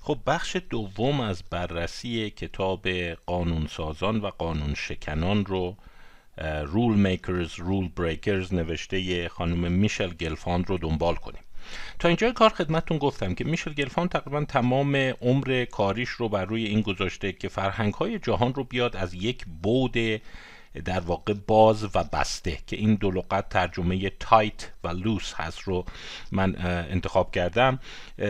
خب 0.00 0.18
بخش 0.26 0.56
دوم 0.70 1.20
از 1.20 1.42
بررسی 1.50 2.30
کتاب 2.30 2.88
قانونسازان 3.26 4.20
و 4.20 4.26
قانون 4.26 4.74
شکنان 4.74 5.44
رو 5.44 5.76
Rule 6.64 6.96
Makers 6.96 7.54
Rule 7.54 7.88
Breakers 7.88 8.54
نوشته 8.54 9.28
خانم 9.28 9.72
میشل 9.72 10.12
گلفاند 10.12 10.68
رو 10.68 10.78
دنبال 10.78 11.14
کنیم. 11.14 11.42
تا 11.98 12.08
اینجا 12.08 12.32
کار 12.32 12.50
خدمتتون 12.50 12.98
گفتم 12.98 13.34
که 13.34 13.44
میشل 13.44 13.72
گلفاند 13.72 14.08
تقریبا 14.08 14.44
تمام 14.44 14.96
عمر 14.96 15.64
کاریش 15.64 16.08
رو 16.08 16.28
بر 16.28 16.44
روی 16.44 16.64
این 16.64 16.80
گذاشته 16.80 17.32
که 17.32 17.48
فرهنگ 17.48 17.94
های 17.94 18.18
جهان 18.18 18.54
رو 18.54 18.64
بیاد 18.64 18.96
از 18.96 19.14
یک 19.14 19.44
بعد 19.62 19.96
در 20.84 21.00
واقع 21.00 21.34
باز 21.46 21.84
و 21.84 22.04
بسته 22.12 22.58
که 22.66 22.76
این 22.76 22.94
دو 22.94 23.10
لغت 23.10 23.48
ترجمه 23.48 24.10
tight 24.10 24.70
و 24.84 24.88
loose 24.88 25.34
هست 25.34 25.60
رو 25.60 25.84
من 26.32 26.56
انتخاب 26.90 27.32
کردم 27.32 27.78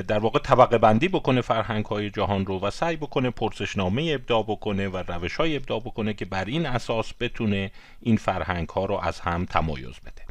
در 0.09 0.19
واقع 0.19 0.39
طبقه 0.39 0.79
بندی 0.79 1.09
بکنه 1.09 1.41
فرهنگ 1.41 1.85
های 1.85 2.11
جهان 2.11 2.47
رو 2.47 2.61
و 2.61 2.71
سعی 2.71 2.97
بکنه 2.97 3.31
پرسشنامه 3.31 4.11
ابدا 4.15 4.43
بکنه 4.43 4.89
و 4.89 4.97
روش 4.97 5.37
های 5.37 5.57
ابدا 5.57 5.79
بکنه 5.79 6.15
که 6.15 6.25
بر 6.25 6.45
این 6.45 6.67
اساس 6.67 7.13
بتونه 7.21 7.71
این 8.01 8.17
فرهنگ 8.17 8.69
ها 8.69 8.85
رو 8.85 8.95
از 8.95 9.21
هم 9.21 9.45
تمایز 9.45 10.01
بده. 10.01 10.31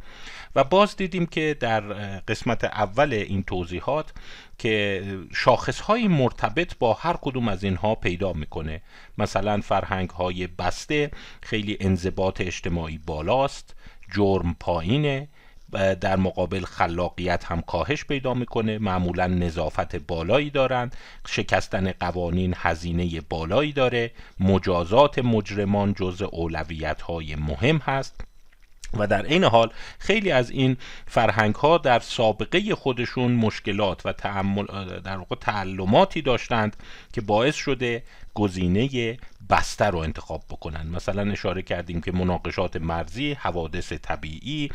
و 0.56 0.64
باز 0.64 0.96
دیدیم 0.96 1.26
که 1.26 1.56
در 1.60 1.80
قسمت 2.28 2.64
اول 2.64 3.12
این 3.12 3.42
توضیحات 3.42 4.12
که 4.60 5.04
شاخص 5.34 5.80
های 5.80 6.08
مرتبط 6.08 6.78
با 6.78 6.94
هر 6.94 7.16
کدوم 7.22 7.48
از 7.48 7.64
اینها 7.64 7.94
پیدا 7.94 8.32
می‌کنه. 8.32 8.82
مثلا 9.18 9.60
فرهنگ 9.60 10.10
های 10.10 10.46
بسته 10.46 11.10
خیلی 11.42 11.76
انضباط 11.80 12.40
اجتماعی 12.40 12.98
بالاست 13.06 13.74
جرم 14.14 14.56
پایینه 14.60 15.28
در 16.00 16.16
مقابل 16.16 16.64
خلاقیت 16.64 17.44
هم 17.44 17.60
کاهش 17.60 18.04
پیدا 18.04 18.34
می‌کنه. 18.34 18.78
معمولا 18.78 19.26
نظافت 19.26 19.96
بالایی 19.96 20.50
دارند 20.50 20.96
شکستن 21.26 21.92
قوانین 21.92 22.54
هزینه 22.56 23.20
بالایی 23.20 23.72
داره 23.72 24.10
مجازات 24.40 25.18
مجرمان 25.18 25.94
جز 25.94 26.22
اولویت 26.22 27.02
های 27.02 27.34
مهم 27.34 27.76
هست. 27.76 28.29
و 28.98 29.06
در 29.06 29.22
این 29.22 29.44
حال 29.44 29.70
خیلی 29.98 30.30
از 30.30 30.50
این 30.50 30.76
فرهنگ 31.06 31.54
ها 31.54 31.78
در 31.78 31.98
سابقه 31.98 32.74
خودشون 32.74 33.32
مشکلات 33.32 34.06
و 34.06 34.12
تعمل 34.12 34.64
در 35.04 35.16
واقع 35.16 35.36
تعلماتی 35.36 36.22
داشتند 36.22 36.76
که 37.12 37.20
باعث 37.20 37.54
شده 37.54 38.02
گزینه 38.34 39.16
بسته 39.50 39.84
رو 39.84 39.98
انتخاب 39.98 40.42
بکنن. 40.50 40.86
مثلا 40.86 41.32
اشاره 41.32 41.62
کردیم 41.62 42.00
که 42.00 42.12
مناقشات 42.12 42.76
مرزی 42.76 43.32
حوادث 43.32 43.92
طبیعی 43.92 44.68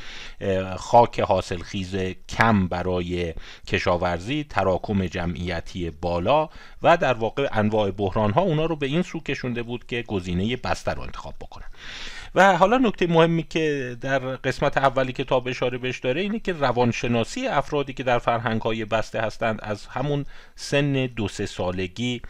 خاک 0.77 1.19
حاصل 1.19 1.57
خیز 1.57 1.95
کم 2.29 2.67
برای 2.67 3.33
کشاورزی 3.67 4.43
تراکم 4.43 5.05
جمعیتی 5.05 5.89
بالا 5.89 6.49
و 6.83 6.97
در 6.97 7.13
واقع 7.13 7.49
انواع 7.51 7.91
بحران 7.91 8.31
ها 8.31 8.41
اونا 8.41 8.65
رو 8.65 8.75
به 8.75 8.85
این 8.85 9.01
سو 9.01 9.19
کشونده 9.19 9.63
بود 9.63 9.87
که 9.87 10.01
گزینه 10.01 10.55
بسته 10.55 10.91
رو 10.91 11.01
انتخاب 11.01 11.33
بکنن. 11.41 11.67
و 12.35 12.57
حالا 12.57 12.77
نکته 12.77 13.07
مهمی 13.07 13.43
که 13.43 13.97
در 14.01 14.19
قسمت 14.19 14.77
اولی 14.77 15.13
کتاب 15.13 15.47
اشاره 15.47 15.77
بهش 15.77 15.99
داره 15.99 16.21
اینه 16.21 16.39
که 16.39 16.53
روانشناسی 16.53 17.47
افرادی 17.47 17.93
که 17.93 18.03
در 18.03 18.19
فرهنگ 18.19 18.61
های 18.61 18.85
بسته 18.85 19.21
هستند 19.21 19.59
از 19.63 19.85
همون 19.85 20.25
سن 20.55 21.05
دو 21.05 21.27
سه 21.27 21.45
سالگی 21.45 22.21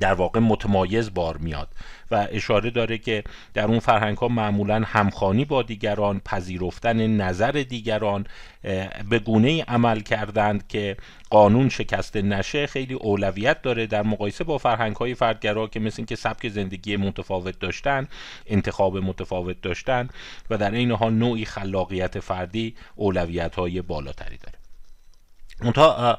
در 0.00 0.14
واقع 0.14 0.40
متمایز 0.40 1.14
بار 1.14 1.36
میاد 1.36 1.68
و 2.10 2.28
اشاره 2.30 2.70
داره 2.70 2.98
که 2.98 3.24
در 3.54 3.64
اون 3.64 3.78
فرهنگ 3.78 4.16
ها 4.16 4.28
معمولا 4.28 4.82
همخانی 4.86 5.44
با 5.44 5.62
دیگران 5.62 6.20
پذیرفتن 6.20 7.06
نظر 7.06 7.50
دیگران 7.50 8.26
به 9.10 9.18
گونه 9.18 9.48
ای 9.48 9.60
عمل 9.60 10.00
کردند 10.00 10.68
که 10.68 10.96
قانون 11.30 11.68
شکسته 11.68 12.22
نشه. 12.22 12.66
خیلی 12.66 12.94
اولویت 12.94 13.62
داره 13.62 13.86
در 13.86 14.02
مقایسه 14.02 14.44
با 14.44 14.58
فرهنگ 14.58 14.96
های 14.96 15.14
فردگرا 15.14 15.66
که 15.66 15.80
مثل 15.80 16.04
که 16.04 16.16
سبک 16.16 16.48
زندگی 16.48 16.96
متفاوت 16.96 17.58
داشتن 17.58 18.08
انتخاب 18.46 18.96
متفاوت 18.96 19.60
داشتن 19.60 20.08
و 20.50 20.58
در 20.58 20.70
این 20.70 20.90
حال 20.90 21.12
نوعی 21.12 21.44
خلاقیت 21.44 22.20
فردی 22.20 22.74
اولویت 22.96 23.54
های 23.54 23.82
بالاتری 23.82 24.36
داره. 24.36 24.59
منتها 25.64 26.18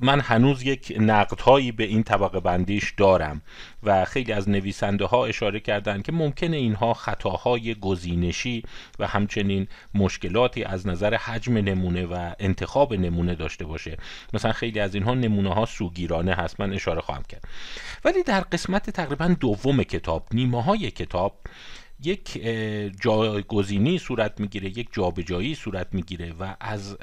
من 0.00 0.20
هنوز 0.20 0.62
یک 0.62 0.96
نقدهایی 1.00 1.72
به 1.72 1.84
این 1.84 2.02
طبقه 2.02 2.40
بندیش 2.40 2.94
دارم 2.96 3.42
و 3.82 4.04
خیلی 4.04 4.32
از 4.32 4.48
نویسنده 4.48 5.04
ها 5.04 5.26
اشاره 5.26 5.60
کردند 5.60 6.02
که 6.02 6.12
ممکنه 6.12 6.56
اینها 6.56 6.94
خطاهای 6.94 7.74
گزینشی 7.74 8.62
و 8.98 9.06
همچنین 9.06 9.68
مشکلاتی 9.94 10.64
از 10.64 10.86
نظر 10.86 11.14
حجم 11.14 11.56
نمونه 11.56 12.06
و 12.06 12.32
انتخاب 12.38 12.94
نمونه 12.94 13.34
داشته 13.34 13.64
باشه. 13.64 13.96
مثلا 14.32 14.52
خیلی 14.52 14.80
از 14.80 14.94
اینها 14.94 15.14
نمونه 15.14 15.54
ها 15.54 15.66
سوگیرانه 15.66 16.34
هست. 16.34 16.60
من 16.60 16.72
اشاره 16.72 17.00
خواهم 17.00 17.22
کرد. 17.28 17.44
ولی 18.04 18.22
در 18.22 18.40
قسمت 18.40 18.90
تقریبا 18.90 19.36
دوم 19.40 19.82
کتاب 19.82 20.26
نیمه 20.32 20.62
های 20.62 20.90
کتاب 20.90 21.38
یک 22.04 22.42
جایگزینی 23.00 23.98
صورت 23.98 24.40
می‌گیره 24.40 24.78
یک 24.78 24.88
جابجایی 24.92 25.54
صورت 25.54 25.94
می‌گیره 25.94 26.32
و 26.32 26.54
از 26.60 26.96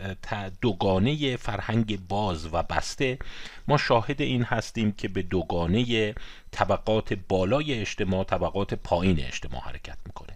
دوگانه 0.61 1.35
فرهنگ 1.37 2.07
باز 2.07 2.53
و 2.53 2.63
بسته 2.63 3.19
ما 3.67 3.77
شاهد 3.77 4.21
این 4.21 4.43
هستیم 4.43 4.91
که 4.91 5.07
به 5.07 5.21
دوگانه 5.21 6.15
طبقات 6.51 7.13
بالای 7.13 7.73
اجتماع 7.73 8.23
طبقات 8.23 8.73
پایین 8.73 9.19
اجتماع 9.19 9.61
حرکت 9.61 9.97
می‌کنه. 10.05 10.32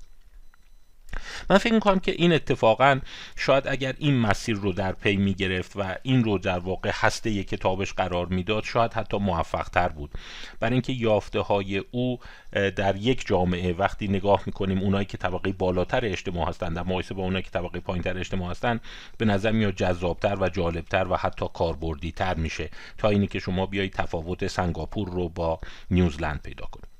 من 1.50 1.58
فکر 1.58 1.74
می‌کنم 1.74 2.00
که 2.00 2.12
این 2.12 2.34
اتفاقا 2.34 3.00
شاید 3.36 3.68
اگر 3.68 3.94
این 3.98 4.20
مسیر 4.20 4.56
رو 4.56 4.74
در 4.74 4.92
پی 4.92 5.16
می‌گرفت 5.16 5.72
و 5.76 5.96
این 6.04 6.24
رو 6.24 6.38
در 6.38 6.60
واقع 6.60 6.92
هسته 6.94 7.44
کتابش 7.44 7.94
قرار 7.94 8.26
می‌داد 8.26 8.64
شاید 8.64 8.94
حتی 8.94 9.18
موفق 9.18 9.70
تر 9.70 9.90
بود. 9.90 10.12
برای 10.60 10.74
اینکه 10.74 10.94
یافته 10.94 11.40
های 11.40 11.84
او 11.92 12.20
در 12.52 12.96
یک 12.96 13.28
جامعه 13.28 13.74
وقتی 13.74 14.08
نگاه 14.08 14.44
می‌کنیم 14.46 14.80
اونایی 14.80 15.06
که 15.06 15.18
طبقه 15.18 15.52
بالاتر 15.52 16.06
اجتماع 16.06 16.50
هستند 16.50 16.76
در 16.76 16.84
مقایسه 16.84 17.14
با 17.14 17.24
اونایی 17.24 17.44
که 17.44 17.50
طبقه 17.50 17.80
پایینتر 17.80 18.18
اجتماع 18.18 18.52
هستند 18.52 18.82
به 19.18 19.26
نظر 19.26 19.52
میاد 19.52 19.76
جذابتر 19.76 20.38
و 20.40 20.50
جالبتر 20.50 21.08
و 21.10 21.16
حتی 21.16 21.46
کاربردی 21.54 22.12
تر 22.12 22.36
میشه. 22.36 22.70
تا 22.98 23.10
اینی 23.10 23.28
که 23.28 23.40
شما 23.40 23.66
بیایید 23.66 23.94
تفاوت 23.94 24.48
سنگاپور 24.48 25.10
رو 25.10 25.30
با 25.30 25.60
نیوزلند 25.92 26.42
پیدا 26.42 26.66
کنید. 26.66 26.97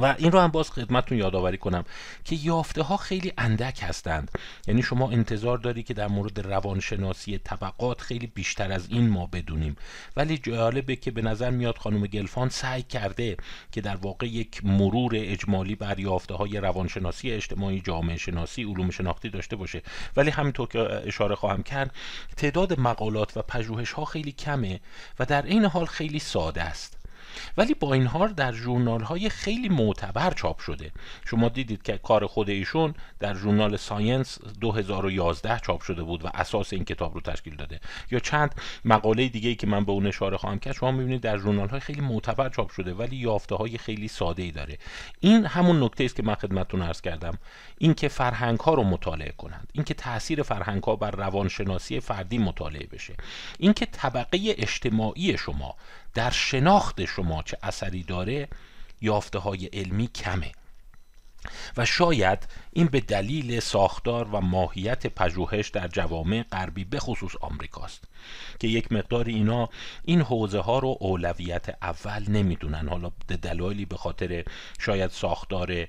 و 0.00 0.14
این 0.18 0.32
رو 0.32 0.40
هم 0.40 0.48
باز 0.48 0.70
خدمتتون 0.70 1.18
یادآوری 1.18 1.58
کنم 1.58 1.84
که 2.24 2.36
یافته 2.36 2.82
ها 2.82 2.96
خیلی 2.96 3.32
اندک 3.38 3.80
هستند. 3.82 4.30
یعنی 4.66 4.82
شما 4.82 5.10
انتظار 5.10 5.58
داری 5.58 5.82
که 5.82 5.94
در 5.94 6.08
مورد 6.08 6.40
روانشناسی 6.40 7.38
طبقات 7.38 8.00
خیلی 8.00 8.26
بیشتر 8.26 8.72
از 8.72 8.86
این 8.90 9.08
ما 9.08 9.26
بدونیم. 9.26 9.76
ولی 10.16 10.38
جالبه 10.38 10.96
که 10.96 11.10
به 11.10 11.22
نظر 11.22 11.50
میاد 11.50 11.78
خانم 11.78 12.06
گلفان 12.06 12.48
سعی 12.48 12.82
کرده 12.82 13.36
که 13.72 13.80
در 13.80 13.96
واقع 13.96 14.26
یک 14.26 14.64
مرور 14.64 15.12
اجمالی 15.14 15.74
بر 15.74 15.98
یافته 15.98 16.34
های 16.34 16.58
روانشناسی 16.58 17.30
اجتماعی 17.30 17.80
جامعه 17.80 18.16
شناسی 18.16 18.62
علوم 18.62 18.90
شناختی 18.90 19.28
داشته 19.28 19.56
باشه. 19.56 19.82
ولی 20.16 20.30
همینطور 20.30 20.68
که 20.68 20.78
اشاره 21.06 21.34
خواهم 21.34 21.62
کرد 21.62 21.94
تعداد 22.36 22.80
مقالات 22.80 23.36
و 23.36 23.42
پژوهش 23.42 23.92
ها 23.92 24.04
خیلی 24.04 24.32
کمه 24.32 24.80
و 25.18 25.24
در 25.24 25.42
این 25.42 25.64
حال 25.64 25.86
خیلی 25.86 26.18
ساده 26.18 26.62
است. 26.62 27.03
ولی 27.56 27.74
با 27.74 27.94
این 27.94 28.06
حال 28.06 28.32
در 28.32 28.52
ژورنال 28.52 29.02
های 29.02 29.28
خیلی 29.28 29.68
معتبر 29.68 30.30
چاپ 30.30 30.58
شده. 30.58 30.92
شما 31.26 31.48
دیدید 31.48 31.82
که 31.82 31.98
کار 31.98 32.26
خود 32.26 32.50
ایشون 32.50 32.94
در 33.20 33.34
ژورنال 33.34 33.76
ساینس 33.76 34.38
2011 34.60 35.58
چاپ 35.58 35.82
شده 35.82 36.02
بود 36.02 36.24
و 36.24 36.28
اساس 36.34 36.72
این 36.72 36.84
کتاب 36.84 37.14
رو 37.14 37.20
تشکیل 37.20 37.56
داده. 37.56 37.80
یا 38.10 38.18
چند 38.18 38.54
مقاله 38.84 39.28
دیگه 39.28 39.54
که 39.54 39.66
من 39.66 39.84
به 39.84 39.92
اون 39.92 40.06
اشاره 40.06 40.36
خواهم 40.36 40.58
کرد 40.58 40.74
شما 40.74 40.90
می‌بینید 40.92 41.20
در 41.20 41.38
ژورنال 41.38 41.68
های 41.68 41.80
خیلی 41.80 42.00
معتبر 42.00 42.48
چاپ 42.48 42.70
شده 42.70 42.94
ولی 42.94 43.16
یافته 43.16 43.54
های 43.54 43.78
خیلی 43.78 44.08
ساده 44.08 44.42
ای 44.42 44.50
داره. 44.50 44.78
این 45.20 45.46
همون 45.46 45.82
نکته 45.82 46.04
است 46.04 46.16
که 46.16 46.22
من 46.22 46.34
خدمتتون 46.34 46.82
عرض 46.82 47.00
کردم. 47.00 47.38
اینکه 47.78 48.08
فرهنگ 48.08 48.60
ها 48.60 48.74
رو 48.74 48.84
مطالعه 48.84 49.32
کنند. 49.38 49.68
اینکه 49.72 49.94
تاثیر 49.94 50.42
فرهنگ 50.42 50.82
ها 50.82 50.96
بر 50.96 51.10
روانشناسی 51.10 52.00
فردی 52.00 52.38
مطالعه 52.38 52.86
بشه. 52.86 53.14
اینکه 53.58 53.86
طبقه 53.86 54.38
اجتماعی 54.58 55.38
شما 55.38 55.74
در 56.14 56.30
شناخت 56.30 57.04
شما 57.04 57.42
چه 57.42 57.58
اثری 57.62 58.02
داره 58.02 58.48
یافته 59.00 59.38
های 59.38 59.66
علمی 59.66 60.06
کمه. 60.06 60.52
و 61.76 61.84
شاید 61.84 62.48
این 62.72 62.86
به 62.86 63.00
دلیل 63.00 63.60
ساختار 63.60 64.28
و 64.32 64.40
ماهیت 64.40 65.06
پژوهش 65.06 65.68
در 65.68 65.88
جوامع 65.88 66.42
غربی 66.42 66.84
به 66.84 67.00
خصوص 67.00 67.32
آمریکاست 67.40 68.04
که 68.58 68.68
یک 68.68 68.92
مقدار 68.92 69.24
اینا 69.24 69.68
این 70.04 70.20
حوزه 70.20 70.58
ها 70.58 70.78
رو 70.78 70.96
اولویت 71.00 71.76
اول 71.82 72.24
نمی‌دونن. 72.28 72.88
حالا 72.88 73.12
دلایلی 73.42 73.84
به 73.84 73.96
خاطر 73.96 74.44
شاید 74.78 75.10
ساختار 75.10 75.86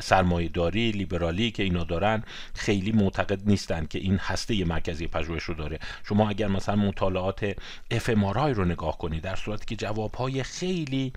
سرمایهداری 0.00 0.90
لیبرالی 0.90 1.50
که 1.50 1.62
اینا 1.62 1.84
دارن 1.84 2.24
خیلی 2.54 2.92
معتقد 2.92 3.48
نیستن 3.48 3.86
که 3.86 3.98
این 3.98 4.18
هسته 4.18 4.64
مرکزی 4.64 5.06
پژوهش 5.06 5.42
رو 5.42 5.54
داره. 5.54 5.78
شما 6.08 6.28
اگر 6.28 6.48
مثلا 6.48 6.76
مطالعات 6.76 7.56
اف 7.90 8.08
رو 8.34 8.64
نگاه 8.64 8.98
کنید 8.98 9.22
در 9.22 9.36
صورتی 9.36 9.64
که 9.66 9.76
جوابهای 9.76 10.42
خیلی 10.42 11.12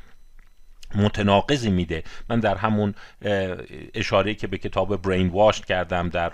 متناقضی 0.96 1.70
میده. 1.70 2.04
من 2.30 2.40
در 2.40 2.56
همون 2.56 2.96
اشاره 3.94 4.34
که 4.34 4.48
به 4.48 4.58
کتاب 4.58 5.02
Brainwashed 5.02 5.66
کردم 5.66 6.10
در 6.10 6.34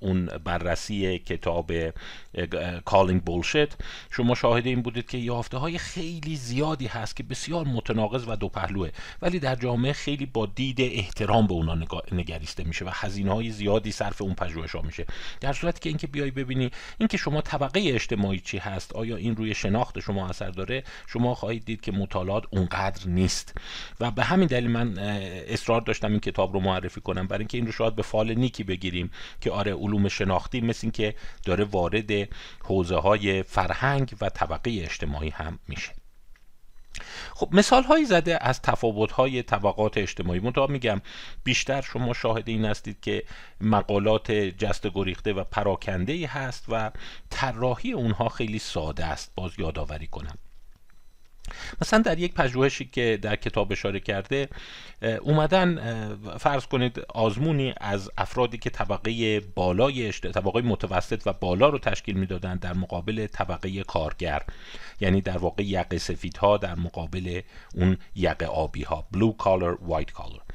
اون 0.00 0.26
بررسی 0.26 1.18
کتاب 1.18 1.72
Calling 2.84 3.22
Bullshit 3.22 3.76
شما 4.10 4.34
شاهد 4.34 4.66
این 4.66 4.82
بودید 4.82 5.08
که 5.08 5.18
یافته 5.18 5.56
های 5.56 5.78
خیلی 5.78 6.36
زیادی 6.36 6.86
هست 6.86 7.16
که 7.16 7.22
بسیار 7.22 7.66
متناقض 7.66 8.24
و 8.28 8.36
دو 8.36 8.48
پهلوه 8.48 8.90
ولی 9.22 9.38
در 9.38 9.54
جامعه 9.54 9.92
خیلی 9.92 10.26
با 10.26 10.46
دید 10.46 10.80
احترام 10.80 11.46
به 11.46 11.52
اونا 11.52 11.78
نگریسته 12.12 12.64
میشه 12.64 12.84
و 12.84 12.90
هزینه 12.92 13.32
های 13.32 13.50
زیادی 13.50 13.92
صرف 13.92 14.22
اون 14.22 14.34
پژوهش 14.34 14.74
ها 14.74 14.82
میشه. 14.82 15.06
در 15.40 15.52
صورتی 15.52 15.80
که 15.80 15.88
اینکه 15.88 16.06
بیای 16.06 16.30
ببینی 16.30 16.70
اینکه 16.98 17.16
شما 17.16 17.40
طبقه 17.40 17.80
اجتماعی 17.84 18.40
چی 18.40 18.58
هست 18.58 18.92
آیا 18.96 19.16
این 19.16 19.36
روی 19.36 19.54
شناخت 19.54 20.00
شما 20.00 20.28
اثر 20.28 20.50
داره 20.50 20.84
شما 21.06 21.34
خواهید 21.34 21.64
دید 21.64 21.80
که 21.80 21.92
مطالعات 21.92 22.44
اونقدر 22.50 23.08
نیست. 23.08 23.57
و 24.00 24.10
به 24.10 24.24
همین 24.24 24.48
دلیل 24.48 24.70
من 24.70 24.98
اصرار 25.48 25.80
داشتم 25.80 26.10
این 26.10 26.20
کتاب 26.20 26.52
رو 26.52 26.60
معرفی 26.60 27.00
کنم. 27.00 27.26
برای 27.26 27.40
اینکه 27.40 27.58
این 27.58 27.66
رو 27.66 27.72
شاید 27.72 27.96
به 27.96 28.02
فال 28.02 28.34
نیکی 28.34 28.64
بگیریم 28.64 29.10
که 29.40 29.50
آره 29.50 29.74
علوم 29.74 30.08
شناختی 30.08 30.60
مثل 30.60 30.80
اینکه 30.82 31.14
داره 31.44 31.64
وارد 31.64 32.10
حوزه 32.64 32.96
های 32.96 33.42
فرهنگ 33.42 34.14
و 34.20 34.28
طبقه 34.28 34.70
اجتماعی 34.70 35.30
هم 35.30 35.58
میشه. 35.68 35.92
خب 37.34 37.48
مثال 37.52 37.82
هایی 37.82 38.04
زده 38.04 38.38
از 38.40 38.62
تفاوت 38.62 39.12
های 39.12 39.42
طبقات 39.42 39.98
اجتماعی. 39.98 40.40
منتها 40.40 40.66
میگم 40.66 41.00
بیشتر 41.44 41.80
شما 41.80 42.12
شاهد 42.12 42.48
این 42.48 42.64
هستید 42.64 43.00
که 43.00 43.24
مقالات 43.60 44.32
جست 44.32 44.86
گریخته 44.86 45.32
و 45.32 45.44
پراکنده 45.44 46.12
ای 46.12 46.24
هست 46.24 46.64
و 46.68 46.90
طراحی 47.30 47.92
اونها 47.92 48.28
خیلی 48.28 48.58
ساده 48.58 49.04
است. 49.04 49.32
باز 49.34 49.52
یادآوری 49.58 50.06
کنم. 50.06 50.38
مثلا 51.82 51.98
در 51.98 52.18
یک 52.18 52.34
پژوهشی 52.34 52.84
که 52.84 53.18
در 53.22 53.36
کتاب 53.36 53.72
اشاره 53.72 54.00
کرده 54.00 54.48
اومدن 55.20 55.78
فرض 56.40 56.66
کنید 56.66 57.00
آزمونی 57.08 57.74
از 57.80 58.10
افرادی 58.18 58.58
که 58.58 58.70
طبقه 58.70 59.40
بالای 59.40 60.12
طبقه 60.12 60.62
متوسط 60.62 61.22
و 61.26 61.32
بالا 61.32 61.68
رو 61.68 61.78
تشکیل 61.78 62.16
می‌دادند 62.16 62.60
در 62.60 62.74
مقابل 62.74 63.26
طبقه 63.26 63.82
کارگر. 63.82 64.42
یعنی 65.00 65.20
در 65.20 65.38
واقع 65.38 65.62
یقه 65.62 65.98
سفیدها 65.98 66.56
در 66.56 66.74
مقابل 66.74 67.40
اون 67.74 67.96
یقه 68.14 68.46
آبی 68.46 68.82
ها 68.82 69.06
blue 69.14 69.42
collar 69.42 69.90
white 69.90 70.12
collar. 70.18 70.47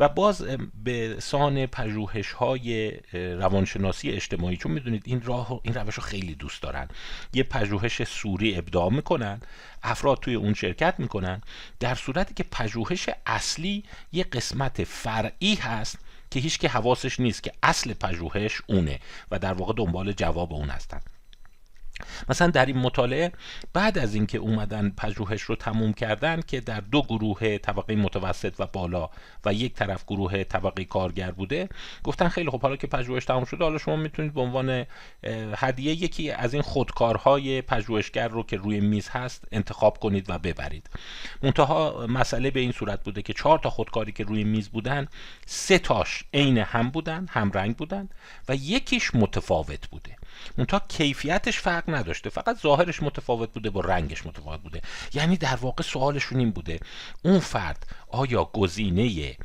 و 0.00 0.08
باز 0.08 0.44
به 0.84 1.16
سان 1.20 1.66
پژوهش 1.66 2.32
های 2.32 2.92
روانشناسی 3.12 4.10
اجتماعی 4.10 4.56
چون 4.56 4.72
می‌دونید 4.72 5.02
این 5.06 5.22
راه 5.22 5.60
این 5.62 5.74
روش 5.74 5.94
رو 5.94 6.02
خیلی 6.02 6.34
دوست 6.34 6.62
دارن. 6.62 6.88
یه 7.32 7.42
پژوهش 7.42 8.04
سوری 8.04 8.56
ابداع 8.56 8.90
می‌کنن 8.90 9.40
افراد 9.82 10.18
توی 10.20 10.34
اون 10.34 10.54
شرکت 10.54 10.94
می‌کنن 10.98 11.42
در 11.80 11.94
صورتی 11.94 12.34
که 12.34 12.44
پژوهش 12.50 13.08
اصلی 13.26 13.84
یه 14.12 14.24
قسمت 14.24 14.84
فرعی 14.84 15.54
هست 15.54 15.98
که 16.30 16.40
هیچ 16.40 16.58
که 16.58 16.68
حواسش 16.68 17.20
نیست 17.20 17.42
که 17.42 17.52
اصل 17.62 17.94
پژوهش 17.94 18.62
اونه 18.66 18.98
و 19.30 19.38
در 19.38 19.52
واقع 19.52 19.72
دنبال 19.76 20.12
جواب 20.12 20.52
اون 20.52 20.68
هستن. 20.68 21.00
مثلا 22.28 22.46
در 22.46 22.66
این 22.66 22.78
مطالعه 22.78 23.32
بعد 23.72 23.98
از 23.98 24.14
اینکه 24.14 24.38
اومدن 24.38 24.92
پژوهش 24.96 25.42
رو 25.42 25.56
تموم 25.56 25.92
کردن 25.92 26.40
که 26.46 26.60
در 26.60 26.80
دو 26.80 27.02
گروه 27.02 27.58
طبقه 27.58 27.96
متوسط 27.96 28.54
و 28.58 28.66
بالا 28.66 29.10
و 29.44 29.54
یک 29.54 29.74
طرف 29.74 30.04
گروه 30.04 30.44
طبقه 30.44 30.84
کارگر 30.84 31.30
بوده 31.30 31.68
گفتن 32.04 32.28
خیلی 32.28 32.50
خب 32.50 32.62
حالا 32.62 32.76
که 32.76 32.86
پژوهش 32.86 33.24
تموم 33.24 33.44
شده 33.44 33.64
حالا 33.64 33.78
شما 33.78 33.96
می‌تونید 33.96 34.34
به 34.34 34.40
عنوان 34.40 34.86
هدیه 35.56 35.92
یکی 35.92 36.30
از 36.30 36.54
این 36.54 36.62
خودکارهای 36.62 37.62
پژوهشگر 37.62 38.28
رو 38.28 38.42
که 38.42 38.56
روی 38.56 38.80
میز 38.80 39.08
هست 39.08 39.44
انتخاب 39.52 39.98
کنید 39.98 40.30
و 40.30 40.38
ببرید. 40.38 40.90
منتها 41.42 42.06
مسئله 42.08 42.50
به 42.50 42.60
این 42.60 42.72
صورت 42.72 43.04
بوده 43.04 43.22
که 43.22 43.32
چهار 43.32 43.58
تا 43.58 43.70
خودکاری 43.70 44.12
که 44.12 44.24
روی 44.24 44.44
میز 44.44 44.68
بودن 44.68 45.08
سه 45.46 45.78
تاش 45.78 46.24
عین 46.34 46.58
هم 46.58 46.90
بودن 46.90 47.26
هم 47.30 47.50
رنگ 47.52 47.76
بودن 47.76 48.08
و 48.48 48.54
یکیش 48.54 49.14
متفاوت 49.14 49.88
بوده. 49.88 50.15
منتها 50.58 50.82
کیفیتش 50.88 51.58
فرق 51.58 51.84
نداشته. 51.88 52.30
فقط 52.30 52.58
ظاهرش 52.60 53.02
متفاوت 53.02 53.52
بوده 53.52 53.70
با 53.70 53.80
رنگش 53.80 54.26
متفاوت 54.26 54.60
بوده. 54.60 54.80
یعنی 55.14 55.36
در 55.36 55.56
واقع 55.56 55.82
سوالشون 55.82 56.38
این 56.38 56.50
بوده. 56.50 56.80
اون 57.22 57.38
فرد 57.38 57.86
آیا 58.08 58.44
گزینه 58.44 59.36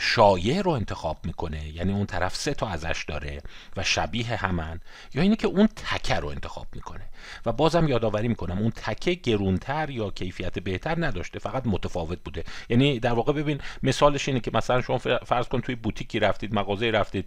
شایع 0.00 0.60
رو 0.60 0.70
انتخاب 0.70 1.18
می‌کنه؟ 1.24 1.68
یعنی 1.68 1.92
اون 1.92 2.06
طرف 2.06 2.36
سه 2.36 2.54
تا 2.54 2.68
ازش 2.68 3.04
داره 3.08 3.42
و 3.76 3.82
شبیه 3.82 4.26
همن 4.26 4.80
یا 5.14 5.22
اینه 5.22 5.36
که 5.36 5.46
اون 5.46 5.66
تکه 5.66 6.14
رو 6.14 6.28
انتخاب 6.28 6.66
می‌کنه؟ 6.72 7.08
و 7.46 7.52
بازم 7.52 7.88
یادآوری 7.88 8.28
می‌کنم 8.28 8.58
اون 8.58 8.70
تکه 8.70 9.14
گرونتر 9.14 9.90
یا 9.90 10.10
کیفیت 10.10 10.58
بهتر 10.58 11.06
نداشته 11.06 11.38
فقط 11.38 11.62
متفاوت 11.66 12.18
بوده. 12.24 12.44
یعنی 12.68 13.00
در 13.00 13.12
واقع 13.12 13.32
ببین 13.32 13.60
مثالش 13.82 14.28
اینه 14.28 14.40
که 14.40 14.50
مثلا 14.54 14.82
شما 14.82 14.98
فرض 14.98 15.48
کن 15.48 15.60
توی 15.60 15.74
بوتیکی 15.74 16.18
رفتید 16.18 16.54
مغازه 16.54 16.90
رفتید 16.90 17.26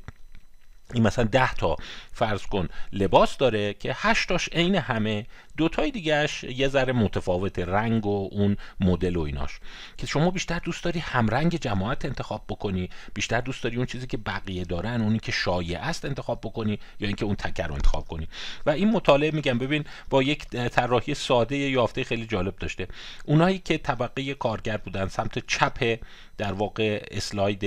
این 0.93 1.03
مثلا 1.03 1.25
ده 1.25 1.53
تا 1.53 1.75
فرض 2.13 2.41
کن 2.41 2.67
لباس 2.93 3.37
داره 3.37 3.73
که 3.73 3.93
هشتاش 3.95 4.49
عین 4.49 4.75
همه 4.75 5.25
دوتای 5.57 5.91
دیگهش 5.91 6.43
یه 6.43 6.67
ذره 6.67 6.93
متفاوت 6.93 7.59
رنگ 7.59 8.05
و 8.05 8.29
اون 8.31 8.57
مدل 8.79 9.15
و 9.15 9.21
ایناش. 9.21 9.59
که 9.97 10.07
شما 10.07 10.31
بیشتر 10.31 10.59
دوست 10.59 10.83
داری 10.83 10.99
همرنگ 10.99 11.55
جماعت 11.55 12.05
انتخاب 12.05 12.43
بکنی 12.49 12.89
بیشتر 13.13 13.41
دوست 13.41 13.63
داری 13.63 13.77
اون 13.77 13.85
چیزی 13.85 14.07
که 14.07 14.17
بقیه 14.17 14.63
دارن 14.63 15.01
اونی 15.01 15.19
که 15.19 15.31
شایع 15.31 15.79
است 15.81 16.05
انتخاب 16.05 16.41
بکنی 16.41 16.79
یا 16.99 17.07
اینکه 17.07 17.25
اون 17.25 17.35
تکر 17.35 17.67
رو 17.67 17.73
انتخاب 17.73 18.07
کنی. 18.07 18.27
و 18.65 18.69
این 18.69 18.91
مطالعه 18.91 19.31
میگم 19.31 19.57
ببین 19.57 19.83
با 20.09 20.23
یک 20.23 20.47
طراحی 20.47 21.13
ساده 21.13 21.57
یافته 21.57 22.03
خیلی 22.03 22.25
جالب 22.25 22.55
داشته. 22.55 22.87
اونایی 23.25 23.59
که 23.59 23.77
طبقه 23.77 24.33
کارگر 24.33 24.77
بودن 24.77 25.07
سمت 25.07 25.47
چپ 25.47 25.99
در 26.37 26.53
واقع 26.53 27.05
اسلاید 27.11 27.65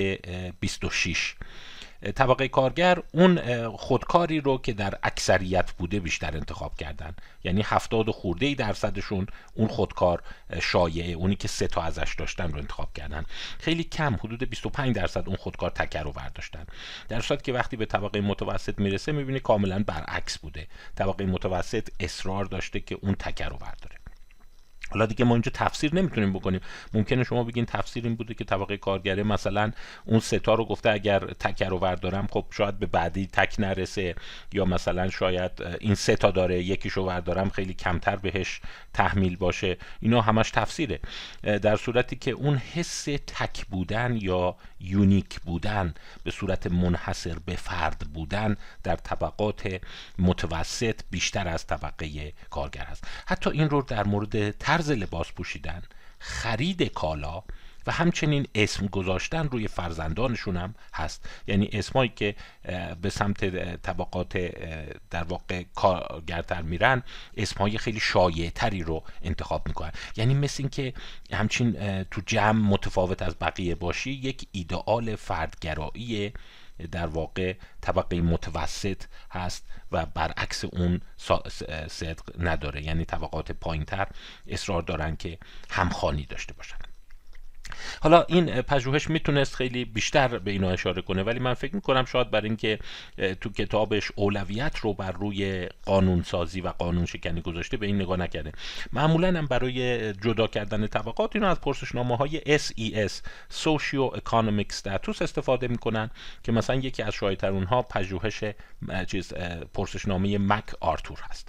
26 0.61 1.35
طبقه 2.15 2.49
کارگر 2.49 3.03
اون 3.13 3.69
خودکاری 3.69 4.41
رو 4.41 4.59
که 4.59 4.73
در 4.73 4.95
اکثریت 5.03 5.73
بوده 5.73 6.01
بیشتر 6.01 6.37
انتخاب 6.37 6.75
کردن. 6.77 7.15
یعنی 7.45 7.63
هفتاد 7.65 8.09
و 8.09 8.13
خورده 8.13 8.47
ای 8.47 8.55
درصدشون 8.55 9.27
اون 9.55 9.69
خودکار 9.69 10.23
شایعه 10.63 11.13
اونی 11.13 11.37
که 11.37 11.49
سه 11.49 11.67
تا 11.67 11.83
ازش 11.83 12.15
داشتن 12.19 12.53
رو 12.53 12.59
انتخاب 12.59 12.93
کردن. 12.93 13.25
خیلی 13.59 13.85
کم 13.85 14.15
حدود 14.15 14.51
25 14.51 14.97
درصد 14.97 15.25
اون 15.27 15.37
خودکار 15.37 15.71
تکر 15.71 16.03
رو 16.03 16.13
برداشتن. 16.13 16.67
در 17.09 17.21
صورت 17.21 17.45
که 17.45 17.53
وقتی 17.53 17.77
به 17.77 17.87
طبقه 17.87 18.21
متوسط 18.21 18.79
می‌رسه 18.79 19.13
می‌بینی 19.13 19.41
کاملا 19.41 19.85
برعکس 19.87 20.39
بوده. 20.39 20.67
طبقه 20.97 21.27
متوسط 21.27 21.89
اصرار 22.01 22.45
داشته 22.45 22.81
که 22.81 22.99
اون 23.03 23.15
تکر 23.15 23.49
رو 23.49 23.57
برداره. 23.57 23.98
حالا 24.91 25.07
دیگه 25.07 25.25
ما 25.25 25.35
اینجا 25.35 25.53
تفسیر 25.55 25.95
نمی‌تونیم 25.95 26.33
بکنیم. 26.33 26.61
ممکنه 26.95 27.25
شما 27.25 27.45
بگین 27.45 27.65
تفسیر 27.65 28.05
این 28.05 28.15
بوده 28.15 28.35
که 28.35 28.45
طبقه 28.45 28.77
کارگره 28.77 29.23
مثلا 29.23 29.73
اون 30.05 30.21
ستا 30.21 30.55
رو 30.55 30.65
گفته 30.65 30.91
اگر 30.91 31.19
تک 31.19 31.63
رو 31.63 31.79
وردارم 31.79 32.27
خب 32.31 32.45
شاید 32.51 32.79
به 32.79 32.87
بعدی 32.87 33.27
تک 33.27 33.55
نرسه. 33.59 34.15
یا 34.53 34.65
مثلا 34.65 35.09
شاید 35.11 35.53
این 35.81 35.95
ستا 35.95 36.31
داره 36.31 36.63
یکیشو 36.63 37.03
وردارم 37.03 37.51
خیلی 37.51 37.75
کمتر 37.75 38.17
بهش 38.17 38.61
تحمیل 38.95 39.37
باشه. 39.37 39.77
اینا 40.01 40.21
همش 40.21 40.51
تفسیره. 40.51 41.01
در 41.43 41.77
صورتی 41.77 42.17
که 42.17 42.31
اون 42.31 42.57
حس 42.57 43.05
تک 43.05 43.67
بودن 43.67 44.19
یا 44.21 44.57
یونیک 44.81 45.41
بودن 45.41 45.95
به 46.25 46.31
صورت 46.31 46.67
منحصر 46.67 47.39
به 47.39 47.57
فرد 47.57 47.99
بودن 47.99 48.57
در 48.83 48.97
طبقات 48.97 49.81
متوسط 50.19 51.01
بیشتر 51.11 51.49
از 51.49 51.67
طبقه 51.67 52.33
کارگر 52.51 52.85
هست. 52.85 53.05
حتی 53.27 53.51
این 53.51 53.71
رو 53.71 53.83
در 53.83 54.05
مورد 54.05 54.51
طرز 54.51 54.91
لباس 54.91 55.33
پوشیدن 55.33 55.83
خرید 56.19 56.83
کالا 56.83 57.43
و 57.89 57.91
همچنین 57.91 58.47
اسم 58.55 58.87
گذاشتن 58.87 59.49
روی 59.49 59.69
فرزندانشون 59.69 60.57
هم 60.57 60.75
هست. 60.95 61.29
یعنی 61.47 61.69
اسمایی 61.73 62.13
که 62.17 62.35
به 63.03 63.11
سمت 63.11 63.45
طبقات 63.83 64.39
در 65.11 65.23
واقع 65.23 65.63
کارگرتر 65.75 66.63
میرن 66.63 67.03
اسمهای 67.37 67.79
خیلی 67.79 68.01
شایع 68.01 68.51
تری 68.51 68.83
رو 68.83 69.05
انتخاب 69.23 69.69
می‌کنن. 69.69 69.93
یعنی 70.17 70.35
مثل 70.35 70.57
این 70.59 70.69
که 70.69 70.93
همچین 71.33 72.03
تو 72.03 72.21
جمع 72.27 72.61
متفاوت 72.61 73.23
از 73.23 73.37
بقیه 73.41 73.75
باشی 73.75 74.11
یک 74.11 74.49
ایدئال 74.53 75.17
فردگرایی 75.17 76.33
در 76.93 77.07
واقع 77.07 77.55
طبقه 77.81 78.21
متوسط 78.21 79.03
هست 79.31 79.65
و 79.93 80.07
برعکس 80.07 80.65
اون 80.65 81.01
صدق 81.89 82.23
نداره. 82.39 82.83
یعنی 82.83 83.05
طبقات 83.05 83.53
پایینتر 83.53 84.09
اصرار 84.49 84.83
دارن 84.83 85.17
که 85.17 85.39
همخانی 85.71 86.27
داشته 86.27 86.53
باشن. 86.53 86.77
حالا 88.03 88.23
این 88.23 88.63
پژوهش 88.63 89.11
می‌تونست 89.11 89.55
خیلی 89.55 89.85
بیشتر 89.85 90.39
به 90.39 90.51
اینا 90.51 90.71
اشاره 90.71 91.03
کنه 91.03 91.23
ولی 91.23 91.39
من 91.39 91.55
فکر 91.55 91.75
می‌کنم 91.75 92.05
شاید 92.05 92.31
برای 92.31 92.47
اینکه 92.47 92.79
تو 93.41 93.51
کتابش 93.51 94.13
اولویت 94.15 94.77
رو 94.79 94.95
بر 94.95 95.13
روی 95.13 95.69
قانون 95.85 96.23
سازی 96.23 96.61
و 96.61 96.69
قانون 96.69 97.07
شکنی 97.07 97.41
گذاشته 97.41 97.77
به 97.77 97.87
این 97.87 97.97
نگاه 97.97 98.17
نکرده. 98.17 98.53
معمولا 98.93 99.39
هم 99.39 99.47
برای 99.47 100.13
جدا 100.13 100.47
کردن 100.47 100.87
طبقات 100.87 101.37
اینو 101.37 101.47
از 101.47 101.61
پرسشنامه 101.61 102.17
های 102.17 102.59
SES 102.59 103.13
Socio 103.65 104.17
Economic 104.17 104.75
Status 104.83 105.23
استفاده 105.23 105.69
می‌کنن 105.69 106.11
که 106.43 106.53
مثلا 106.53 106.77
یکی 106.77 107.03
از 107.03 107.13
شایع‌تر 107.13 107.51
اونها 107.51 107.83
پژوهش 107.83 108.45
چیز 109.07 109.33
پرسشنامه 109.75 110.39
مک 110.39 110.65
آرتور 110.81 111.19
هست. 111.31 111.49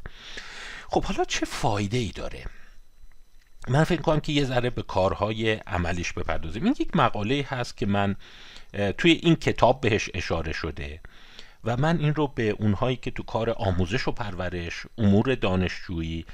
خب 0.89 1.03
حالا 1.03 1.23
چه 1.23 1.45
فایده 1.45 1.97
ای 1.97 2.11
داره؟ 2.15 2.45
من 3.67 3.83
فکر 3.83 4.01
کنم 4.01 4.19
که 4.19 4.31
یه 4.31 4.43
ذره 4.43 4.69
به 4.69 4.81
کارهای 4.81 5.51
عملیش 5.51 6.13
بپردازیم. 6.13 6.63
این 6.63 6.75
یک 6.79 6.95
مقاله 6.95 7.45
هست 7.49 7.77
که 7.77 7.85
من 7.85 8.15
توی 8.97 9.11
این 9.11 9.35
کتاب 9.35 9.81
بهش 9.81 10.09
اشاره 10.13 10.53
شده 10.53 10.99
و 11.63 11.77
من 11.77 11.99
این 11.99 12.15
رو 12.15 12.27
به 12.27 12.49
اونهایی 12.49 12.95
که 12.95 13.11
تو 13.11 13.23
کار 13.23 13.49
آموزش 13.49 14.07
و 14.07 14.11
پرورش 14.11 14.85
امور 14.97 15.35
دانشجویی 15.35 16.25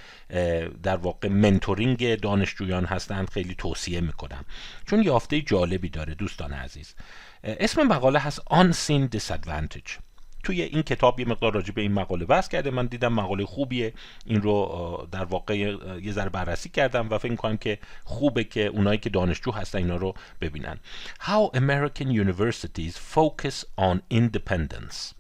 در 0.84 0.96
واقع 0.96 1.28
منتورینگ 1.28 2.16
دانشجویان 2.16 2.86
هستند 2.86 3.30
خیلی 3.30 3.56
توصیه 3.56 4.02
می‌کنم. 4.02 4.46
چون 4.86 5.04
یافته 5.04 5.42
جالبی 5.42 5.90
داره 5.90 6.16
دوستان 6.16 6.54
عزیز. 6.54 6.96
اسم 7.44 7.84
مقاله 7.84 8.20
هست 8.20 8.42
Unseen 8.42 9.18
Disadvantage 9.18 10.05
توی 10.46 10.62
این 10.62 10.82
کتاب 10.82 11.20
یه 11.20 11.28
مقدار 11.28 11.54
راجع 11.54 11.74
به 11.74 11.82
این 11.82 11.94
مقاله 11.94 12.26
بحث 12.26 12.48
کرده. 12.48 12.72
من 12.72 12.86
دیدم 12.86 13.14
مقاله 13.14 13.46
خوبیه. 13.46 13.94
این 14.26 14.42
رو 14.42 15.08
در 15.12 15.26
واقع 15.26 15.58
یه 15.58 16.12
ذره 16.12 16.30
بررسی 16.30 16.70
کردم 16.70 17.10
و 17.10 17.18
فکر 17.18 17.32
می‌کنم 17.32 17.58
که 17.58 17.80
خوبه 18.04 18.44
که 18.44 18.66
اونایی 18.66 18.98
که 18.98 19.10
دانشجو 19.10 19.52
هستن 19.52 19.78
اینا 19.78 19.96
رو 19.96 20.14
ببینن. 20.42 20.80
How 21.20 21.58
American 21.58 22.08
Universities 22.08 22.94
Focus 23.16 23.64
on 23.80 24.00
Independence. 24.14 25.14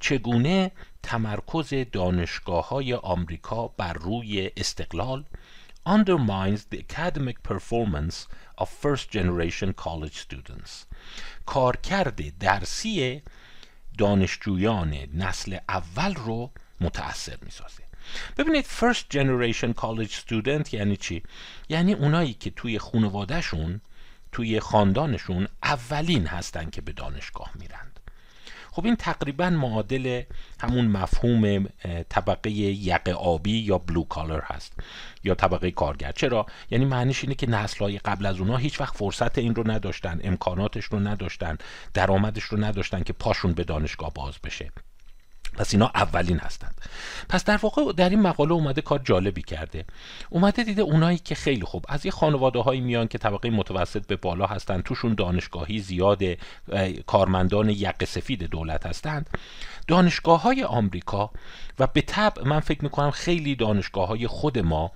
چگونه 0.00 0.70
تمرکز 1.02 1.74
دانشگاه 1.92 2.68
های 2.68 2.94
آمریکا 2.94 3.68
بر 3.68 3.92
روی 3.92 4.50
استقلال 4.56 5.24
undermines 5.88 6.60
the 6.72 6.78
academic 6.78 7.36
performance 7.50 8.16
of 8.58 8.68
first 8.68 9.10
generation 9.10 9.72
college 9.72 10.16
students. 10.26 10.70
کارکرد 11.46 12.38
درسی 12.38 13.22
دانشجویان 14.00 14.96
نسل 15.14 15.58
اول 15.68 16.14
رو 16.14 16.50
متاثر 16.80 17.36
می‌سازه. 17.42 17.82
ببینید 18.36 18.64
first 18.64 19.04
generation 19.14 19.74
college 19.82 20.12
student 20.12 20.74
یعنی 20.74 20.96
چی؟ 20.96 21.22
یعنی 21.68 21.92
اونایی 21.92 22.34
که 22.34 22.50
توی 22.50 22.78
خانوادهشون 22.78 23.80
توی 24.32 24.60
خاندانشون 24.60 25.48
اولین 25.62 26.26
هستن 26.26 26.70
که 26.70 26.80
به 26.80 26.92
دانشگاه 26.92 27.50
میرن 27.54 27.92
خب 28.72 28.84
این 28.84 28.96
تقریبا 28.96 29.50
معادل 29.50 30.22
همون 30.60 30.86
مفهوم 30.86 31.66
طبقه 32.08 32.50
یق 32.50 33.08
آبی 33.08 33.58
یا 33.58 33.78
بلو 33.78 34.04
کالر 34.04 34.40
هست 34.40 34.72
یا 35.24 35.34
طبقه 35.34 35.70
کارگر. 35.70 36.12
چرا؟ 36.12 36.46
یعنی 36.70 36.84
معنیش 36.84 37.24
اینه 37.24 37.34
که 37.34 37.50
نسلهای 37.50 37.98
قبل 37.98 38.26
از 38.26 38.40
اونها 38.40 38.56
هیچ 38.56 38.80
وقت 38.80 38.96
فرصت 38.96 39.38
این 39.38 39.54
رو 39.54 39.70
نداشتن 39.70 40.20
امکاناتش 40.24 40.84
رو 40.84 41.00
نداشتن 41.00 41.58
درآمدش 41.94 42.44
رو 42.44 42.64
نداشتن 42.64 43.02
که 43.02 43.12
پاشون 43.12 43.52
به 43.52 43.64
دانشگاه 43.64 44.12
باز 44.14 44.34
بشه. 44.44 44.70
پس 45.60 45.74
اینا 45.74 45.90
اولین 45.94 46.38
هستند. 46.38 46.74
پس 47.28 47.44
در 47.44 47.56
واقع 47.56 47.92
در 47.92 48.08
این 48.08 48.20
مقاله 48.20 48.52
اومده 48.52 48.80
کار 48.80 48.98
جالبی 48.98 49.42
کرده. 49.42 49.84
اومده 50.30 50.64
دیده 50.64 50.82
اونایی 50.82 51.18
که 51.18 51.34
خیلی 51.34 51.64
خوب 51.64 51.84
از 51.88 52.06
یه 52.06 52.12
خانواده 52.12 52.58
هایی 52.58 52.80
میان 52.80 53.08
که 53.08 53.18
طبقه 53.18 53.50
متوسط 53.50 54.06
به 54.06 54.16
بالا 54.16 54.46
هستند 54.46 54.82
توشون 54.82 55.14
دانشگاهی 55.14 55.78
زیاد 55.78 56.22
کارمندان 57.06 57.70
یق 57.70 58.04
سفید 58.04 58.42
دولت 58.42 58.86
هستند. 58.86 59.30
دانشگاه 59.86 60.42
های 60.42 60.64
آمریکا 60.64 61.30
و 61.78 61.86
به 61.86 62.00
طب 62.00 62.38
من 62.44 62.60
فکر 62.60 62.84
می‌کنم 62.84 63.10
خیلی 63.10 63.54
دانشگاه 63.56 64.08
های 64.08 64.26
خود 64.26 64.58
ما 64.58 64.92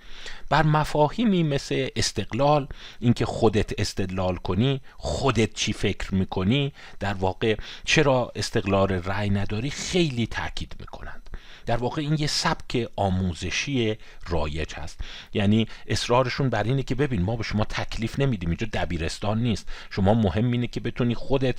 بر 0.49 0.63
مفاهیمی 0.63 1.43
مثل 1.43 1.89
استقلال 1.97 2.69
اینکه 3.01 3.27
خودت 3.27 3.81
استدلال 3.81 4.37
کنی 4.37 4.81
خودت 4.97 5.55
چی 5.55 5.73
فکر 5.73 6.15
می‌کنی 6.15 6.73
در 7.01 7.15
واقع 7.15 7.57
چرا 7.85 8.33
استقلال 8.37 8.89
رأی 8.89 9.31
نداری 9.31 9.71
خیلی 9.71 10.27
تاکید 10.27 10.54
می‌کنند. 10.81 11.31
در 11.67 11.77
واقع 11.77 12.03
این 12.03 12.17
یه 12.19 12.27
سبک 12.27 12.89
آموزشی 12.97 13.97
رایج 14.29 14.75
هست. 14.75 15.01
یعنی 15.33 15.67
اصرارشون 15.87 16.49
بر 16.51 16.63
اینه 16.63 16.83
که 16.83 16.95
ببین 16.95 17.23
ما 17.23 17.37
به 17.37 17.43
شما 17.43 17.65
تکلیف 17.65 18.19
نمیدیم 18.19 18.49
اینجا 18.49 18.67
دبیرستان 18.73 19.43
نیست. 19.43 19.69
شما 19.91 20.15
مهم 20.15 20.53
اینه 20.53 20.67
که 20.67 20.81
بتونی 20.81 21.15
خودت 21.15 21.59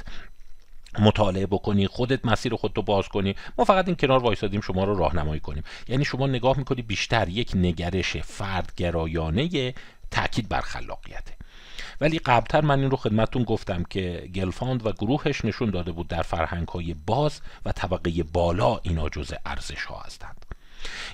مطالعه 1.00 1.46
بکنی 1.46 1.88
خودت 1.88 2.26
مسیر 2.26 2.56
خودتو 2.56 2.82
باز 2.82 3.08
کنی. 3.08 3.36
ما 3.58 3.66
فقط 3.66 3.88
این 3.88 3.96
کنار 3.96 4.20
وایسادیم 4.20 4.62
شما 4.62 4.84
رو 4.84 4.96
راهنمایی 4.96 5.40
کنیم. 5.40 5.64
یعنی 5.88 6.06
شما 6.06 6.28
نگاه 6.28 6.58
می‌کنی 6.58 6.82
بیشتر 6.82 7.30
یک 7.30 7.52
نگرش 7.56 8.18
فردگرایانه 8.18 9.74
تاکید 10.12 10.50
بر 10.50 10.62
خلاقیته. 10.62 11.34
ولی 12.02 12.20
قبلتر 12.20 12.62
من 12.62 12.80
این 12.80 12.92
رو 12.92 12.98
خدمتون 12.98 13.44
گفتم 13.44 13.84
که 13.84 14.30
گلفاند 14.36 14.86
و 14.86 14.92
گروهش 14.92 15.46
نشون 15.46 15.70
داده 15.70 15.92
بود 15.92 16.08
در 16.08 16.22
فرهنگ 16.22 16.68
های 16.68 16.94
باز 16.94 17.42
و 17.66 17.72
طبقه 17.72 18.24
بالا 18.24 18.80
اینا 18.84 19.10
جز 19.10 19.34
ارزش 19.46 19.84
ها 19.86 20.02
هستند. 20.06 20.46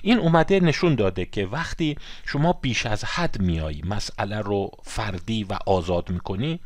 این 0.02 0.18
اومده 0.18 0.60
نشون 0.60 0.94
داده 0.94 1.24
که 1.24 1.46
وقتی 1.46 1.96
شما 2.26 2.52
بیش 2.52 2.86
از 2.86 3.04
حد 3.04 3.40
میایی 3.40 3.82
مسئله 3.86 4.40
رو 4.40 4.70
فردی 4.82 5.44
و 5.44 5.58
آزاد 5.66 6.10
می‌کنی 6.10 6.60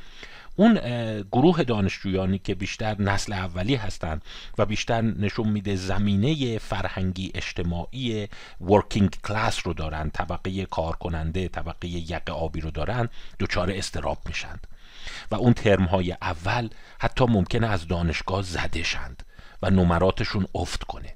اون 0.57 0.75
گروه 1.33 1.63
دانشجویانی 1.63 2.39
که 2.39 2.55
بیشتر 2.55 3.03
نسل 3.03 3.33
اولی 3.33 3.75
هستند 3.75 4.23
و 4.59 4.67
بیشتر 4.67 5.01
نشون 5.01 5.49
میده 5.49 5.77
زمینه 5.77 6.59
فرهنگی 6.59 7.33
اجتماعی 7.35 8.29
ورکینگ 8.61 9.17
کلاس 9.25 9.67
رو 9.67 9.75
دارن 9.75 10.11
طبقه 10.11 10.67
کار 10.67 10.97
کننده 10.97 11.49
طبقه 11.49 11.89
یق 11.89 12.31
آبی 12.31 12.61
رو 12.61 12.71
دارن 12.71 13.09
دچار 13.41 13.71
استراب 13.71 14.19
میشن. 14.27 14.59
و 15.31 15.35
اون 15.35 15.53
ترم 15.53 15.85
های 15.85 16.13
اول 16.23 16.69
حتی 16.99 17.25
ممکنه 17.25 17.67
از 17.67 17.89
دانشگاه 17.89 18.43
زده 18.43 18.83
شند 18.83 19.23
و 19.63 19.71
نمراتشون 19.71 20.47
افت 20.55 20.85
کنه. 20.85 21.15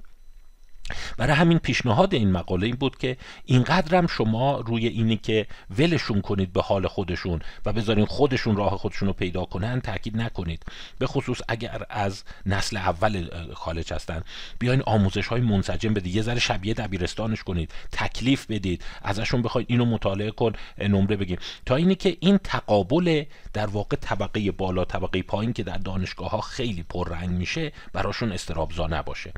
برای 1.17 1.35
همین 1.35 1.59
پیشنهاد 1.59 2.13
این 2.13 2.31
مقاله 2.31 2.65
این 2.65 2.75
بود 2.75 2.97
که 2.97 3.17
اینقدرم 3.45 4.07
شما 4.07 4.59
روی 4.59 4.87
اینی 4.87 5.17
که 5.17 5.47
ولشون 5.77 6.21
کنید 6.21 6.53
به 6.53 6.61
حال 6.61 6.87
خودشون 6.87 7.41
و 7.65 7.73
بذارین 7.73 8.05
خودشون 8.05 8.55
راه 8.55 8.77
خودشون 8.77 9.07
رو 9.07 9.13
پیدا 9.13 9.45
کنن 9.45 9.81
تاکید 9.81 10.17
نکنید. 10.17 10.63
به 10.99 11.07
خصوص 11.07 11.41
اگر 11.47 11.85
از 11.89 12.23
نسل 12.45 12.77
اول 12.77 13.29
خالج 13.53 13.93
هستن 13.93 14.23
بیاین 14.59 14.81
آموزش 14.85 15.27
های 15.27 15.41
منسجم 15.41 15.93
بدید 15.93 16.15
یه 16.15 16.21
ذره 16.21 16.39
شبیه 16.39 16.73
دبیرستانش 16.73 17.43
کنید 17.43 17.71
تکلیف 17.91 18.45
بدید 18.49 18.83
ازشون 19.01 19.41
بخواید 19.41 19.67
اینو 19.69 19.85
مطالعه 19.85 20.31
کن 20.31 20.53
نمره 20.79 21.15
بگیم 21.15 21.37
تا 21.65 21.75
اینی 21.75 21.95
که 21.95 22.17
این 22.19 22.37
تقابل 22.37 23.23
در 23.53 23.67
واقع 23.67 23.95
طبقه 23.95 24.51
بالا 24.51 24.85
طبقه 24.85 25.21
پایین 25.21 25.53
که 25.53 25.63
در 25.63 25.77
دانشگاه 25.77 26.29
ها 26.29 26.41
خیلی 26.41 26.83
پررنگ 26.83 27.29
میشه 27.29 27.71
براشون 27.93 28.31
استرابزا 28.31 28.87
نباشه. 28.87 29.33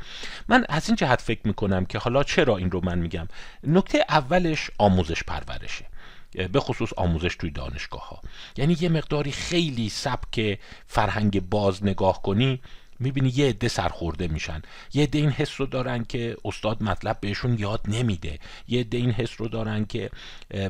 من 0.48 0.66
از 0.70 0.90
این 0.90 0.96
جهت 0.96 1.22
فکر 1.22 1.43
می‌کنم 1.46 1.86
که 1.86 1.98
حالا 1.98 2.24
چرا 2.24 2.58
این 2.58 2.72
رو 2.72 2.82
من 2.84 3.00
میگم؟ 3.00 3.28
نکته 3.64 4.06
اولش 4.10 4.72
آموزش 4.78 5.24
پرورشه. 5.24 5.86
به 6.52 6.60
خصوص 6.60 6.90
آموزش 6.98 7.36
توی 7.36 7.52
دانشگاه 7.52 8.10
ها 8.10 8.22
یعنی 8.58 8.78
یه 8.80 8.90
مقداری 8.90 9.32
خیلی 9.32 9.90
سبک 9.90 10.60
فرهنگ 10.88 11.50
باز 11.50 11.84
نگاه 11.84 12.22
کنی 12.22 12.62
می‌بینی 13.00 13.34
یه 13.36 13.50
عده 13.50 13.68
سرخورده 13.68 14.28
میشن. 14.28 14.62
یه 14.94 15.04
عده 15.04 15.20
این 15.20 15.30
حس 15.30 15.62
رو 15.62 15.66
دارن 15.66 16.04
که 16.04 16.36
استاد 16.46 16.84
مطلب 16.84 17.18
بهشون 17.22 17.60
یاد 17.60 17.82
نمیده. 17.88 18.40
یه 18.68 18.80
عده 18.80 18.98
این 18.98 19.12
حس 19.12 19.32
رو 19.38 19.48
دارن 19.48 19.86
که 19.86 20.10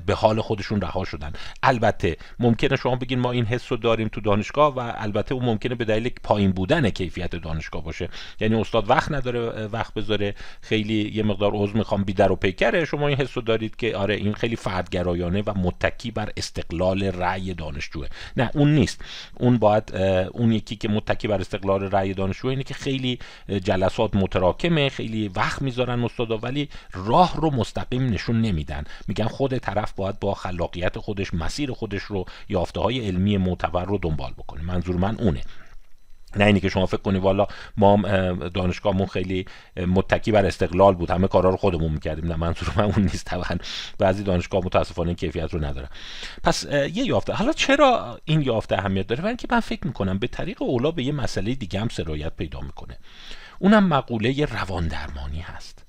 به 0.05 0.13
حال 0.13 0.41
خودشون 0.41 0.81
رها 0.81 1.05
شدن. 1.05 1.33
البته 1.63 2.17
ممکنه 2.39 2.75
شما 2.75 2.95
بگین 2.95 3.19
ما 3.19 3.31
این 3.31 3.45
حس 3.45 3.71
رو 3.71 3.77
داریم 3.77 4.07
تو 4.07 4.21
دانشگاه 4.21 4.75
و 4.75 4.93
البته 4.95 5.35
اون 5.35 5.45
ممکنه 5.45 5.75
به 5.75 5.85
دلیل 5.85 6.11
پایین 6.23 6.51
بودن 6.51 6.89
کیفیت 6.89 7.35
دانشگاه 7.35 7.83
باشه. 7.83 8.09
یعنی 8.39 8.55
استاد 8.55 8.89
وقت 8.89 9.11
نداره 9.11 9.67
وقت 9.67 9.93
بذاره. 9.93 10.35
خیلی 10.61 11.11
یه 11.13 11.23
مقدار 11.23 11.51
عضو 11.53 11.77
می‌خوام 11.77 12.03
بیدر 12.03 12.31
و 12.31 12.35
پیکره. 12.35 12.85
شما 12.85 13.07
این 13.07 13.17
حس 13.17 13.37
رو 13.37 13.41
دارید 13.41 13.75
که 13.75 13.97
آره 13.97 14.15
این 14.15 14.33
خیلی 14.33 14.55
فردگرایانه 14.55 15.43
و 15.45 15.53
متکی 15.57 16.11
بر 16.11 16.31
استقلال 16.37 17.03
رأی 17.03 17.53
دانشجوه. 17.53 18.07
نه 18.37 18.51
اون 18.53 18.75
نیست. 18.75 19.01
اون 19.33 19.57
باید 19.57 19.95
اون 20.31 20.51
یکی 20.51 20.75
که 20.75 20.89
متکی 20.89 21.27
بر 21.27 21.41
استقلال 21.41 21.83
رأی 21.83 22.12
دانشجو 22.13 22.47
اینه 22.47 22.63
که 22.63 22.73
خیلی 22.73 23.19
جلسات 23.63 24.15
متراکمه 24.15 24.89
خیلی 24.89 25.27
وقت 25.27 25.61
می‌ذارن 25.61 26.03
استادا 26.03 26.37
ولی 26.37 26.69
راه 26.93 27.37
رو 27.37 27.49
مستقیم 27.49 28.09
نشون 28.09 28.41
نمیدن. 28.41 28.83
میگن 29.07 29.27
خود 29.27 29.57
طرف 29.57 29.93
باید 29.93 30.19
با 30.19 30.33
خلاقیت 30.33 30.97
خودش 30.97 31.33
مسیر 31.33 31.71
خودش 31.71 32.01
رو 32.01 32.25
یافته 32.49 32.79
های 32.79 33.07
علمی 33.07 33.37
معتبر 33.37 33.85
رو 33.85 33.97
دنبال 33.97 34.31
بکنه. 34.31 34.63
منظور 34.63 34.95
من 34.95 35.15
اونه. 35.19 35.41
نه 36.37 36.45
اینی 36.45 36.59
که 36.59 36.69
شما 36.69 36.85
فکر 36.85 37.01
کنی 37.01 37.19
والا 37.19 37.47
ما 37.77 37.97
دانشگاهمون 38.53 39.07
خیلی 39.07 39.45
متکی 39.87 40.31
بر 40.31 40.45
استقلال 40.45 40.95
بود. 40.95 41.11
همه 41.11 41.27
کارا 41.27 41.49
رو 41.49 41.57
خودمون 41.57 41.91
می‌کردیم. 41.91 42.25
نه 42.25 42.35
منظور 42.35 42.73
من 42.75 42.83
اون 42.83 43.01
نیست 43.11 43.25
طبعا. 43.25 43.57
بعضی 43.97 44.23
دانشگاه 44.23 44.65
متاسفانه 44.65 45.07
این 45.07 45.15
کیفیت 45.15 45.53
رو 45.53 45.65
نداره 45.65 45.89
پس 46.43 46.63
یه 46.71 47.05
یافته. 47.05 47.33
حالا 47.33 47.53
چرا 47.53 48.19
این 48.25 48.41
یافته 48.41 48.77
اهمیت 48.79 49.07
داره؟ 49.07 49.21
برای 49.21 49.35
که 49.35 49.47
من 49.51 49.59
فکر 49.59 49.87
می‌کنم 49.87 50.19
به 50.19 50.27
طریق 50.27 50.61
اولا 50.61 50.91
به 50.91 51.03
یه 51.03 51.11
مسئله 51.11 51.55
دیگه 51.55 51.79
هم 51.79 51.87
سرایت 51.89 52.35
پیدا 52.35 52.61
می‌کنه. 52.61 52.97
اونم 53.59 53.87
مقوله 53.87 54.45
روان 54.45 54.87
درمانی 54.87 55.39
هست. 55.39 55.85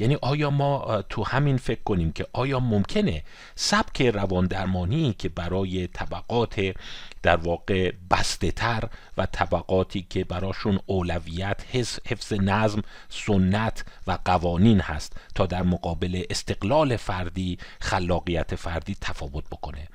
یعنی 0.00 0.18
آیا 0.22 0.50
ما 0.50 1.02
تو 1.02 1.24
همین 1.24 1.56
فکر 1.56 1.82
کنیم 1.82 2.12
که 2.12 2.26
آیا 2.32 2.60
ممکنه 2.60 3.22
سبک 3.54 4.02
روان 4.02 4.46
درمانی 4.46 5.14
که 5.18 5.28
برای 5.28 5.86
طبقات 5.86 6.74
در 7.22 7.36
واقع 7.36 7.92
بسته 8.10 8.50
تر 8.50 8.84
و 9.16 9.26
طبقاتی 9.26 10.06
که 10.10 10.24
براشون 10.24 10.80
اولویت 10.86 11.64
حفظ 12.06 12.32
نظم 12.32 12.82
سنت 13.08 13.84
و 14.06 14.18
قوانین 14.24 14.80
هست 14.80 15.16
تا 15.34 15.46
در 15.46 15.62
مقابل 15.62 16.22
استقلال 16.30 16.96
فردی 16.96 17.58
خلاقیت 17.80 18.54
فردی 18.54 18.96
تفاوت 19.00 19.44
بکنه؟ 19.50 19.88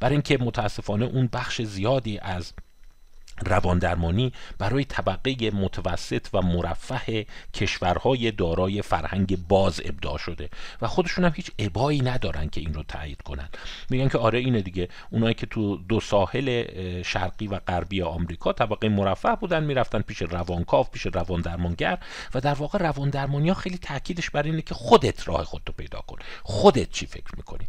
برای 0.00 0.14
اینکه 0.14 0.38
متاسفانه 0.38 1.04
اون 1.04 1.28
بخش 1.32 1.62
زیادی 1.62 2.18
از 2.18 2.52
رواندرمانی 3.46 4.32
برای 4.58 4.84
طبقه 4.84 5.50
متوسط 5.50 6.26
و 6.32 6.42
مرفه 6.42 7.26
کشورهای 7.54 8.30
دارای 8.30 8.82
فرهنگ 8.82 9.38
باز 9.48 9.80
ابداع 9.84 10.18
شده 10.18 10.48
و 10.82 10.86
خودشون 10.86 11.24
هم 11.24 11.32
هیچ 11.34 11.50
ابایی 11.58 12.00
ندارن 12.00 12.48
که 12.48 12.60
این 12.60 12.74
رو 12.74 12.82
تایید 12.82 13.22
کنن. 13.22 13.48
میگن 13.90 14.08
که 14.08 14.18
آره 14.18 14.38
اینه 14.38 14.62
دیگه. 14.62 14.88
اونایی 15.10 15.34
که 15.34 15.46
تو 15.46 15.76
دو 15.76 16.00
ساحل 16.00 17.02
شرقی 17.02 17.46
و 17.46 17.58
غربی 17.58 18.02
آمریکا 18.02 18.52
طبقه 18.52 18.88
مرفه 18.88 19.34
بودن 19.34 19.64
می‌رفتن 19.64 20.00
پیش 20.00 20.22
روانکاو 20.22 20.84
پیش 20.84 21.06
رواندرمانگر 21.06 21.98
و 22.34 22.40
در 22.40 22.54
واقع 22.54 22.78
رواندرمانی 22.78 23.48
ها 23.48 23.54
خیلی 23.54 23.78
تاکیدش 23.78 24.30
بر 24.30 24.42
اینه 24.42 24.62
که 24.62 24.74
خودت 24.74 25.28
راه 25.28 25.44
خودتو 25.44 25.72
پیدا 25.72 25.98
کن. 25.98 26.18
خودت 26.42 26.90
چی 26.90 27.06
فکر 27.06 27.36
می‌کنی؟ 27.36 27.68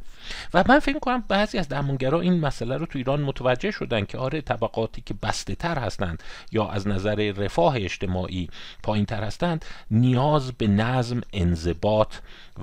و 0.53 0.63
من 0.69 0.79
فکر 0.79 0.99
کنم 0.99 1.23
بعضی 1.27 1.57
از 1.57 1.69
درمانگرا 1.69 2.21
این 2.21 2.39
مسئله 2.39 2.77
رو 2.77 2.85
تو 2.85 2.97
ایران 2.97 3.21
متوجه 3.21 3.71
شدن 3.71 4.05
که 4.05 4.17
آره 4.17 4.41
طبقاتی 4.41 5.01
که 5.01 5.13
بسته 5.13 5.52
تر 5.55 5.79
هستند 5.79 6.23
یا 6.51 6.67
از 6.67 6.87
نظر 6.87 7.15
رفاه 7.15 7.75
اجتماعی 7.75 8.49
پایین 8.83 9.05
تر 9.05 9.23
هستند 9.23 9.65
نیاز 9.91 10.51
به 10.51 10.67
نظم 10.67 11.21
انضباط 11.33 12.13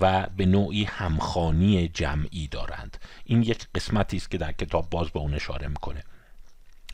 و 0.01 0.27
به 0.37 0.47
نوعی 0.47 0.85
همخانی 0.85 1.89
جمعی 1.89 2.49
دارند. 2.49 2.97
این 3.25 3.43
یک 3.43 3.67
قسمتی 3.75 4.17
است 4.17 4.31
که 4.31 4.39
در 4.39 4.53
کتاب 4.53 4.91
باز 4.91 5.11
به 5.11 5.19
اون 5.19 5.35
اشاره 5.35 5.69
می‌کنه. 5.69 6.03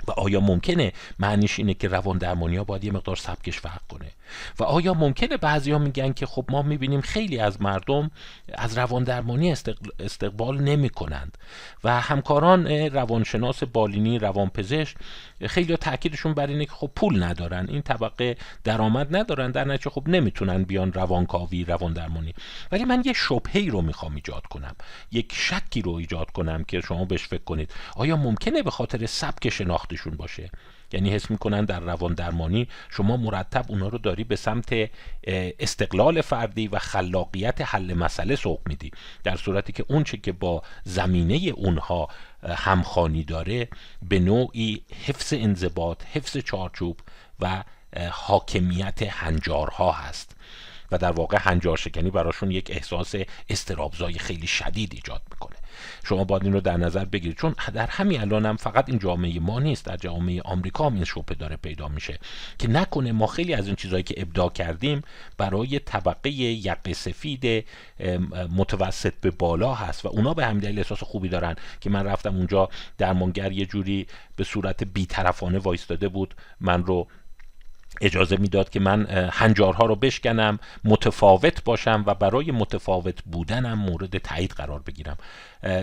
و 0.09 0.11
آیا 0.11 0.41
ممکنه؟ 0.41 0.93
معنیش 1.19 1.59
اینه 1.59 1.75
که 1.75 1.89
روان 1.89 2.19
درمانی 2.19 2.57
ها 2.57 2.65
باید 2.65 2.85
یه 2.85 2.93
مقدار 2.93 3.17
سبکش 3.17 3.61
فرق 3.61 3.81
کنه. 3.89 4.11
و 4.59 4.65
آیا 4.65 4.95
ممکنه 4.95 5.37
بعضی 5.37 5.73
ها 5.73 5.79
میگن 5.79 6.13
که 6.13 6.27
خب 6.27 6.45
ما 6.49 6.63
می‌بینیم 6.63 7.01
خیلی 7.01 7.39
از 7.39 7.63
مردم 7.63 8.11
از 8.55 8.79
روان 8.79 9.05
درمانی 9.05 9.55
استقبال 10.01 10.61
نمی 10.61 10.89
کنند 10.89 11.39
و 11.85 12.01
همکاران 12.01 12.67
روانشناس 12.67 13.65
بالینی 13.65 14.19
روانپزشک 14.19 14.97
خیلی 15.47 15.77
تاکیدشون 15.77 16.35
بر 16.35 16.47
اینه 16.47 16.65
که 16.65 16.73
خب 16.73 16.91
پول 16.97 17.23
ندارن 17.23 17.67
این 17.69 17.83
طبقه 17.83 18.37
درآمد 18.65 19.17
ندارن 19.17 19.51
در 19.51 19.65
نتیجه 19.65 19.91
خب 19.91 20.09
نمی‌تونن 20.09 20.63
بیان 20.63 20.93
روانکاوی 20.93 21.65
روان 21.65 21.93
درمانی 21.93 22.35
ولی 22.73 22.85
من 22.85 23.03
یه 23.05 23.13
شبهه 23.13 23.69
رو 23.71 23.83
می‌خوام 23.83 24.15
ایجاد 24.15 24.47
کنم 24.47 24.77
یک 25.13 25.33
شکی 25.33 25.83
رو 25.83 25.93
ایجاد 25.93 26.31
کنم 26.31 26.65
که 26.65 26.81
شما 26.81 27.05
بهش 27.05 27.27
فکر 27.27 27.45
کنید. 27.45 27.71
آیا 27.97 28.17
ممکنه 28.17 28.63
به 28.63 28.71
خاطر 28.71 29.07
سبک 29.07 29.49
شناختشون 29.49 30.17
باشه؟ 30.17 30.51
یعنی 30.93 31.11
حس 31.11 31.31
می‌کنن 31.31 31.65
در 31.65 31.81
روان 31.81 32.15
درمانی 32.15 32.69
شما 32.91 33.17
مرتب 33.17 33.65
اونا 33.69 33.89
رو 33.89 33.99
داری 33.99 34.25
به 34.25 34.37
سمت 34.37 34.91
استقلال 35.59 36.21
فردی 36.21 36.69
و 36.69 36.79
خلاقیت 36.79 37.61
حل 37.61 37.95
مسئله 37.95 38.37
سوق 38.37 38.61
میدی. 38.69 38.91
در 39.25 39.37
صورتی 39.37 39.73
که 39.73 39.85
اونچه 39.89 40.17
که 40.17 40.33
با 40.33 40.63
زمینه 40.85 41.35
اونها 41.35 42.09
همخانی 42.55 43.25
داره 43.25 43.69
به 44.03 44.19
نوعی 44.19 44.83
حفظ 45.07 45.33
انضباط 45.33 46.03
حفظ 46.13 46.37
چارچوب 46.37 47.01
و 47.41 47.65
حاکمیت 48.11 49.03
هنجارها 49.03 49.93
هست 49.93 50.37
و 50.93 50.99
در 50.99 51.13
واقع 51.13 51.39
هنجار 51.41 51.77
شکنی 51.77 52.11
براشون 52.11 52.51
یک 52.51 52.71
احساس 52.71 53.15
استرابزای 53.49 54.19
خیلی 54.19 54.47
شدید 54.47 54.95
ایجاد 54.95 55.23
می‌کنه. 55.31 55.57
شما 56.09 56.25
باید 56.25 56.45
این 56.45 56.53
رو 56.53 56.61
در 56.61 56.77
نظر 56.77 57.05
بگیرید. 57.05 57.37
چون 57.37 57.55
در 57.75 57.87
همین 57.87 58.21
الان 58.21 58.47
هم 58.47 58.57
فقط 58.57 58.89
این 58.89 58.99
جامعه 58.99 59.41
ما 59.41 59.61
نیست 59.61 59.85
در 59.85 59.97
جامعه 59.97 60.43
آمریکا 60.43 60.87
هم 60.87 60.95
این 60.95 61.05
شبه 61.05 61.35
داره 61.35 61.57
پیدا 61.57 61.89
میشه 61.89 62.19
که 62.59 62.71
نکنه 62.71 63.13
ما 63.13 63.27
خیلی 63.27 63.55
از 63.55 63.67
این 63.67 63.77
چیزهایی 63.77 64.03
که 64.03 64.15
ابداع 64.23 64.51
کردیم 64.51 65.03
برای 65.39 65.79
طبقه 65.79 66.31
یقه 66.31 66.93
سفید 66.93 67.65
متوسط 68.57 69.13
به 69.21 69.31
بالا 69.31 69.75
هست 69.75 70.05
و 70.05 70.09
اونا 70.09 70.35
به 70.35 70.47
همین 70.47 70.61
دلیل 70.61 70.79
احساس 70.79 71.03
خوبی 71.03 71.29
دارن 71.29 71.57
که 71.81 71.91
من 71.91 72.07
رفتم 72.07 72.37
اونجا 72.37 72.69
درمانگر 72.99 73.53
یه 73.53 73.67
جوری 73.67 74.07
به 74.37 74.45
صورت 74.45 74.85
بیطرفانه 74.85 75.59
وایستاده 75.59 76.09
بود. 76.09 76.35
من 76.61 76.85
رو 76.85 77.07
اجازه 78.01 78.37
می‌داد 78.37 78.71
که 78.71 78.81
من 78.81 79.07
هنجارها 79.33 79.87
رو 79.87 79.97
بشکنم 79.97 80.59
متفاوت 80.85 81.65
باشم 81.65 82.05
و 82.07 82.15
برای 82.15 82.51
متفاوت 82.51 83.23
بودنم 83.25 83.79
مورد 83.79 84.19
تایید 84.19 84.51
قرار 84.51 84.81
بگیرم. 84.81 85.17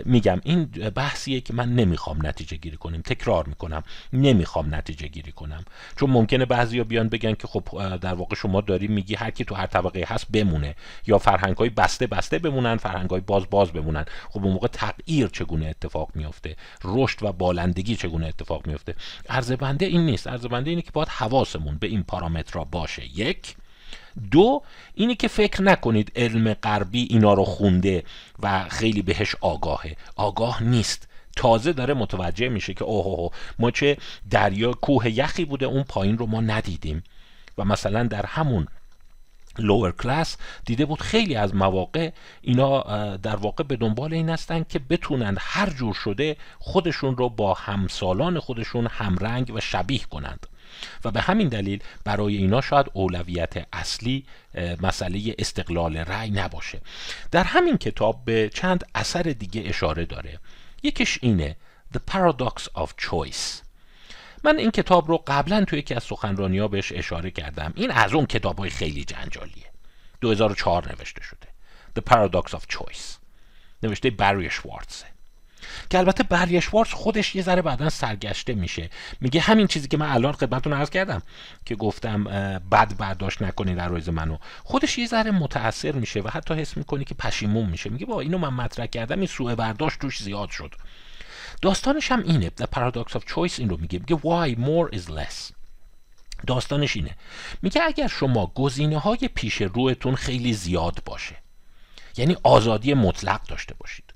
میگم. 0.06 0.42
این 0.44 0.66
بحثیه 0.96 1.42
که 1.42 1.54
من 1.54 1.76
نمی‌خوام 1.76 2.28
نتیجه 2.28 2.58
گیری 2.58 2.78
کنیم. 2.78 3.02
تکرار 3.02 3.48
می‌کنم. 3.48 3.84
نمی‌خوام 4.14 4.76
نتیجه 4.76 5.08
گیری 5.08 5.32
کنم. 5.32 5.66
چون 5.96 6.10
ممکنه 6.10 6.46
بعضیا 6.46 6.84
بیان 6.84 7.10
بگن 7.10 7.34
که 7.34 7.48
خب 7.48 7.98
در 7.98 8.14
واقع 8.14 8.36
شما 8.36 8.62
داری 8.62 8.88
میگی 8.88 9.16
هر 9.16 9.32
کی 9.32 9.46
تو 9.46 9.56
هر 9.56 9.68
طبقه 9.68 10.06
هست 10.08 10.28
بمونه. 10.32 10.76
یا 11.08 11.18
فرهنگ 11.18 11.58
های 11.58 11.70
بسته 11.70 12.08
بسته 12.08 12.40
بمونن 12.40 12.78
فرهنگ 12.78 13.10
های 13.10 13.22
باز 13.22 13.44
باز 13.50 13.72
بمونن. 13.72 14.06
خب 14.30 14.44
اون 14.44 14.54
موقع 14.54 14.68
تغییر 14.68 15.28
چگونه 15.28 15.66
اتفاق 15.66 16.12
میافته؟ 16.16 16.56
رشد 16.84 17.24
و 17.24 17.32
بالندگی 17.32 17.96
چگونه 17.96 18.28
اتفاق 18.28 18.68
میافته؟ 18.68 18.96
عرض 19.30 19.52
بنده 19.52 19.86
این 19.86 20.06
نیست. 20.06 20.28
عرض 20.28 20.46
بنده 20.46 20.70
اینه 20.70 20.82
که 20.82 20.92
باید 20.92 21.08
حواسمون 21.08 21.78
به 21.78 21.88
این 21.88 22.04
پارامترها 22.04 22.64
باشه. 22.64 23.20
یک 23.20 23.56
دو 24.32 24.62
اینی 24.94 25.16
که 25.16 25.28
فکر 25.28 25.62
نکنید 25.62 26.12
علم 26.16 26.54
غربی 26.54 27.08
اینا 27.10 27.34
رو 27.34 27.44
خونده 27.44 28.04
و 28.40 28.70
خیلی 28.70 29.02
بهش 29.02 29.36
آگاهه. 29.42 29.96
آگاه 30.16 30.64
نیست. 30.64 31.08
تازه 31.36 31.74
داره 31.74 31.94
متوجه 31.94 32.50
میشه 32.50 32.74
که 32.74 32.84
اوه, 32.84 33.06
اوه 33.06 33.32
ما 33.60 33.72
چه 33.72 33.98
دریا 34.30 34.74
کوه 34.74 35.10
یخی 35.10 35.46
بوده 35.46 35.66
اون 35.66 35.84
پایین 35.84 36.18
رو 36.18 36.26
ما 36.26 36.42
ندیدیم. 36.42 37.04
و 37.58 37.66
مثلا 37.66 38.04
در 38.04 38.26
همون 38.26 38.68
لوور 39.60 39.92
کلاس 39.92 40.38
دیده 40.66 40.86
بود 40.86 41.02
خیلی 41.02 41.36
از 41.36 41.56
مواقع 41.56 42.12
اینا 42.42 42.82
در 43.18 43.36
واقع 43.36 43.64
به 43.64 43.76
دنبال 43.76 44.14
این 44.14 44.30
هستن 44.30 44.66
که 44.70 44.80
بتونن 44.80 45.38
هر 45.40 45.70
جور 45.70 45.94
شده 45.94 46.38
خودشون 46.60 47.18
رو 47.18 47.30
با 47.30 47.54
همسالان 47.54 48.40
خودشون 48.40 48.88
همرنگ 48.88 49.52
و 49.56 49.60
شبیه 49.60 50.00
کنند. 50.00 50.48
و 51.06 51.12
به 51.12 51.22
همین 51.22 51.50
دلیل 51.50 51.84
برای 52.04 52.38
اینا 52.38 52.62
شاید 52.62 52.86
اولویت 52.94 53.68
اصلی 53.74 54.26
مسئله 54.82 55.36
استقلال 55.40 55.98
رأی 55.98 56.30
نباشه. 56.30 56.82
در 57.32 57.44
همین 57.44 57.78
کتاب 57.78 58.26
به 58.26 58.50
چند 58.54 58.84
اثر 58.96 59.22
دیگه 59.22 59.64
اشاره 59.66 60.06
داره. 60.06 60.40
یکیش 60.84 61.20
اینه 61.22 61.56
The 61.94 62.00
Paradox 62.12 62.64
of 62.76 62.90
Choice. 63.02 63.64
من 64.44 64.60
این 64.60 64.72
کتاب 64.72 65.08
رو 65.08 65.24
قبلا 65.28 65.66
توی 65.66 65.80
یکی 65.80 65.94
از 65.94 66.04
سخنرانی 66.04 66.60
ها 66.60 66.68
بهش 66.68 66.92
اشاره 66.92 67.32
کردم. 67.32 67.74
این 67.76 67.92
از 67.92 68.14
اون 68.14 68.26
کتاب 68.26 68.60
های 68.60 68.70
خیلی 68.70 69.06
جنجالیه. 69.06 69.66
2004 70.22 70.92
نوشته 70.92 71.24
شده. 71.24 71.48
The 72.00 72.14
Paradox 72.14 72.50
of 72.52 72.76
Choice. 72.76 73.18
نوشته 73.84 74.10
بری 74.10 74.50
شوارتزه. 74.50 75.13
که 75.90 75.98
البته 75.98 76.24
بریشوارز 76.24 76.90
خودش 76.90 77.36
یه 77.36 77.42
ذره 77.42 77.62
بعدا 77.62 77.90
سرگشته 77.90 78.54
میشه. 78.54 78.90
میگه 79.22 79.42
همین 79.42 79.68
چیزی 79.68 79.88
که 79.88 79.98
من 79.98 80.10
الان 80.10 80.34
خدمتتون 80.34 80.74
عرض 80.74 80.90
کردم 80.90 81.22
که 81.66 81.76
گفتم 81.76 82.24
بد 82.72 82.98
برداشت 82.98 83.42
نکنید 83.42 83.80
روز 83.80 84.10
منو. 84.10 84.38
خودش 84.64 84.98
یه 84.98 85.08
ذره 85.08 85.32
متاثر 85.32 85.92
میشه 85.92 86.22
و 86.22 86.30
حتی 86.30 86.54
حس 86.54 86.78
می‌کنی 86.78 87.06
که 87.06 87.16
پشیمون 87.16 87.70
میشه. 87.70 87.90
میگه 87.90 88.06
با 88.06 88.22
اینو 88.22 88.38
من 88.38 88.54
مطرح 88.54 88.86
کردم 88.86 89.18
این 89.18 89.28
سوء 89.28 89.56
برداشت 89.56 90.00
توش 90.00 90.24
زیاد 90.24 90.50
شد. 90.50 90.76
داستانش 91.62 92.12
هم 92.12 92.24
اینه. 92.24 92.52
The 92.62 92.66
Paradox 92.76 93.12
of 93.12 93.22
Choice 93.22 93.60
این 93.60 93.70
رو 93.70 93.78
میگه. 93.78 94.00
میگه 94.00 94.16
why 94.16 94.56
more 94.58 94.96
is 94.96 95.12
less. 95.12 95.54
داستانش 96.48 96.96
اینه. 96.96 97.16
میگه 97.62 97.82
اگر 97.84 98.08
شما 98.08 98.52
گزینه 98.56 98.98
های 98.98 99.30
پیش 99.36 99.62
رویتون 99.62 100.16
خیلی 100.16 100.54
زیاد 100.54 101.02
باشه 101.06 101.36
یعنی 102.18 102.38
آزادی 102.44 102.94
مطلق 102.94 103.42
داشته 103.44 103.76
باشید 103.78 104.13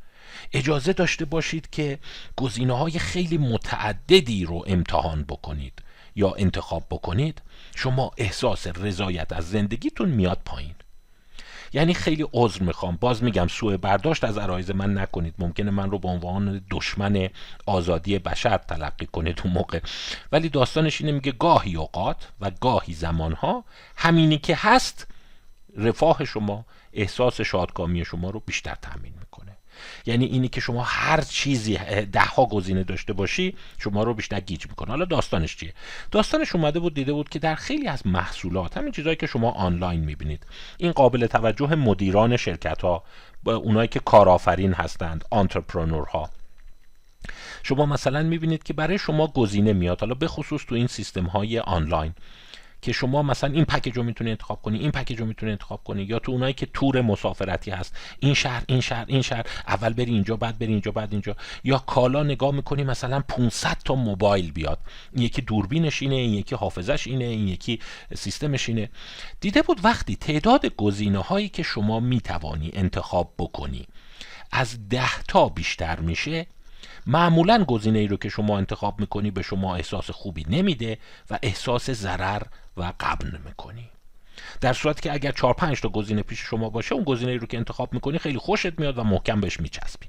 اجازه 0.54 0.94
داشته 0.94 1.26
باشید 1.26 1.70
که 1.70 2.00
گزینه 2.36 2.78
های 2.78 3.00
خیلی 3.00 3.38
متعددی 3.38 4.46
رو 4.46 4.64
امتحان 4.68 5.24
بکنید 5.24 5.84
یا 6.16 6.34
انتخاب 6.38 6.84
بکنید. 6.90 7.42
شما 7.76 8.12
احساس 8.18 8.68
رضایت 8.68 9.34
از 9.34 9.50
زندگیتون 9.50 10.10
میاد 10.10 10.42
پایین. 10.46 10.76
یعنی 11.74 11.94
خیلی 11.94 12.26
عذر 12.34 12.64
می‌خوام. 12.64 12.98
باز 13.02 13.24
میگم 13.24 13.48
سوء 13.48 13.78
برداشت 13.78 14.24
از 14.24 14.38
عرایز 14.38 14.72
من 14.72 14.98
نکنید. 14.98 15.34
ممکنه 15.40 15.72
من 15.72 15.92
رو 15.92 16.00
به 16.00 16.08
عنوان 16.08 16.66
دشمن 16.72 17.30
آزادی 17.66 18.20
بشر 18.20 18.58
تلقی 18.58 19.06
کنید 19.06 19.42
اون 19.44 19.54
موقع. 19.54 19.80
ولی 20.32 20.50
داستانش 20.50 21.02
اینه 21.02 21.14
میگه 21.14 21.32
گاهی 21.32 21.76
اوقات 21.76 22.28
و 22.42 22.52
گاهی 22.62 22.94
زمانها 22.94 23.66
همینی 23.96 24.38
که 24.38 24.56
هست 24.56 25.08
رفاه 25.78 26.26
شما 26.26 26.66
احساس 26.94 27.42
شادکامی 27.42 28.06
شما 28.06 28.30
رو 28.30 28.40
بیشتر 28.40 28.76
تامین 28.82 29.17
یعنی 30.08 30.26
اینی 30.26 30.48
که 30.48 30.62
شما 30.62 30.84
هر 30.84 31.22
چیزی 31.22 31.78
ده 32.12 32.22
ها 32.22 32.46
گزینه 32.46 32.84
داشته 32.84 33.14
باشی 33.14 33.56
شما 33.78 34.04
رو 34.04 34.14
بیشتر 34.14 34.40
گیج 34.40 34.68
می‌کنه. 34.68 34.90
حالا 34.90 35.06
داستانش 35.06 35.56
چیه؟ 35.56 35.74
داستانش 36.12 36.56
اومده 36.56 36.80
بود 36.80 36.94
دیده 36.94 37.14
بود 37.14 37.30
که 37.30 37.40
در 37.40 37.56
خیلی 37.56 37.88
از 37.88 38.08
محصولات 38.08 38.78
همین 38.78 38.92
چیزهایی 38.92 39.16
که 39.16 39.28
شما 39.28 39.52
آنلاین 39.52 40.00
می‌بینید 40.00 40.46
این 40.78 40.92
قابل 40.92 41.28
توجه 41.28 41.76
مدیران 41.76 42.38
شرکت 42.38 42.82
ها 42.82 43.04
اونایی 43.46 43.88
که 43.88 44.00
کارآفرین 44.00 44.74
هستند 44.74 45.26
ها 46.12 46.30
شما 47.64 47.86
مثلا 47.86 48.24
می‌بینید 48.24 48.64
که 48.64 48.74
برای 48.74 48.98
شما 48.98 49.28
گزینه 49.28 49.74
میاد 49.74 50.00
حالا 50.00 50.14
به 50.14 50.28
خصوص 50.28 50.66
تو 50.66 50.76
این 50.76 50.88
سیستم 50.88 51.26
های 51.26 51.60
آنلاین. 51.60 52.14
که 52.82 52.92
شما 52.92 53.24
مثلا 53.24 53.54
این 53.54 53.66
پکیج 53.66 53.98
رو 53.98 54.04
می‌تونی 54.04 54.30
انتخاب 54.30 54.62
کنی 54.62 54.80
این 54.80 54.92
پکیج 54.92 55.20
رو 55.20 55.26
می‌تونی 55.26 55.52
انتخاب 55.52 55.84
کنی 55.84 56.04
یا 56.04 56.20
تو 56.20 56.32
اونایی 56.32 56.54
که 56.54 56.66
تور 56.66 57.02
مسافرتی 57.02 57.72
هست 57.72 57.98
این 58.20 58.34
شهر 58.34 58.64
این 58.68 58.82
شهر 58.82 59.06
این 59.08 59.22
شهر 59.22 59.46
اول 59.68 59.94
بری 59.94 60.12
اینجا 60.12 60.36
بعد 60.36 60.60
بری 60.60 60.72
اینجا 60.72 60.92
بعد 60.92 61.12
اینجا. 61.12 61.36
یا 61.64 61.78
کالا 61.78 62.24
نگاه 62.24 62.52
می‌کنی 62.52 62.84
مثلا 62.84 63.24
500 63.28 63.78
تا 63.86 63.96
موبایل 63.96 64.52
بیاد. 64.52 64.80
این 65.14 65.24
یکی 65.24 65.42
دوربینش 65.42 66.02
اینه 66.02 66.16
این 66.16 66.34
یکی 66.34 66.56
حافظش 66.56 67.08
اینه 67.08 67.26
این 67.26 67.48
یکی 67.48 67.80
سیستمش 68.16 68.70
اینه. 68.70 68.90
دیده 69.40 69.62
بود 69.62 69.86
وقتی 69.86 70.16
تعداد 70.16 70.66
گزینه 70.66 71.20
هایی 71.20 71.50
که 71.50 71.64
شما 71.64 72.00
می‌توانی 72.00 72.72
انتخاب 72.74 73.34
بکنی 73.38 73.88
از 74.52 74.90
ده 74.90 75.22
تا 75.28 75.50
بیشتر 75.50 76.00
میشه 76.00 76.48
معمولا 77.08 77.64
گزینه 77.64 78.00
ای 78.00 78.08
رو 78.08 78.18
که 78.18 78.30
شما 78.30 78.58
انتخاب 78.58 79.00
می‌کنی 79.00 79.32
به 79.32 79.42
شما 79.42 79.76
احساس 79.76 80.12
خوبی 80.12 80.46
نمیده 80.50 80.98
و 81.30 81.40
احساس 81.44 81.92
ضرر 81.92 82.42
و 82.78 82.94
قبل 83.00 83.38
می‌کنی. 83.46 83.90
در 84.62 84.74
صورتی 84.74 85.02
که 85.02 85.14
اگر 85.14 85.32
4 85.32 85.54
5 85.54 85.82
تا 85.82 85.90
گزینه 85.90 86.22
پیش 86.22 86.40
شما 86.40 86.70
باشه 86.70 86.96
اون 86.96 87.04
گزینه 87.04 87.38
رو 87.38 87.48
که 87.48 87.58
انتخاب 87.58 87.94
می‌کنی 87.94 88.20
خیلی 88.20 88.38
خوشت 88.38 88.80
میاد 88.80 88.98
و 88.98 89.04
محکم 89.04 89.42
بهش 89.42 89.60
میچسبی. 89.60 90.08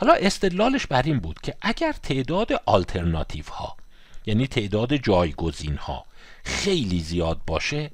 حالا 0.00 0.12
استدلالش 0.12 0.86
بر 0.86 1.02
این 1.02 1.18
بود 1.18 1.40
که 1.40 1.54
اگر 1.60 1.92
تعداد 1.92 2.62
آلترناتیو 2.66 3.44
ها 3.52 3.76
یعنی 4.26 4.46
تعداد 4.46 4.96
جایگزین 4.96 5.76
ها 5.76 6.04
خیلی 6.44 7.00
زیاد 7.00 7.40
باشه 7.46 7.90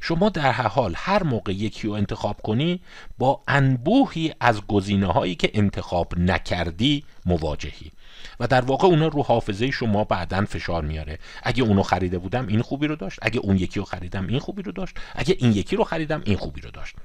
شما 0.00 0.28
در 0.28 0.50
هر 0.50 0.68
حال 0.68 0.94
هر 0.96 1.22
موقع 1.22 1.52
یکی 1.52 1.88
رو 1.88 1.94
انتخاب 1.94 2.42
کنی 2.42 2.80
با 3.18 3.42
انبوهی 3.48 4.34
از 4.40 4.66
گزینه 4.66 5.06
هایی 5.06 5.34
که 5.34 5.50
انتخاب 5.54 6.18
نکردی 6.18 7.04
مواجهی. 7.26 7.92
و 8.40 8.46
در 8.46 8.60
واقع 8.60 8.88
اونا 8.88 9.08
رو 9.08 9.22
حافظه 9.22 9.70
شما 9.70 10.04
بعدا 10.04 10.44
فشار 10.44 10.82
میاره. 10.82 11.18
اگه 11.42 11.62
اونو 11.62 11.82
خریده 11.82 12.18
بودم 12.18 12.46
این 12.46 12.62
خوبی 12.62 12.86
رو 12.86 12.96
داشت. 12.96 13.18
اگه 13.22 13.40
اون 13.40 13.56
یکی 13.56 13.78
رو 13.80 13.84
خریدم 13.84 14.26
این 14.26 14.38
خوبی 14.38 14.62
رو 14.62 14.72
داشت. 14.72 14.96
اگه 15.14 15.36
این 15.38 15.52
یکی 15.52 15.76
رو 15.76 15.84
خریدم 15.84 16.22
این 16.24 16.36
خوبی 16.36 16.60
رو 16.60 16.70
داشت. 16.70 16.96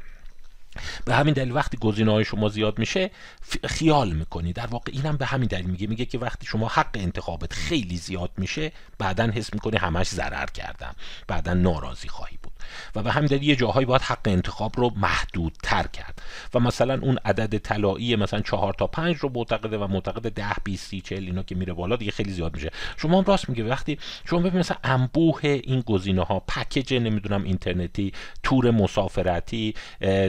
به 1.06 1.16
همین 1.16 1.34
دلیل 1.34 1.52
وقتی 1.52 1.78
گزینه 1.78 2.12
های 2.12 2.26
شما 2.26 2.50
زیاد 2.50 2.80
میشه 2.80 3.12
خیال 3.66 4.12
می‌کنی. 4.12 4.54
در 4.54 4.68
واقع 4.68 4.92
اینم 4.96 5.18
به 5.18 5.26
همین 5.26 5.48
دلیل 5.48 5.66
میگه. 5.66 5.88
میگه 5.88 6.06
که 6.06 6.18
وقتی 6.18 6.46
شما 6.46 6.68
حق 6.68 6.90
انتخابت 6.94 7.54
خیلی 7.54 7.98
زیاد 7.98 8.32
میشه 8.38 8.72
بعدا 8.98 9.24
حس 9.24 9.54
می‌کنی 9.54 9.78
همش 9.78 10.08
ضرر 10.08 10.46
کردم. 10.46 10.96
بعدا 11.28 11.54
ناراضی 11.54 12.08
خواهی 12.08 12.39
و 12.96 13.04
به 13.04 13.12
همین 13.12 13.28
دلیل 13.28 13.44
یه 13.44 13.56
جاهایی 13.56 13.86
باید 13.86 14.02
حق 14.02 14.20
انتخاب 14.26 14.72
رو 14.78 14.92
محدود 14.96 15.54
تر 15.64 15.88
کرد. 15.88 16.22
و 16.54 16.60
مثلا 16.60 17.00
اون 17.02 17.18
عدد 17.26 17.58
طلایی 17.58 18.16
مثلا 18.16 18.40
چهار 18.40 18.74
تا 18.74 18.88
پنج 18.88 19.16
رو 19.16 19.32
معتقده 19.34 19.78
و 19.78 19.88
معتقد 19.88 20.32
ده 20.32 20.56
20 20.64 20.88
30 20.88 21.02
40 21.02 21.24
اینا 21.24 21.44
که 21.44 21.56
میره 21.56 21.74
بالا 21.74 21.96
دیگه 21.96 22.12
خیلی 22.12 22.32
زیاد 22.32 22.54
میشه. 22.54 22.72
شما 22.98 23.18
هم 23.18 23.24
راست 23.24 23.50
میگه 23.50 23.64
وقتی 23.64 24.00
شما 24.26 24.40
ببینید 24.40 24.60
مثلا 24.60 24.78
انبوه 24.84 25.40
این 25.44 25.82
گزینه 25.82 26.24
ها 26.24 26.40
پکیج 26.40 26.94
نمی‌دونم 26.94 27.44
اینترنتی 27.44 28.14
تور 28.44 28.72
مسافرتی 28.72 29.74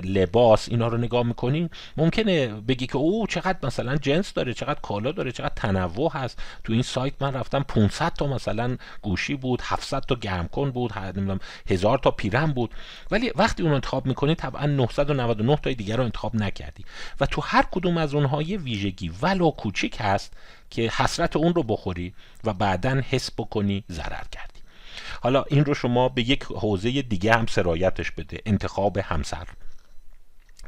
لباس 0.05 0.69
اینا 0.69 0.89
رو 0.89 0.99
نگاه 0.99 1.23
می‌کنین 1.23 1.71
ممکنه 1.97 2.47
بگی 2.47 2.87
که 2.87 2.97
او 2.97 3.27
چقدر 3.27 3.59
مثلا 3.63 3.97
جنس 3.97 4.33
داره 4.33 4.55
چقدر 4.55 4.81
کالا 4.81 5.13
داره 5.13 5.33
چقدر 5.33 5.55
تنوع 5.57 6.13
هست. 6.13 6.43
تو 6.65 6.73
این 6.73 6.83
سایت 6.83 7.15
من 7.21 7.35
رفتم 7.35 7.63
500 7.63 8.13
تا 8.13 8.27
مثلا 8.27 8.77
گوشی 9.03 9.35
بود 9.35 9.61
700 9.65 10.01
تا 10.01 10.15
گرم 10.15 10.49
کن 10.49 10.71
بود 10.71 10.99
نمی‌دونم 10.99 11.41
هزار 11.69 11.99
تا 11.99 12.11
پیرن 12.31 12.53
بود. 12.53 12.75
ولی 13.11 13.33
وقتی 13.37 13.63
اون 13.63 13.73
انتخاب 13.73 14.07
می‌کنی 14.07 14.35
طبعا 14.35 14.67
999 14.67 15.57
تای 15.57 15.75
دیگر 15.75 15.97
رو 15.97 16.05
انتخاب 16.05 16.37
نکردی. 16.37 16.85
و 17.21 17.27
تو 17.27 17.41
هر 17.41 17.65
کدوم 17.71 17.97
از 17.97 18.15
اونها 18.15 18.43
یه 18.43 18.59
ویژگی 18.59 19.13
ولو 19.23 19.51
کوچیک 19.51 19.97
هست 20.01 20.33
که 20.71 20.83
حسرت 20.83 21.37
اون 21.37 21.55
رو 21.55 21.63
بخوری 21.63 22.15
و 22.45 22.53
بعدا 22.53 23.03
حس 23.11 23.31
بکنی 23.39 23.85
ضرر 23.91 24.25
کردی. 24.33 24.61
حالا 25.23 25.45
این 25.49 25.65
رو 25.65 25.75
شما 25.75 26.09
به 26.09 26.23
یک 26.23 26.43
حوزه 26.43 27.03
دیگه 27.03 27.35
هم 27.35 27.47
سرایتش 27.47 28.11
بده. 28.11 28.39
انتخاب 28.47 28.99
همسر 28.99 29.47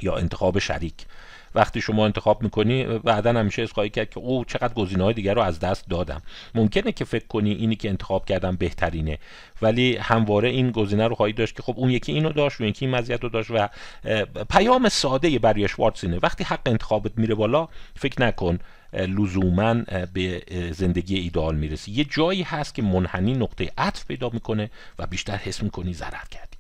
یا 0.03 0.17
انتخاب 0.17 0.59
شریک. 0.59 0.95
وقتی 1.55 1.81
شما 1.81 2.05
انتخاب 2.05 2.43
می‌کنی 2.43 2.85
بعدا 2.85 3.33
همیشه 3.33 3.67
خواهی 3.67 3.91
کرد 3.91 4.11
که 4.11 4.21
او 4.21 4.45
چقدر 4.45 4.75
گزینه 4.75 5.05
های 5.05 5.15
دیگر 5.15 5.35
رو 5.35 5.43
از 5.43 5.61
دست 5.61 5.89
دادم. 5.89 6.23
ممکنه 6.55 6.93
که 6.93 7.05
فکر 7.05 7.27
کنی 7.27 7.53
اینی 7.53 7.77
که 7.77 7.89
انتخاب 7.89 8.27
کردم 8.27 8.57
بهترینه 8.57 9.19
ولی 9.63 9.97
همواره 9.97 10.49
این 10.49 10.71
گزینه 10.71 11.07
رو 11.07 11.15
خواهی 11.15 11.33
داشت 11.33 11.57
که 11.57 11.63
خب 11.63 11.75
اون 11.77 11.91
یکی 11.91 12.13
اینو 12.13 12.33
داشت 12.33 12.61
و 12.61 12.65
یکی 12.65 12.87
این 12.87 12.95
مزیت 12.95 13.23
رو 13.23 13.29
داشت 13.29 13.51
و 13.51 13.69
پیام 14.51 14.89
ساده 14.89 15.39
برای 15.39 15.69
اینه 16.03 16.19
وقتی 16.23 16.45
حق 16.45 16.61
انتخابت 16.67 17.13
میره 17.17 17.35
بالا 17.35 17.69
فکر 17.97 18.23
نکن 18.23 18.59
لزوما 18.93 19.75
به 20.13 20.43
زندگی 20.73 21.19
ایدال 21.19 21.57
می‌رسی. 21.57 21.93
یه 21.93 22.05
جایی 22.05 22.43
هست 22.43 22.75
که 22.75 22.83
منحنی 22.83 23.35
نقطه 23.35 23.71
عطف 23.79 24.07
پیدا 24.07 24.31
می‌کنه 24.33 24.71
و 24.99 25.07
بیشتر 25.07 25.37
حس 25.37 25.63
می‌کنی 25.63 25.93
ضرر 25.95 26.25
کردی 26.31 26.52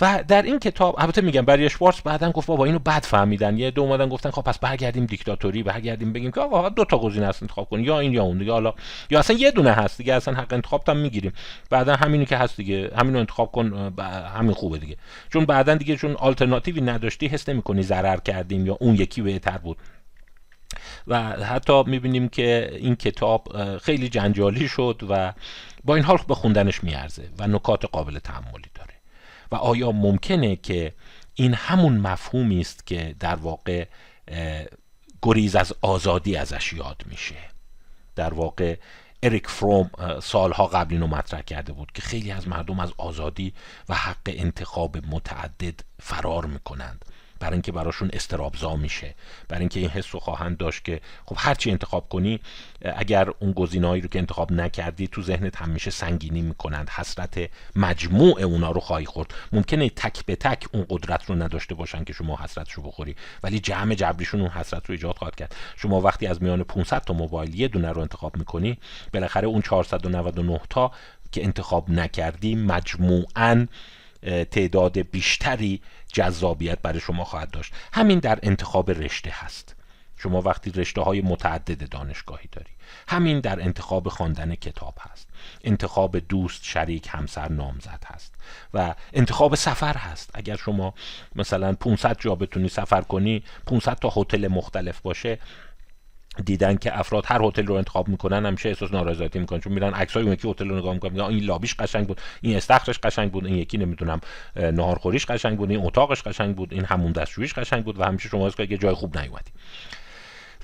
و 0.00 0.24
در 0.28 0.42
این 0.42 0.58
کتاب 0.58 0.94
البته 0.98 1.20
میگم 1.20 1.42
برای 1.42 1.64
اشوارتز 1.64 2.00
بعدا 2.00 2.30
گفت 2.30 2.46
بابا 2.46 2.64
اینو 2.64 2.78
بد 2.78 3.02
فهمیدن. 3.02 3.58
یه 3.58 3.70
دو 3.70 3.82
اومدن 3.82 4.08
گفتن 4.08 4.30
خب 4.30 4.42
پس 4.42 4.58
برگردیم 4.58 5.06
دیکتاتوری 5.06 5.62
برگردیم 5.62 6.12
بگیم 6.12 6.30
که 6.30 6.40
آقا 6.40 6.68
دو 6.68 6.84
تا 6.84 6.98
گزینه 6.98 7.26
هست 7.26 7.42
انتخاب 7.42 7.68
کن 7.68 7.80
یا 7.80 8.00
این 8.00 8.12
یا 8.12 8.22
اون 8.22 8.38
دیگه. 8.38 8.52
حالا 8.52 8.74
یا 9.10 9.18
اصلا 9.18 9.36
یه 9.36 9.50
دونه 9.50 9.72
هست 9.72 9.98
دیگه 9.98 10.14
اصلا 10.14 10.34
حق 10.34 10.52
انتخاب 10.52 10.88
هم 10.88 10.96
می‌گیریم. 10.96 11.32
بعدا 11.70 11.96
همینی 11.96 12.26
که 12.26 12.36
هست 12.36 12.56
دیگه 12.56 12.90
همینو 12.96 13.18
انتخاب 13.18 13.52
کن 13.52 13.94
همین 14.36 14.52
خوبه 14.52 14.78
دیگه. 14.78 14.96
چون 15.32 15.44
بعدا 15.44 15.74
دیگه 15.74 15.96
چون 15.96 16.16
آلترناتیوی 16.16 16.80
نداشتی 16.80 17.26
حس 17.28 17.48
نمی‌کنی 17.48 17.82
ضرر 17.82 18.16
کردیم 18.16 18.66
یا 18.66 18.76
اون 18.80 18.94
یکی 18.94 19.22
بهتر 19.22 19.58
بود. 19.58 19.76
و 21.06 21.22
حتی 21.22 21.82
می‌بینیم 21.86 22.28
که 22.28 22.70
این 22.72 22.96
کتاب 22.96 23.48
خیلی 23.78 24.08
جنجالی 24.08 24.68
شد 24.68 25.02
و 25.10 25.32
با 25.84 25.94
این 25.94 26.04
حال 26.04 26.18
به 26.28 26.34
خوندنش 26.34 26.84
میارزه 26.84 27.28
و 27.38 27.46
نکات 27.46 27.84
قابل 27.84 28.18
تحملی. 28.18 28.64
و 29.50 29.54
آیا 29.54 29.92
ممکنه 29.92 30.56
که 30.56 30.92
این 31.34 31.54
همون 31.54 31.98
مفهومی 31.98 32.60
است 32.60 32.86
که 32.86 33.16
در 33.20 33.34
واقع 33.34 33.86
گریز 35.22 35.56
از 35.56 35.72
آزادی 35.80 36.36
ازش 36.36 36.72
یاد 36.72 37.02
میشه؟ 37.06 37.36
در 38.16 38.34
واقع 38.34 38.76
اریک 39.22 39.48
فروم 39.48 39.90
سالها 40.22 40.66
قبل 40.66 40.94
اینو 40.94 41.06
مطرح 41.06 41.42
کرده 41.42 41.72
بود 41.72 41.92
که 41.92 42.02
خیلی 42.02 42.30
از 42.30 42.48
مردم 42.48 42.80
از 42.80 42.92
آزادی 42.98 43.54
و 43.88 43.94
حق 43.94 44.16
انتخاب 44.26 44.96
متعدد 44.96 45.80
فرار 46.00 46.46
می‌کنند. 46.46 47.04
برای 47.40 47.52
اینکه 47.52 47.72
براشون 47.72 48.10
استرابزا 48.12 48.76
میشه 48.76 49.14
برای 49.48 49.60
اینکه 49.60 49.80
این 49.80 49.88
حس 49.88 50.06
رو 50.12 50.20
خواهند 50.20 50.56
داشت 50.56 50.84
که 50.84 51.00
خب 51.24 51.36
هرچی 51.38 51.70
انتخاب 51.70 52.08
کنی 52.08 52.40
اگر 52.82 53.28
اون 53.38 53.52
گزینه‌ای 53.52 54.00
رو 54.00 54.08
که 54.08 54.18
انتخاب 54.18 54.52
نکردی 54.52 55.08
تو 55.08 55.22
ذهنت 55.22 55.56
همیشه 55.56 55.90
سنگینی 55.90 56.42
می‌کنند 56.42 56.90
حسرت 56.90 57.50
مجموع 57.76 58.42
اونا 58.42 58.70
رو 58.70 58.80
خواهی 58.80 59.06
خورد. 59.06 59.34
ممکنه 59.52 59.88
تک 59.88 60.24
به 60.26 60.36
تک 60.36 60.66
اون 60.72 60.86
قدرت 60.90 61.24
رو 61.24 61.34
نداشته 61.34 61.74
باشن 61.74 62.04
که 62.04 62.12
شما 62.12 62.36
حسرتش 62.36 62.72
رو 62.72 62.82
بخوری 62.82 63.16
ولی 63.42 63.60
جمع 63.60 63.94
جبریشون 63.94 64.40
اون 64.40 64.50
حسرت 64.50 64.86
رو 64.86 64.92
ایجاد 64.92 65.16
خواهد 65.16 65.34
کرد. 65.34 65.54
شما 65.76 66.00
وقتی 66.00 66.26
از 66.26 66.42
میان 66.42 66.62
500 66.62 67.02
تا 67.04 67.14
موبایل 67.14 67.54
یه 67.54 67.68
دونه 67.68 67.92
رو 67.92 68.00
انتخاب 68.00 68.36
می‌کنی 68.36 68.78
بالاخره 69.12 69.46
اون 69.46 69.62
499 69.62 70.60
تا 70.70 70.92
که 71.32 71.44
انتخاب 71.44 71.90
نکردی 71.90 72.54
مجموعاً 72.54 73.66
تعداد 74.50 74.98
بیشتری 74.98 75.80
جذابیت 76.16 76.78
برای 76.82 77.00
شما 77.00 77.24
خواهد 77.24 77.50
داشت. 77.50 77.74
همین 77.92 78.18
در 78.18 78.38
انتخاب 78.42 78.90
رشته 78.90 79.30
هست. 79.34 79.76
شما 80.18 80.42
وقتی 80.42 80.70
رشته 80.70 81.00
های 81.00 81.20
متعدد 81.20 81.88
دانشگاهی 81.88 82.48
داری 82.52 82.70
همین 83.08 83.40
در 83.40 83.60
انتخاب 83.62 84.08
خواندن 84.08 84.54
کتاب 84.54 84.94
هست. 85.00 85.28
انتخاب 85.64 86.18
دوست 86.18 86.64
شریک 86.64 87.08
همسر 87.10 87.48
نامزد 87.48 88.04
هست. 88.06 88.34
و 88.74 88.94
انتخاب 89.12 89.54
سفر 89.54 89.96
هست. 89.96 90.30
اگر 90.34 90.56
شما 90.56 90.94
مثلا 91.34 91.72
500 91.72 92.16
جا 92.20 92.34
بتونی 92.34 92.68
سفر 92.68 93.00
کنی 93.00 93.44
500 93.66 93.94
تا 93.94 94.12
هتل 94.16 94.48
مختلف 94.48 95.00
باشه 95.00 95.38
دیدن 96.44 96.76
که 96.76 96.98
افراد 96.98 97.24
هر 97.26 97.42
هتل 97.42 97.66
رو 97.66 97.74
انتخاب 97.74 98.08
می‌کنن 98.08 98.46
همیشه 98.46 98.68
احساس 98.68 98.92
نارضایتی 98.92 99.38
می‌کنن. 99.38 99.60
چون 99.60 99.72
میرن 99.72 99.94
عکسای 99.94 100.22
اون 100.22 100.32
یکی 100.32 100.50
هتل 100.50 100.68
رو 100.68 100.78
نگاه 100.78 100.94
می‌کنن 100.94 101.20
این 101.20 101.44
لابیش 101.44 101.74
قشنگ 101.74 102.06
بود 102.06 102.20
این 102.40 102.56
استخرش 102.56 102.98
قشنگ 102.98 103.32
بود 103.32 103.46
این 103.46 103.54
یکی 103.54 103.78
نمی‌دونم 103.78 104.20
ناهارخوریش 104.56 105.26
قشنگ 105.26 105.58
بود 105.58 105.70
این 105.70 105.80
اتاقش 105.86 106.22
قشنگ 106.22 106.56
بود 106.56 106.72
این 106.72 106.84
همون 106.84 107.12
دستشویش 107.12 107.54
قشنگ 107.54 107.84
بود 107.84 108.00
و 108.00 108.04
همیشه 108.04 108.28
شما 108.28 108.50
که 108.50 108.66
یه 108.70 108.78
جای 108.78 108.94
خوب 108.94 109.18
نیومدی. 109.18 109.50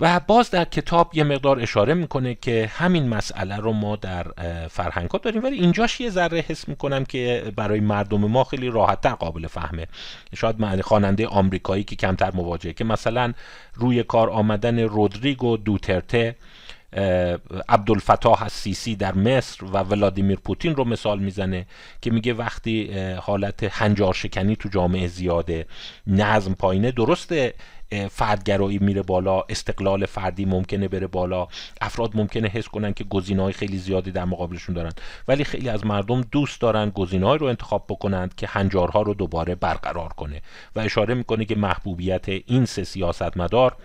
و 0.00 0.20
باز 0.20 0.50
در 0.50 0.64
کتاب 0.64 1.10
یه 1.14 1.24
مقدار 1.24 1.60
اشاره 1.60 1.94
می‌کنه 1.94 2.34
که 2.34 2.70
همین 2.74 3.08
مسئله 3.08 3.56
رو 3.56 3.72
ما 3.72 3.96
در 3.96 4.26
فرهنگ 4.68 5.10
ها 5.10 5.18
داریم. 5.18 5.44
ولی 5.44 5.56
اینجاش 5.56 6.00
یه 6.00 6.10
ذره 6.10 6.44
حس 6.48 6.68
می‌کنم 6.68 7.04
که 7.04 7.52
برای 7.56 7.80
مردم 7.80 8.20
ما 8.20 8.44
خیلی 8.44 8.68
راحتتر 8.68 9.14
قابل 9.14 9.46
فهمه. 9.46 9.86
شاید 10.36 10.80
خواننده 10.80 11.26
آمریکایی 11.26 11.84
که 11.84 11.96
کمتر 11.96 12.30
مواجهه 12.34 12.72
که 12.72 12.84
مثلا 12.84 13.32
روی 13.74 14.02
کار 14.02 14.30
آمدن 14.30 14.78
رودریگو 14.78 15.56
دوترته 15.56 16.36
عبدالفتاح 17.68 18.42
السیسی 18.42 18.96
در 18.96 19.14
مصر 19.14 19.64
و 19.64 19.78
ولادیمیر 19.78 20.38
پوتین 20.38 20.76
رو 20.76 20.84
مثال 20.84 21.18
می‌زنه 21.18 21.66
که 22.00 22.10
میگه 22.10 22.34
وقتی 22.34 22.92
حالت 23.20 23.64
هنجار 23.64 24.14
شکنی 24.14 24.56
تو 24.56 24.68
جامعه 24.68 25.06
زیاده 25.06 25.66
نظم 26.06 26.54
پایینه 26.54 26.90
درسته 26.90 27.54
فردگرایی 28.10 28.78
میره 28.78 29.02
بالا 29.02 29.42
استقلال 29.48 30.06
فردی 30.06 30.44
ممکنه 30.44 30.88
بره 30.88 31.06
بالا 31.06 31.48
افراد 31.80 32.16
ممکنه 32.16 32.48
حس 32.48 32.68
کنن 32.68 32.92
که 32.92 33.04
گزینه‌های 33.04 33.52
خیلی 33.52 33.78
زیادی 33.78 34.12
در 34.12 34.24
مقابلشون 34.24 34.74
دارن. 34.74 34.92
ولی 35.28 35.44
خیلی 35.44 35.68
از 35.68 35.86
مردم 35.86 36.20
دوست 36.20 36.60
دارن 36.60 36.90
گزینه‌های 36.90 37.38
رو 37.38 37.46
انتخاب 37.46 37.84
بکنند 37.88 38.34
که 38.34 38.46
هنجارها 38.46 39.02
رو 39.02 39.14
دوباره 39.14 39.54
برقرار 39.54 40.08
کنه. 40.08 40.42
و 40.76 40.80
اشاره 40.80 41.14
می‌کنه 41.14 41.44
که 41.44 41.56
محبوبیت 41.56 42.28
این 42.28 42.64
سه 42.64 42.84
سیاستمدار 42.84 43.76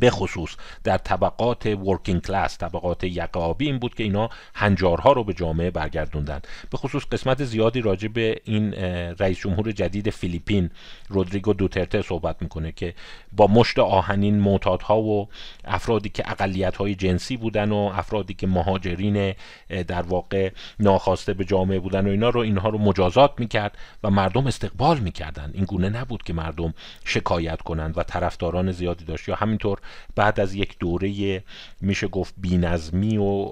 به 0.00 0.10
خصوص 0.10 0.50
در 0.84 0.98
طبقات 0.98 1.66
ورکینگ 1.66 2.22
کلاس 2.22 2.58
طبقات 2.58 3.04
یقابی 3.04 3.66
این 3.66 3.78
بود 3.78 3.94
که 3.94 4.02
اینا 4.02 4.28
هنجارها 4.54 5.12
رو 5.12 5.24
به 5.24 5.32
جامعه 5.32 5.70
برگردوندن. 5.70 6.40
به 6.70 6.78
خصوص 6.78 7.02
قسمت 7.12 7.44
زیادی 7.44 7.80
راجع 7.80 8.08
به 8.08 8.36
این 8.44 8.72
رئیس 9.18 9.38
جمهور 9.38 9.72
جدید 9.72 10.10
فیلیپین 10.10 10.70
رودریگو 11.08 11.52
دوترته 11.52 12.02
صحبت 12.02 12.42
می‌کنه 12.42 12.72
که 12.72 12.94
با 13.32 13.46
مشت 13.46 13.78
آهنین 13.78 14.40
معتادها 14.40 15.00
و 15.02 15.28
افرادی 15.64 16.08
که 16.08 16.30
اقلیت 16.30 16.76
های 16.76 16.94
جنسی 16.94 17.36
بودن 17.36 17.72
و 17.72 17.76
افرادی 17.76 18.34
که 18.34 18.46
مهاجرین 18.46 19.34
در 19.68 20.02
واقع 20.02 20.50
ناخواسته 20.80 21.34
به 21.34 21.44
جامعه 21.44 21.78
بودن 21.78 22.06
و 22.06 22.10
اینا 22.10 22.28
رو 22.28 22.40
اینها 22.40 22.68
رو 22.68 22.78
مجازات 22.78 23.32
می‌کرد 23.38 23.78
و 24.04 24.10
مردم 24.10 24.46
استقبال 24.46 24.98
می‌کردن. 24.98 25.50
این 25.54 25.64
گونه 25.64 25.88
نبود 25.88 26.22
که 26.22 26.32
مردم 26.32 26.74
شکایت 27.04 27.62
کنند 27.62 27.98
و 27.98 28.02
طرفداران 28.02 28.72
زیادی 28.72 29.04
داشت 29.04 29.28
یا 29.28 29.34
همینطور 29.34 29.78
بعد 30.16 30.40
از 30.40 30.54
یک 30.54 30.78
دوره 30.78 31.44
میشه 31.80 32.08
گفت 32.08 32.34
بینظمی 32.36 33.16
و 33.16 33.50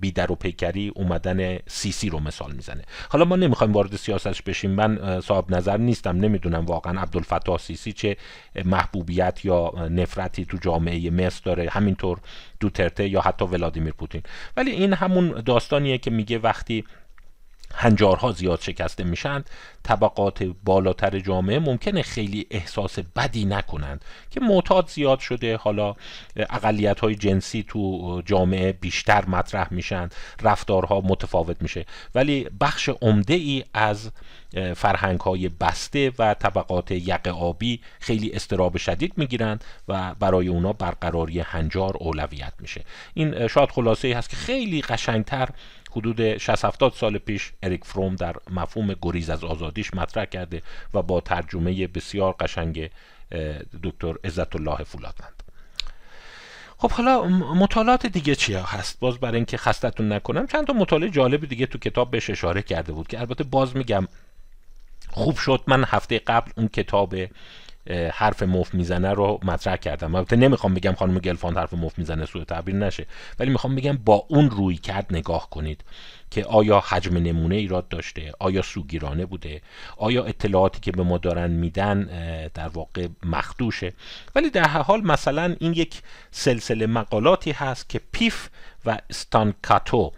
بیدر 0.00 0.32
و 0.32 0.34
پیکری 0.34 0.92
اومدن 0.96 1.58
سیسی 1.66 2.08
رو 2.08 2.20
مثال 2.20 2.52
می‌زنه. 2.52 2.82
حالا 3.08 3.24
ما 3.24 3.36
نمی‌خوایم 3.36 3.72
وارد 3.72 3.96
سیاستش 3.96 4.42
بشیم. 4.42 4.70
من 4.70 5.20
صاحب 5.20 5.54
نظر 5.54 5.76
نیستم. 5.76 6.16
نمی‌دونم 6.16 6.66
واقعا 6.66 7.00
عبدالفتاح 7.00 7.58
سیسی 7.58 7.92
چه 7.92 8.16
محبوبیت 8.64 9.44
یا 9.44 9.72
نفرتی 9.90 10.44
تو 10.44 10.56
جامعه 10.56 11.10
مصر 11.10 11.40
داره. 11.44 11.68
همینطور 11.70 12.18
دوترته 12.60 13.08
یا 13.08 13.20
حتی 13.20 13.44
ولادیمیر 13.44 13.92
پوتین. 13.92 14.22
ولی 14.56 14.70
این 14.70 14.92
همون 14.92 15.42
داستانیه 15.46 15.98
که 15.98 16.10
میگه 16.10 16.38
وقتی 16.38 16.84
هنجارها 17.74 18.32
زیاد 18.32 18.60
شکسته 18.60 19.04
میشن 19.04 19.44
طبقات 19.82 20.42
بالاتر 20.64 21.18
جامعه 21.20 21.58
ممکنه 21.58 22.02
خیلی 22.02 22.46
احساس 22.50 22.98
بدی 23.16 23.44
نکنند 23.44 24.04
که 24.30 24.40
معتاد 24.40 24.88
زیاد 24.88 25.18
شده. 25.18 25.56
حالا 25.56 25.94
اقلیت 26.36 27.00
های 27.00 27.14
جنسی 27.14 27.64
تو 27.68 28.22
جامعه 28.26 28.72
بیشتر 28.72 29.26
مطرح 29.26 29.68
میشن 29.70 30.08
رفتارها 30.42 31.00
متفاوت 31.00 31.62
میشه. 31.62 31.86
ولی 32.14 32.46
بخش 32.60 32.88
عمده 32.88 33.34
ای 33.34 33.64
از 33.74 34.10
فرهنگ 34.76 35.20
های 35.20 35.48
بسته 35.48 36.12
و 36.18 36.34
طبقات 36.34 36.90
یق 36.90 37.28
آبی 37.28 37.80
خیلی 38.00 38.32
استراب 38.32 38.76
شدید 38.76 39.12
می‌گیرند 39.16 39.64
و 39.88 40.14
برای 40.14 40.48
اونا 40.48 40.72
برقراری 40.72 41.40
هنجار 41.40 41.96
اولویت 42.00 42.52
میشه. 42.60 42.84
این 43.14 43.48
شاید 43.48 43.70
خلاصه 43.70 44.08
ای 44.08 44.14
هست 44.14 44.30
که 44.30 44.36
خیلی 44.36 44.82
قشنگتر 44.82 45.48
حدود 45.90 46.38
60 46.38 46.64
70 46.64 46.92
سال 46.92 47.18
پیش 47.18 47.52
اریک 47.62 47.84
فروم 47.84 48.16
در 48.16 48.36
مفهوم 48.50 48.94
گریز 49.02 49.30
از 49.30 49.44
آزادیش 49.44 49.94
مطرح 49.94 50.24
کرده 50.24 50.62
و 50.94 51.02
با 51.02 51.20
ترجمه 51.20 51.86
بسیار 51.86 52.36
قشنگ 52.40 52.90
دکتر 53.82 54.14
عزت 54.24 54.56
الله 54.56 54.84
فولادمند 54.84 55.42
خب 56.78 56.90
حالا 56.90 57.24
مطالعات 57.54 58.06
دیگه 58.06 58.34
چیا 58.34 58.62
هست؟ 58.62 59.00
باز 59.00 59.18
برای 59.18 59.36
اینکه 59.36 59.56
خستتون 59.56 60.12
نکنم 60.12 60.46
چند 60.46 60.66
تا 60.66 60.72
مطالعه 60.72 61.10
جالب 61.10 61.48
دیگه 61.48 61.66
تو 61.66 61.78
کتاب 61.78 62.10
بهش 62.10 62.30
اشاره 62.30 62.62
کرده 62.62 62.92
بود 62.92 63.08
که 63.08 63.20
البته 63.20 63.44
باز 63.44 63.76
میگم 63.76 64.08
خوب 65.10 65.36
شد. 65.36 65.62
من 65.66 65.84
هفته 65.84 66.18
قبل 66.18 66.50
اون 66.56 66.68
کتاب 66.68 67.14
حرف 68.12 68.42
مف 68.42 68.74
می‌زنه 68.74 69.12
رو 69.12 69.40
مطرح 69.42 69.76
کردم. 69.76 70.14
البته 70.14 70.36
نمی‌خوام 70.36 70.74
بگم 70.74 70.94
خانم 70.94 71.18
گلفاند 71.18 71.56
حرف 71.56 71.74
مف 71.74 71.98
می‌زنه 71.98 72.26
سوء 72.26 72.44
تعبیر 72.44 72.74
نشه. 72.74 73.06
ولی 73.38 73.50
می‌خوام 73.50 73.74
بگم 73.74 73.98
با 74.04 74.26
اون 74.28 74.50
روی 74.50 74.76
کرد 74.76 75.06
نگاه 75.10 75.50
کنید 75.50 75.84
که 76.30 76.44
آیا 76.44 76.80
حجم 76.80 77.16
نمونه 77.16 77.54
ایراد 77.54 77.88
داشته 77.88 78.32
آیا 78.38 78.62
سوگیرانه 78.62 79.26
بوده 79.26 79.60
آیا 79.96 80.24
اطلاعاتی 80.24 80.80
که 80.80 80.92
به 80.92 81.02
ما 81.02 81.18
دارن 81.18 81.50
میدن 81.50 82.02
در 82.54 82.68
واقع 82.68 83.08
مخدوشه. 83.22 83.92
ولی 84.34 84.50
در 84.50 84.68
حال 84.68 85.00
مثلا 85.00 85.56
این 85.60 85.72
یک 85.72 86.02
سلسله 86.30 86.86
مقالاتی 86.86 87.52
هست 87.52 87.88
که 87.88 88.00
پیف 88.12 88.48
و 88.86 88.98
استانکاتو 89.10 90.12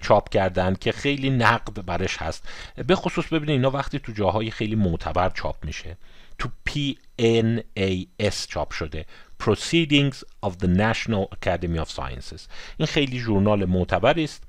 چاپ 0.00 0.28
کردن 0.28 0.74
که 0.74 0.92
خیلی 0.92 1.30
نقد 1.30 1.84
برش 1.86 2.16
هست. 2.16 2.48
به 2.86 2.94
خصوص 2.94 3.26
ببینید 3.26 3.50
اینا 3.50 3.70
وقتی 3.70 3.98
تو 3.98 4.12
جاهای 4.12 4.50
خیلی 4.50 4.74
معتبر 4.74 5.30
چاپ 5.30 5.64
میشه. 5.64 5.96
تو 6.40 6.48
PNAS 6.68 8.46
چاپ 8.48 8.72
شده. 8.72 9.06
Proceedings 9.42 10.16
of 10.46 10.50
the 10.50 10.66
National 10.66 11.24
Academy 11.36 11.78
of 11.78 11.88
Sciences. 11.96 12.48
این 12.76 12.86
خیلی 12.86 13.18
ژورنال 13.18 13.64
معتبری 13.64 14.24
است. 14.24 14.44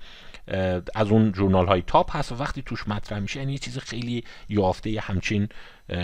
از 0.95 1.07
اون 1.11 1.33
ژورنال 1.35 1.67
های 1.67 1.81
تاپ 1.87 2.15
هست 2.15 2.31
و 2.31 2.35
وقتی 2.35 2.61
توش 2.61 2.87
مطرح 2.87 3.19
میشه 3.19 3.39
یعنی 3.39 3.51
یه 3.51 3.57
چیز 3.57 3.77
خیلی 3.77 4.23
یافته 4.49 4.99
همچین 4.99 5.49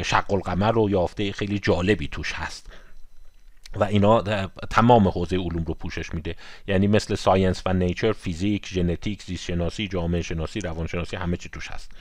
شق 0.06 0.34
القمر 0.34 0.72
رو 0.72 0.90
یافته 0.90 1.32
خیلی 1.32 1.60
جالبی 1.60 2.08
توش 2.08 2.34
هست. 2.34 2.70
و 3.76 3.84
اینا 3.84 4.22
تمام 4.70 5.08
حوزه 5.08 5.36
علوم 5.36 5.64
رو 5.64 5.74
پوشش 5.74 6.14
میده. 6.14 6.36
یعنی 6.68 6.88
مثل 6.88 7.16
Science 7.16 7.62
و 7.66 7.74
Nature 7.74 8.12
فیزیک 8.12 8.68
ژنتیک 8.68 9.24
زیست 9.24 9.44
شناسی 9.44 9.88
جامعه 9.88 10.22
شناسی 10.22 10.60
روان 10.60 10.88
شناسی 10.88 11.16
همه 11.16 11.38
چی 11.38 11.50
توش 11.50 11.72
هست. 11.72 11.92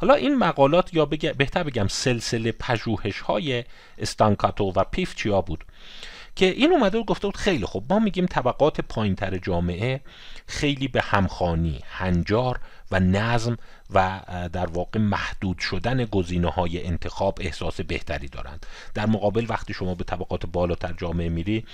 حالا 0.00 0.14
این 0.14 0.38
مقالات 0.38 0.94
یا 0.94 1.04
بهتر 1.06 1.62
بگم 1.62 1.88
سلسله 1.88 2.52
پژوهش 2.52 3.20
های 3.20 3.64
Stancato 3.98 4.72
و 4.76 4.84
Piff 4.84 5.14
چیا 5.14 5.40
بود 5.40 5.64
که 6.36 6.46
این 6.46 6.72
اومده 6.72 6.98
و 6.98 7.04
گفته 7.04 7.28
بود 7.28 7.36
خیلی 7.36 7.64
خوب. 7.64 7.92
ما 7.92 7.98
میگیم 7.98 8.26
طبقات 8.26 8.80
پایینتر 8.80 9.38
جامعه 9.38 10.00
خیلی 10.46 10.88
به 10.88 11.02
همخوانی 11.02 11.80
هنجار 11.90 12.60
و 12.90 13.00
نظم 13.00 13.56
و 13.90 14.20
در 14.52 14.66
واقع 14.66 15.00
محدود 15.00 15.58
شدن 15.58 16.04
گزینه 16.04 16.50
های 16.50 16.86
انتخاب 16.86 17.38
احساس 17.40 17.80
بهتری 17.80 18.28
دارند. 18.28 18.66
در 18.94 19.06
مقابل 19.06 19.46
وقتی 19.48 19.74
شما 19.74 19.94
به 19.94 20.04
طبقات 20.04 20.46
بالاتر 20.46 20.92
جامعه 20.92 21.28
میری 21.28 21.64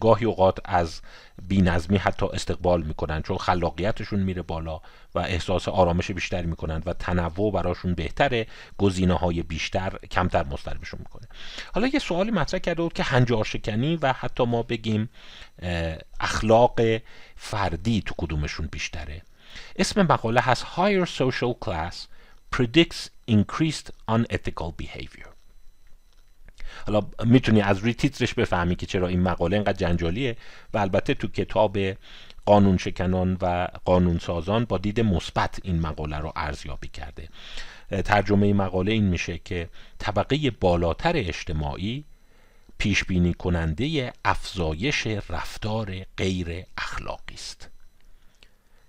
گاهی 0.00 0.26
اوقات 0.26 0.58
از 0.64 1.00
بینظمی 1.48 1.96
حتی 1.96 2.26
استقبال 2.26 2.82
می‌کنن 2.82 3.22
چون 3.22 3.36
خلاقیتشون 3.36 4.20
میره 4.20 4.42
بالا 4.42 4.80
و 5.14 5.18
احساس 5.18 5.68
آرامش 5.68 6.10
بیشتری 6.10 6.46
می‌کنند 6.46 6.82
و 6.86 6.92
تنوع 6.92 7.52
براشون 7.52 7.94
بهتره 7.94 8.46
گزینه 8.78 9.14
های 9.14 9.42
بیشتر 9.42 9.98
کمتر 10.10 10.44
مستربشون 10.44 11.00
می‌کنه. 11.00 11.28
حالا 11.74 11.86
یه 11.86 11.98
سوالی 11.98 12.30
مطرح 12.30 12.60
کرده 12.60 12.82
بود 12.82 12.92
که 12.92 13.02
هنجار 13.02 13.44
شکنی 13.44 13.96
و 13.96 14.12
حتی 14.12 14.44
ما 14.44 14.62
بگیم 14.62 15.08
اخلاق 16.20 16.80
فردی 17.36 18.02
تو 18.06 18.14
کدومشون 18.18 18.68
بیشتره. 18.72 19.22
اسم 19.76 20.02
مقاله 20.02 20.40
هست 20.40 20.64
Higher 20.64 21.06
Social 21.06 21.54
Class 21.66 21.94
Predicts 22.56 23.08
Increased 23.30 23.90
Unethical 24.10 24.72
Behavior. 24.82 25.28
حالا 26.86 27.06
می‌تونی 27.24 27.60
از 27.60 27.78
روی 27.78 27.94
تیترش 27.94 28.34
بفهمی 28.34 28.76
که 28.76 28.86
چرا 28.86 29.08
این 29.08 29.20
مقاله 29.20 29.56
اینقدر 29.56 29.88
جنجالیه 29.88 30.36
و 30.74 30.78
البته 30.78 31.14
تو 31.14 31.28
کتاب 31.28 31.78
قانون 32.46 32.76
شکنان 32.76 33.38
و 33.40 33.68
قانون 33.84 34.18
سازان 34.18 34.64
با 34.64 34.78
دید 34.78 35.00
مثبت 35.00 35.60
این 35.62 35.80
مقاله 35.80 36.18
رو 36.18 36.32
ارزیابی 36.36 36.88
کرده. 36.88 37.28
ترجمه 38.04 38.52
مقاله 38.52 38.92
این 38.92 39.04
میشه 39.04 39.38
که 39.38 39.68
طبقه 39.98 40.50
بالاتر 40.50 41.12
اجتماعی 41.16 42.04
پیش 42.78 43.04
بینی 43.04 43.34
کننده 43.34 44.12
افزایش 44.24 45.06
رفتار 45.06 46.06
غیر 46.16 46.64
اخلاقی 46.78 47.34
است. 47.34 47.71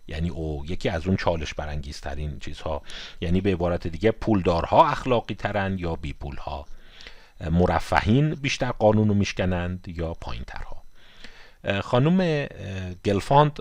یعنی 0.07 0.29
او 0.29 0.65
یکی 0.67 0.89
از 0.89 1.07
اون 1.07 1.17
چالش 1.17 1.53
برانگیزترین 1.53 2.39
چیزها. 2.39 2.81
یعنی 3.21 3.41
به 3.41 3.51
عبارت 3.51 3.87
دیگه 3.87 4.11
پولدارها 4.11 4.87
اخلاقی 4.87 5.35
ترن 5.35 5.77
یا 5.77 5.95
بی 5.95 6.13
پولها. 6.13 6.65
مرفهین 7.51 8.35
بیشتر 8.35 8.71
قانون 8.71 9.07
رو 9.07 9.13
میشکنند 9.13 9.85
یا 9.87 10.13
پایین 10.13 10.43
ترها 10.47 10.83
خانم 11.81 12.47
گلفاند 13.05 13.59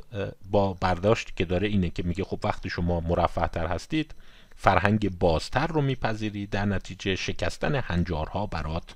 با 0.51 0.73
برداشتی 0.73 1.33
که 1.37 1.45
داره 1.45 1.69
اینه 1.69 1.91
که 1.91 2.03
میگه 2.03 2.25
خب 2.25 2.39
وقتی 2.45 2.71
شما 2.71 3.01
مرفه 3.01 3.47
تر 3.47 3.67
هستید 3.67 4.15
فرهنگ 4.57 5.19
بازتر 5.19 5.67
رو 5.67 5.83
میپذیرید 5.83 6.51
در 6.51 6.65
نتیجه 6.65 7.17
شکستن 7.17 7.75
هنجارها 7.75 8.47
برات 8.47 8.95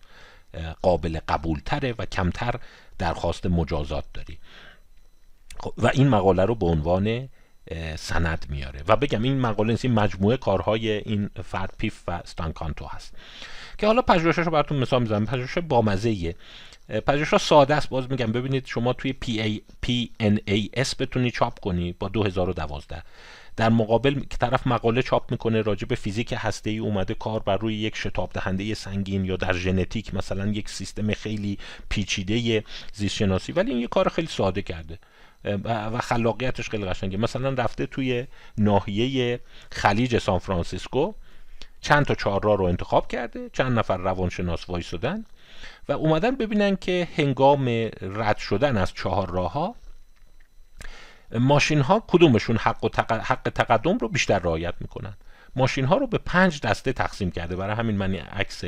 قابل 0.82 1.18
قبول 1.28 1.60
تره 1.64 1.94
و 1.98 2.04
کمتر 2.04 2.54
درخواست 2.98 3.46
مجازات 3.46 4.04
داری. 4.14 4.38
خب، 5.60 5.72
و 5.78 5.90
این 5.94 6.08
مقاله 6.08 6.44
رو 6.44 6.54
به 6.54 6.66
عنوان 6.66 7.28
سند 7.96 8.46
میاره. 8.48 8.82
و 8.88 8.96
بگم 8.96 9.22
این 9.22 9.40
مقاله 9.40 9.78
این 9.82 9.92
مجموعه 9.92 10.36
کارهای 10.36 10.90
این 10.90 11.30
فرد 11.44 11.74
پیف 11.78 12.02
و 12.08 12.20
ستانکاتو 12.24 12.86
هست. 12.86 13.14
که 13.78 13.86
حالا 13.86 14.02
پژوهشش 14.02 14.38
رو 14.38 14.50
براتون 14.50 14.78
مثال 14.78 15.02
می‌زنم. 15.02 15.26
پژوهش 15.26 15.58
بامزه 15.58 16.34
پژوهش 17.06 17.42
ساده 17.42 17.74
است. 17.74 17.88
باز 17.88 18.10
میگم 18.10 18.32
ببینید 18.32 18.66
شما 18.66 18.92
توی 18.92 19.12
پی, 19.12 19.62
PNAS 19.80 21.00
بتونی 21.00 21.30
چاپ 21.30 21.60
کنی 21.60 21.92
با 21.92 22.08
2012 22.08 23.02
در 23.56 23.68
مقابل 23.68 24.20
طرف 24.40 24.66
مقاله 24.66 25.02
چاپ 25.02 25.30
می‌کنه 25.30 25.62
راجع 25.62 25.86
به 25.86 25.94
فیزیک 25.94 26.34
هسته 26.36 26.70
ای 26.70 26.78
اومده 26.78 27.14
کار 27.14 27.40
بر 27.40 27.56
روی 27.56 27.74
یک 27.74 27.96
شتاب 27.96 28.30
دهنده 28.32 28.74
سنگین 28.74 29.24
یا 29.24 29.36
در 29.36 29.52
ژنتیک 29.52 30.14
مثلا 30.14 30.46
یک 30.46 30.68
سیستم 30.68 31.12
خیلی 31.12 31.58
پیچیده 31.88 32.64
زیست 32.92 33.14
شناسی 33.14 33.52
ولی 33.52 33.70
این 33.70 33.80
یه 33.80 33.86
کار 33.86 34.08
خیلی 34.08 34.28
ساده 34.28 34.62
کرده. 34.62 34.98
و 35.64 35.98
خلاقیتش 35.98 36.70
خیلی 36.70 36.84
قشنگه. 36.84 37.16
مثلا 37.18 37.50
رفته 37.50 37.86
توی 37.86 38.26
ناحیه 38.58 39.40
خلیج 39.72 40.18
سان 40.18 40.38
فرانسیسکو 40.38 41.14
چند 41.80 42.06
تا 42.06 42.14
چهارراه 42.14 42.56
رو 42.56 42.64
انتخاب 42.64 43.08
کرده 43.08 43.50
چند 43.52 43.78
نفر 43.78 43.96
روانشناس 43.96 44.70
وایسادن 44.70 45.24
و 45.88 45.92
اومدن 45.92 46.36
ببینن 46.36 46.76
که 46.76 47.08
هنگام 47.16 47.68
رد 48.00 48.36
شدن 48.36 48.76
از 48.76 48.94
چهار 48.94 49.30
راه 49.30 49.52
ها 49.52 49.74
ماشین 51.32 51.80
ها 51.80 52.04
کدومشون 52.06 52.56
حق, 52.56 52.84
و 52.84 52.88
حق 53.14 53.50
تقدم 53.54 53.98
رو 53.98 54.08
بیشتر 54.08 54.38
رعایت 54.38 54.74
می‌کنن. 54.80 55.16
ماشین 55.56 55.84
ها 55.84 55.96
رو 55.96 56.06
به 56.06 56.18
پنج 56.18 56.60
دسته 56.60 56.92
تقسیم 56.92 57.30
کرده. 57.30 57.56
برای 57.56 57.76
همین 57.76 57.96
من 57.96 58.14
عکس 58.14 58.64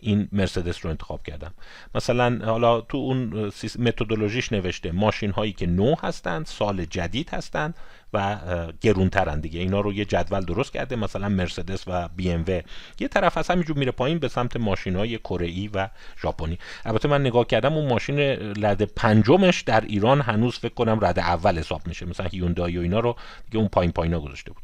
این 0.00 0.28
مرسدس 0.32 0.84
رو 0.84 0.90
انتخاب 0.90 1.22
کردم. 1.22 1.54
مثلا 1.94 2.38
حالا 2.44 2.80
تو 2.80 2.96
اون 2.96 3.50
متدولوژیش 3.78 4.52
نوشته 4.52 4.92
ماشین 4.92 5.30
هایی 5.30 5.52
که 5.52 5.66
نو 5.66 5.94
هستند 6.02 6.46
سال 6.46 6.84
جدید 6.84 7.30
هستند 7.30 7.74
و 8.12 8.38
گرونترن 8.80 9.40
دیگه. 9.40 9.60
اینا 9.60 9.80
رو 9.80 9.92
یه 9.92 10.04
جدول 10.04 10.40
درست 10.40 10.72
کرده 10.72 10.96
مثلا 10.96 11.28
مرسدس 11.28 11.84
و 11.86 12.08
بی 12.08 12.30
ام 12.30 12.44
و. 12.48 12.60
یه 13.00 13.08
طرف 13.08 13.38
از 13.38 13.48
همینجور 13.50 13.76
میره 13.76 13.92
پایین 13.92 14.18
به 14.18 14.28
سمت 14.28 14.56
ماشین 14.56 14.96
های 14.96 15.18
کره 15.18 15.68
و 15.74 15.88
ژاپنی. 16.22 16.58
البته 16.84 17.08
من 17.08 17.20
نگاه 17.20 17.46
کردم 17.46 17.72
اون 17.72 17.88
ماشین 17.88 18.18
رد 18.64 18.82
پنجمش 18.82 19.60
در 19.60 19.80
ایران 19.80 20.20
هنوز 20.20 20.58
فکر 20.58 20.74
کنم 20.74 20.98
رد 21.04 21.18
اول 21.18 21.58
حساب 21.58 21.86
میشه. 21.86 22.06
مثلا 22.06 22.26
هیوندای 22.26 22.78
و 22.78 22.80
اینا 22.80 23.00
رو 23.00 23.16
دیگه 23.44 23.58
اون 23.58 23.68
پایین 23.68 23.92
پایینا 23.92 24.20
گذاشته 24.20 24.52
بود. 24.52 24.62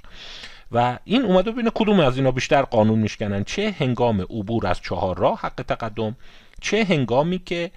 و 0.74 0.98
این 1.04 1.22
اومده 1.22 1.50
ببینه 1.50 1.70
کدوم 1.74 2.00
از 2.00 2.16
اینا 2.16 2.30
بیشتر 2.30 2.62
قانون 2.62 2.98
میشکنن. 2.98 3.44
چه 3.44 3.74
هنگام 3.78 4.20
عبور 4.20 4.66
از 4.66 4.80
چهار 4.80 5.18
راه 5.18 5.40
حق 5.40 5.64
تقدم 5.68 6.16
چه 6.60 6.84
هنگامی 6.84 7.38
که 7.38 7.70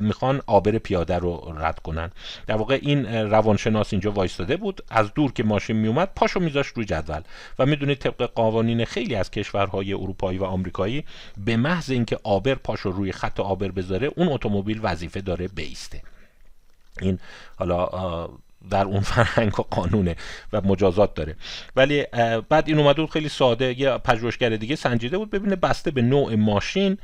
می‌خوان 0.00 0.40
آبر 0.46 0.78
پیاده 0.78 1.18
رو 1.18 1.54
رد 1.58 1.78
کنن. 1.78 2.10
در 2.46 2.56
واقع 2.56 2.78
این 2.82 3.06
روانشناس 3.06 3.92
اینجا 3.92 4.12
وایستاده 4.12 4.56
بود 4.56 4.84
از 4.90 5.14
دور 5.14 5.32
که 5.32 5.42
ماشین 5.42 5.76
میومد 5.76 6.10
پاشو 6.16 6.40
میذاشت 6.40 6.72
روی 6.76 6.84
جدول. 6.84 7.20
و 7.58 7.66
می‌دونید 7.66 7.98
طبق 7.98 8.30
قوانین 8.34 8.84
خیلی 8.84 9.14
از 9.14 9.30
کشورهای 9.30 9.92
اروپایی 9.92 10.38
و 10.38 10.44
آمریکایی 10.44 11.04
به 11.44 11.56
محض 11.56 11.90
اینکه 11.90 12.18
آبر 12.24 12.54
پاشو 12.54 12.90
روی 12.90 13.12
خط 13.12 13.40
آبر 13.40 13.68
بذاره 13.68 14.10
اون 14.16 14.28
اتومبیل 14.28 14.80
وظیفه 14.82 15.20
داره 15.20 15.48
بیسته. 15.48 16.02
این 17.00 17.18
حالا 17.56 17.88
در 18.68 18.84
اون 18.84 19.00
فرهنگ 19.12 19.60
و 19.60 19.62
قانونه 19.62 20.16
و 20.52 20.60
مجازات 20.60 21.14
داره. 21.14 21.36
ولی 21.76 22.04
بعد 22.48 22.64
این 22.68 22.78
اومده 22.78 23.00
بود 23.00 23.10
خیلی 23.10 23.28
ساده 23.28 23.80
یه 23.80 23.98
پژوهشگر 23.98 24.48
دیگه 24.48 24.76
سنجیده 24.76 25.18
بود 25.18 25.30
ببینه 25.30 25.56
بسته 25.56 25.90
به 25.90 26.02
نوع 26.02 26.34
ماشین 26.34 26.98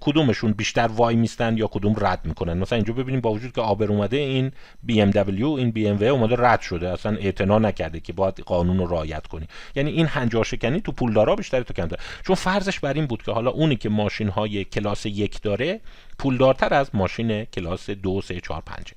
کدومشون 0.00 0.52
بیشتر 0.52 0.86
وای 0.86 1.16
میستن 1.16 1.56
یا 1.56 1.66
کدوم 1.66 1.94
رد 1.98 2.20
می‌کنن. 2.24 2.58
مثلا 2.58 2.76
اینجا 2.76 2.92
ببینیم 2.92 3.20
با 3.20 3.30
وجود 3.30 3.52
که 3.52 3.60
آبر 3.60 3.86
اومده 3.86 4.16
این 4.16 4.52
بی 4.82 5.00
ام 5.00 5.10
دبلیو 5.10 5.48
این 5.48 5.70
بی 5.70 5.88
ام 5.88 5.96
و 5.96 6.04
اومده 6.04 6.36
رد 6.38 6.60
شده. 6.60 6.88
اصلا 6.88 7.16
اعتنا 7.16 7.58
نکرده 7.58 8.00
که 8.00 8.12
باید 8.12 8.40
قانون 8.40 8.78
رو 8.78 8.86
رعایت 8.86 9.26
کنی. 9.26 9.46
یعنی 9.74 9.90
این 9.90 10.06
هنجارشکنی 10.06 10.80
تو 10.80 10.92
پولدارا 10.92 11.36
بیشتر 11.36 11.62
تو 11.62 11.74
کمتر. 11.74 11.96
چون 12.26 12.36
فرضش 12.36 12.80
بر 12.80 12.92
این 12.92 13.06
بود 13.06 13.22
که 13.22 13.32
حالا 13.32 13.50
اونی 13.50 13.76
که 13.76 13.88
ماشین 13.88 14.28
های 14.28 14.64
کلاس 14.64 15.06
یک 15.06 15.42
داره 15.42 15.80
پولدارتر 16.18 16.74
از 16.74 16.90
ماشین 16.94 17.44
کلاس 17.44 17.90
دو 17.90 18.20
سه 18.20 18.40
چهار 18.40 18.62
پنج. 18.66 18.94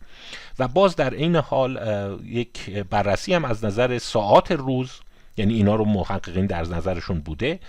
و 0.60 0.68
باز 0.68 0.96
در 0.96 1.10
این 1.10 1.36
حال 1.36 1.80
یک 2.26 2.70
بررسی 2.70 3.34
هم 3.34 3.46
از 3.46 3.66
نظر 3.66 3.98
ساعات 3.98 4.52
روز 4.52 4.92
یعنی 5.38 5.54
اینا 5.54 5.76
رو 5.76 5.86
محققین 5.86 6.46
در 6.46 6.62
نظرشون 6.62 7.20
بوده 7.20 7.60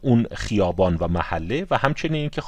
اون 0.00 0.26
خیابان 0.34 0.96
و 1.00 1.08
محله 1.08 1.66
و 1.70 1.78
همچنین 1.78 2.14
اینکه 2.14 2.42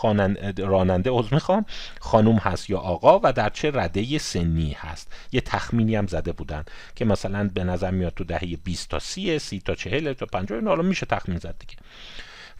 راننده 0.58 1.10
عضو 1.10 1.28
می‌خوام 1.34 1.66
خانوم 2.00 2.36
هست 2.36 2.70
یا 2.70 2.78
آقا 2.78 3.20
و 3.22 3.32
در 3.32 3.48
چه 3.48 3.70
رده 3.74 4.18
سنی 4.18 4.72
هست. 4.72 5.12
یه 5.32 5.40
تخمینی 5.40 5.96
هم 5.96 6.06
زده 6.06 6.32
بودن 6.32 6.64
که 6.94 7.04
مثلا 7.04 7.50
به 7.54 7.64
نظر 7.64 7.90
میاد 7.90 8.12
تو 8.16 8.24
دهه 8.24 8.56
20 8.64 8.88
تا 8.88 8.98
30 8.98 9.38
30 9.38 9.60
تا 9.60 9.74
40 9.74 10.12
تا 10.12 10.26
50 10.26 10.60
حالا 10.64 10.82
میشه 10.82 11.06
تخمین 11.06 11.38
زد 11.38 11.54
دیگه. 11.58 11.74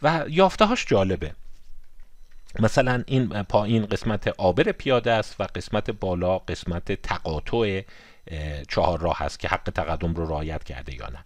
و 0.01 0.25
یافته 0.29 0.65
هاش 0.65 0.85
جالبه. 0.85 1.31
مثلا 2.59 3.03
این 3.07 3.43
پایین 3.43 3.85
قسمت 3.85 4.27
آبر 4.27 4.63
پیاده 4.63 5.11
است 5.11 5.35
و 5.39 5.43
قسمت 5.43 5.91
بالا 5.91 6.37
قسمت 6.37 6.91
تقاطع 6.91 7.81
چهار 8.69 8.99
راه 8.99 9.17
هست 9.19 9.39
که 9.39 9.47
حق 9.47 9.69
تقدم 9.69 10.13
رو 10.13 10.25
رعایت 10.25 10.63
کرده 10.63 10.95
یا 10.95 11.07
نه. 11.07 11.23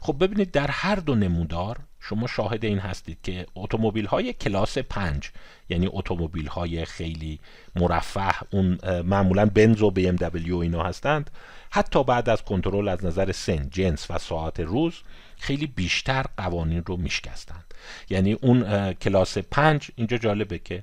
خب 0.00 0.24
ببینید 0.24 0.50
در 0.50 0.70
هر 0.70 0.96
دو 0.96 1.14
نمودار 1.14 1.78
شما 2.08 2.26
شاهد 2.26 2.64
این 2.64 2.78
هستید 2.78 3.18
که 3.22 3.46
اتومبیل 3.54 4.06
های 4.06 4.32
کلاس 4.32 4.78
پنج 4.78 5.30
یعنی 5.68 5.88
اتومبیل 5.92 6.46
های 6.46 6.84
خیلی 6.84 7.40
مرفه 7.76 8.34
اون 8.50 8.78
معمولا 9.04 9.46
بنز 9.46 9.82
و 9.82 9.90
بی 9.90 10.08
ام 10.08 10.16
دبلیو 10.16 10.56
اینا 10.56 10.82
هستند 10.82 11.30
حتی 11.70 12.04
بعد 12.04 12.28
از 12.28 12.42
کنترل 12.42 12.88
از 12.88 13.04
نظر 13.04 13.32
سن 13.32 13.68
جنس 13.70 14.10
و 14.10 14.18
ساعت 14.18 14.60
روز 14.60 14.94
خیلی 15.38 15.66
بیشتر 15.66 16.24
قوانین 16.36 16.82
رو 16.86 16.96
میشکستند. 16.96 17.74
یعنی 18.10 18.32
اون 18.32 18.92
کلاس 18.92 19.38
پنج 19.38 19.90
اینجا 19.96 20.16
جالبه 20.16 20.58
که 20.58 20.82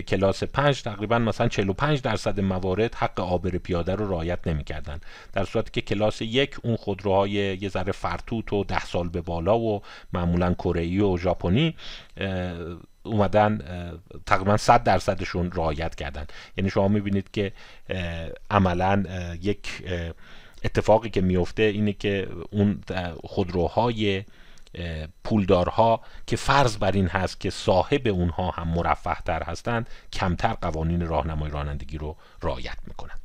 کلاس 0.00 0.44
5 0.44 0.82
تقریبا 0.82 1.18
مثلا 1.18 1.48
45 1.48 2.00
درصد 2.00 2.40
موارد 2.40 2.94
حق 2.94 3.20
آبر 3.20 3.50
پیاده 3.50 3.94
رو 3.94 4.10
رعایت 4.10 4.46
نمی‌کردن. 4.46 5.00
در 5.32 5.44
صورتی 5.44 5.70
که 5.70 5.80
کلاس 5.80 6.22
یک 6.22 6.56
اون 6.62 6.76
خودروهای 6.76 7.30
یه 7.30 7.68
ذره 7.68 7.92
فرتوت 7.92 8.52
و 8.52 8.64
ده 8.64 8.84
سال 8.84 9.08
به 9.08 9.20
بالا 9.20 9.58
و 9.58 9.82
معمولا 10.12 10.54
کره 10.54 11.02
و 11.02 11.18
ژاپنی 11.18 11.76
اومدن 13.02 13.60
تقریبا 14.26 14.56
100 14.56 14.84
درصدشون 14.84 15.52
رعایت 15.52 15.94
کردن. 15.94 16.26
یعنی 16.56 16.70
شما 16.70 16.88
می‌بینید 16.88 17.30
که 17.30 17.52
عملا 18.50 19.04
یک 19.42 19.68
اتفاقی 20.64 21.10
که 21.10 21.20
میفته 21.20 21.62
اینه 21.62 21.92
که 21.92 22.28
اون 22.50 22.80
خودروهای 23.24 24.24
پولدارها 25.24 26.00
که 26.26 26.36
فرض 26.36 26.76
بر 26.76 26.92
این 26.92 27.06
هست 27.06 27.40
که 27.40 27.50
صاحب 27.50 28.08
اونها 28.08 28.50
هم 28.50 28.68
مرفه 28.68 29.14
تر 29.14 29.42
هستند 29.42 29.90
کمتر 30.12 30.52
قوانین 30.52 31.06
راهنمای 31.06 31.50
رانندگی 31.50 31.98
رو 31.98 32.16
رعایت 32.42 32.78
می‌کنند 32.86 33.20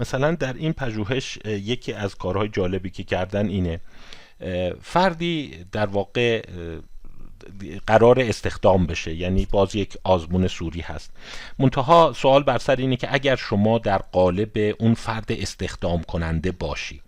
مثلا 0.00 0.34
در 0.34 0.52
این 0.52 0.72
پژوهش 0.72 1.38
یکی 1.44 1.92
از 1.92 2.14
کارهای 2.14 2.48
جالبی 2.48 2.90
که 2.90 3.04
کردن 3.04 3.48
اینه 3.48 3.80
فردی 4.82 5.64
در 5.72 5.86
واقع 5.86 6.42
قرار 7.86 8.20
استخدام 8.20 8.86
بشه 8.86 9.14
یعنی 9.14 9.46
باز 9.46 9.74
یک 9.74 9.96
آزمون 10.04 10.48
سوری 10.48 10.80
هست. 10.80 11.12
منتها 11.58 12.12
سوال 12.16 12.42
بر 12.42 12.58
سر 12.58 12.76
اینه 12.76 12.96
که 12.96 13.08
اگر 13.14 13.36
شما 13.36 13.78
در 13.78 13.98
قالب 13.98 14.74
اون 14.78 14.94
فرد 14.94 15.32
استخدام 15.32 16.02
کننده 16.02 16.52
باشی 16.52 17.02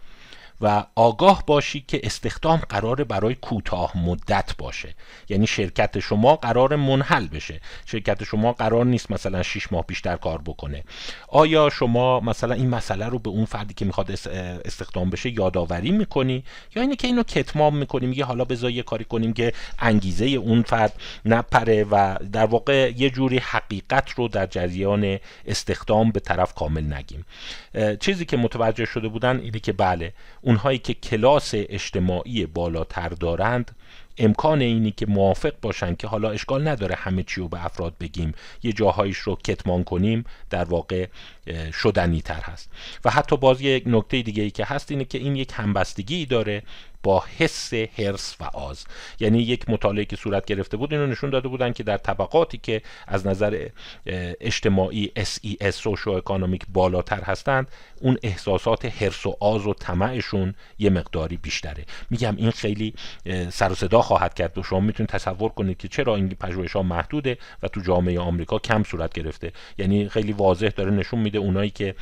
و 0.60 0.84
آگاه 0.94 1.44
باشی 1.46 1.84
که 1.88 2.00
استخدام 2.04 2.56
قرار 2.56 3.04
برای 3.04 3.34
کوتاه 3.34 3.98
مدت 3.98 4.54
باشه. 4.58 4.94
یعنی 5.28 5.46
شرکت 5.46 5.98
شما 5.98 6.36
قرار 6.36 6.76
منحل 6.76 7.26
بشه. 7.28 7.60
شرکت 7.86 8.24
شما 8.24 8.52
قرار 8.52 8.84
نیست 8.84 9.10
مثلا 9.10 9.42
6 9.42 9.72
ماه 9.72 9.86
بیشتر 9.86 10.16
کار 10.16 10.42
بکنه. 10.42 10.84
آیا 11.28 11.70
شما 11.70 12.20
مثلا 12.20 12.54
این 12.54 12.68
مسئله 12.68 13.06
رو 13.06 13.18
به 13.18 13.30
اون 13.30 13.44
فردی 13.44 13.74
که 13.74 13.84
می‌خواد 13.84 14.10
استخدام 14.64 15.10
بشه 15.10 15.30
یادآوری 15.30 15.90
می‌کنی؟ 15.90 16.44
یا 16.76 16.82
اینه 16.82 16.96
که 16.96 17.06
اینو 17.06 17.22
کتمام 17.22 17.76
می‌کنی 17.76 18.06
میگه 18.06 18.24
حالا 18.24 18.44
بذار 18.44 18.70
یه 18.70 18.82
کاری 18.82 19.04
کنیم 19.04 19.32
که 19.32 19.52
انگیزه 19.78 20.24
اون 20.24 20.62
فرد 20.62 20.92
نپره 21.24 21.84
و 21.84 22.16
در 22.32 22.46
واقع 22.46 22.92
یه 22.96 23.10
جوری 23.10 23.38
حقیقت 23.38 24.10
رو 24.10 24.28
در 24.28 24.46
جریان 24.46 25.18
استخدام 25.46 26.10
به 26.10 26.20
طرف 26.20 26.54
کامل 26.54 26.92
نگیم. 26.92 27.24
چیزی 28.00 28.24
که 28.24 28.36
متوجه 28.36 28.84
شده 28.84 29.08
بودن 29.08 29.40
اینه 29.40 29.58
که 29.58 29.72
بله 29.72 30.12
اونهایی 30.40 30.78
که 30.78 30.94
کلاس 30.94 31.50
اجتماعی 31.54 32.46
بالاتر 32.46 33.08
دارند 33.08 33.70
امکان 34.18 34.60
اینی 34.60 34.90
که 34.90 35.06
موافق 35.06 35.52
باشن 35.62 35.94
که 35.94 36.06
حالا 36.06 36.30
اشکال 36.30 36.68
نداره 36.68 36.94
همه 36.94 37.22
چی 37.22 37.40
رو 37.40 37.48
به 37.48 37.64
افراد 37.64 37.94
بگیم 38.00 38.34
یه 38.62 38.72
جاهایش 38.72 39.16
رو 39.16 39.36
کتمان 39.36 39.84
کنیم 39.84 40.24
در 40.50 40.64
واقع 40.64 41.06
شدنی 41.72 42.22
تر 42.22 42.40
هست. 42.40 42.70
و 43.04 43.10
حتی 43.10 43.36
باز 43.36 43.60
یک 43.60 43.82
نکته 43.86 44.22
دیگه 44.22 44.42
ای 44.42 44.50
که 44.50 44.64
هست 44.64 44.90
اینه 44.90 45.04
که 45.04 45.18
این 45.18 45.36
یک 45.36 45.52
همبستگی 45.54 46.26
داره 46.26 46.62
با 47.02 47.24
حس 47.38 47.74
هرس 47.74 48.36
و 48.40 48.44
آز. 48.44 48.84
یعنی 49.20 49.38
یک 49.38 49.70
مطالعه 49.70 50.04
که 50.04 50.16
صورت 50.16 50.44
گرفته 50.44 50.76
بود 50.76 50.92
اینو 50.92 51.06
نشون 51.06 51.30
داده 51.30 51.48
بودن 51.48 51.72
که 51.72 51.82
در 51.82 51.96
طبقاتی 51.96 52.58
که 52.58 52.82
از 53.06 53.26
نظر 53.26 53.68
اجتماعی 54.40 55.12
SES 55.18 55.70
سوشو 55.70 56.10
اکانومیک 56.10 56.62
بالاتر 56.72 57.22
هستند 57.22 57.68
اون 58.00 58.18
احساسات 58.22 59.02
هرس 59.02 59.26
و 59.26 59.36
آز 59.40 59.66
و 59.66 59.74
طمعشون 59.74 60.54
یه 60.78 60.90
مقداری 60.90 61.36
بیشتره. 61.36 61.84
میگم 62.10 62.36
این 62.36 62.50
خیلی 62.50 62.94
سر 63.50 63.72
و 63.72 63.74
صدا 63.74 64.02
خواهد 64.02 64.34
کرد. 64.34 64.58
و 64.58 64.62
شما 64.62 64.80
می‌تونید 64.80 65.10
تصور 65.10 65.50
کنید 65.50 65.78
که 65.78 65.88
چرا 65.88 66.16
این 66.16 66.28
پژوهش 66.28 66.72
ها 66.72 66.82
محدوده 66.82 67.38
و 67.62 67.68
تو 67.68 67.80
جامعه 67.80 68.20
آمریکا 68.20 68.58
کم 68.58 68.82
صورت 68.82 69.12
گرفته. 69.12 69.52
یعنی 69.78 70.08
خیلی 70.08 70.32
واضح 70.32 70.68
داره 70.68 70.90
نشون 70.90 71.20
میده 71.20 71.38
اونایی 71.38 71.70
که 71.70 71.94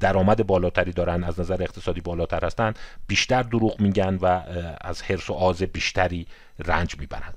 درآمد 0.00 0.46
بالاتری 0.46 0.92
دارن 0.92 1.24
از 1.24 1.40
نظر 1.40 1.62
اقتصادی 1.62 2.00
بالاتر 2.00 2.46
هستن 2.46 2.74
بیشتر 3.06 3.42
دروغ 3.42 3.80
میگن 3.80 3.93
و 4.22 4.42
از 4.80 5.02
حرس 5.02 5.30
و 5.30 5.32
آز 5.32 5.62
بیشتری 5.62 6.26
رنج 6.58 6.98
می‌برند 6.98 7.34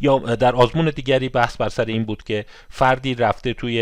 یا 0.00 0.18
در 0.18 0.54
آزمون 0.54 0.90
دیگری 0.90 1.28
بحث 1.28 1.56
بر 1.56 1.68
سر 1.68 1.84
این 1.84 2.04
بود 2.04 2.22
که 2.22 2.44
فردی 2.68 3.14
رفته 3.14 3.54
توی 3.54 3.74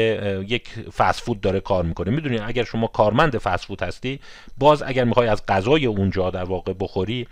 یک 0.48 0.68
فسفود 0.68 1.40
داره 1.40 1.60
کار 1.60 1.84
می‌کنه. 1.84 2.10
می‌دونید 2.10 2.42
اگر 2.46 2.64
شما 2.64 2.86
کارمند 2.86 3.38
فسفود 3.38 3.82
هستی 3.82 4.20
باز 4.58 4.82
اگر 4.82 5.04
می‌خوای 5.04 5.28
از 5.28 5.46
غذای 5.46 5.86
اونجا 5.86 6.30
در 6.30 6.44
واقع 6.44 6.72
بخوری 6.80 7.26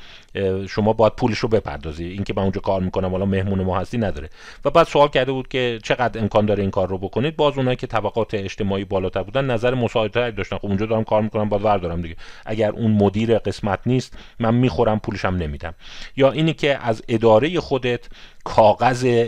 شما 0.68 0.92
باید 0.92 1.12
پولش 1.12 1.38
رو 1.38 1.48
بپردازی. 1.48 2.04
اینکه 2.04 2.34
من 2.36 2.42
اونجا 2.42 2.60
کار 2.60 2.80
می‌کنم 2.80 3.10
حالا 3.10 3.26
مهمون 3.26 3.62
ما 3.62 3.78
هستی 3.78 3.98
نداره. 3.98 4.30
و 4.64 4.70
بعد 4.70 4.86
سوال 4.86 5.08
کرده 5.08 5.32
بود 5.32 5.48
که 5.48 5.78
چقدر 5.82 6.20
امکان 6.20 6.46
داره 6.46 6.62
این 6.62 6.70
کار 6.70 6.88
رو 6.88 6.98
بکنید. 6.98 7.36
باز 7.36 7.56
اونایی 7.56 7.76
که 7.76 7.86
طبقات 7.86 8.34
اجتماعی 8.34 8.84
بالاتر 8.84 9.22
بودن 9.22 9.44
نظر 9.44 9.74
مساعدت 9.74 10.36
داشتن. 10.36 10.56
خب 10.56 10.66
اونجا 10.66 10.86
دارم 10.86 11.04
کار 11.04 11.22
می‌کنم 11.22 11.48
باید 11.48 11.64
وردارم 11.64 12.02
دیگه. 12.02 12.16
اگر 12.46 12.70
اون 12.70 12.90
مدیر 12.90 13.38
قسمت 13.38 13.78
نیست 13.86 14.18
من 14.38 14.54
می‌خورم 14.54 14.98
پولشم 14.98 15.28
نمیدم. 15.28 15.74
یا 16.16 16.30
اینی 16.30 16.54
که 16.54 16.78
از 16.78 17.02
اداره 17.08 17.60
خودت 17.60 18.08
کاغذ 18.44 19.26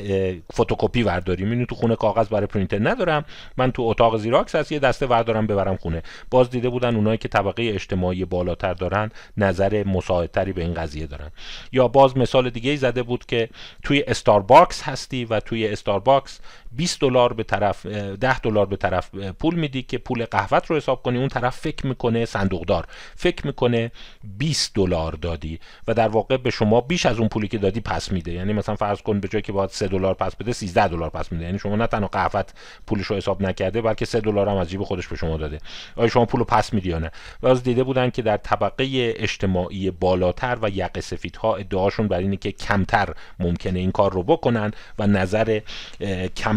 فتوکپی 0.52 1.02
ورداریم. 1.02 1.50
اینو 1.50 1.64
تو 1.64 1.74
خونه 1.74 1.96
کاغذ 1.96 2.28
برای 2.28 2.46
پرینتر 2.46 2.88
ندارم. 2.88 3.24
من 3.56 3.72
تو 3.72 3.82
اتاق 3.82 4.16
زیراکس 4.16 4.54
هست 4.54 4.72
یه 4.72 4.78
دسته 4.78 5.06
وردارم 5.06 5.46
ببرم 5.46 5.76
خونه. 5.76 6.02
باز 6.30 6.50
دیده 6.50 6.68
بودن 6.68 6.96
اونایی 6.96 7.18
که 7.18 7.28
طبقه 7.28 7.62
اجتماعی 7.62 8.24
بالاتر 8.24 8.74
دارن 8.74 9.10
نظر 9.36 9.84
مساعدتری 9.86 10.52
به 10.52 10.62
این 10.62 10.74
قضیه 10.74 11.06
دارن. 11.06 11.30
یا 11.72 11.88
باز 11.88 12.16
مثال 12.16 12.50
دیگه 12.50 12.76
زده 12.76 13.02
بود 13.02 13.26
که 13.26 13.48
توی 13.82 14.04
استارباکس 14.06 14.82
هستی 14.82 15.24
و 15.24 15.40
توی 15.40 15.68
استارباکس 15.68 16.40
20 16.76 17.00
دلار 17.00 17.32
به 17.32 17.42
طرف 17.42 17.86
10 17.86 18.38
دلار 18.38 18.66
به 18.66 18.76
طرف 18.76 19.14
پول 19.14 19.54
میدی 19.54 19.82
که 19.82 19.98
پول 19.98 20.24
قهوت 20.24 20.66
رو 20.66 20.76
حساب 20.76 21.02
کنی 21.02 21.18
اون 21.18 21.28
طرف 21.28 21.56
فکر 21.56 21.86
می‌کنه 21.86 22.24
صندوقدار. 22.24 22.86
فکر 23.16 23.46
می‌کنه 23.46 23.92
20 24.38 24.74
دلار 24.74 25.12
دادی 25.12 25.60
و 25.88 25.94
در 25.94 26.08
واقع 26.08 26.36
به 26.36 26.50
شما 26.50 26.80
بیش 26.80 27.06
از 27.06 27.18
اون 27.18 27.28
پولی 27.28 27.48
که 27.48 27.58
دادی 27.58 27.80
پس 27.80 28.12
میده. 28.12 28.32
یعنی 28.32 28.52
مثلا 28.52 28.74
فرض 28.74 29.02
کن 29.02 29.20
به 29.20 29.28
جای 29.28 29.42
که 29.42 29.52
باید 29.52 29.70
3 29.70 29.88
دلار 29.88 30.14
پس 30.14 30.36
بده 30.36 30.52
13 30.52 30.88
دلار 30.88 31.10
پس 31.10 31.32
میده. 31.32 31.44
یعنی 31.44 31.58
شما 31.58 31.76
نه 31.76 31.86
تنها 31.86 32.08
قهوت 32.08 32.52
پولش 32.86 33.06
رو 33.06 33.16
حساب 33.16 33.42
نکرده 33.42 33.82
بلکه 33.82 34.04
3 34.04 34.20
دلار 34.20 34.48
هم 34.48 34.56
از 34.56 34.70
جیب 34.70 34.82
خودش 34.82 35.08
به 35.08 35.16
شما 35.16 35.36
داده. 35.36 35.58
آیا 35.96 36.08
شما 36.08 36.24
پول 36.24 36.44
پس 36.44 36.72
میدی 36.72 36.88
یا 36.88 36.98
نه؟ 36.98 37.10
و 37.42 37.46
از 37.46 37.62
دیده 37.62 37.84
بودن 37.84 38.10
که 38.10 38.22
در 38.22 38.36
طبقه 38.36 39.14
اجتماعی 39.16 39.90
بالاتر 39.90 40.58
و 40.62 40.68
یقه 40.68 41.00
سفیدها 41.00 41.56
ادعاشون 41.56 42.08
بر 42.08 42.18
اینه 42.18 42.36
که 42.36 42.52
کمتر 42.52 43.14
ممکنه 43.38 43.78
این 43.78 43.90
کار 43.92 44.12
رو 44.12 44.22
بکنن 44.22 44.72
و 44.98 45.06
نظر 45.06 45.60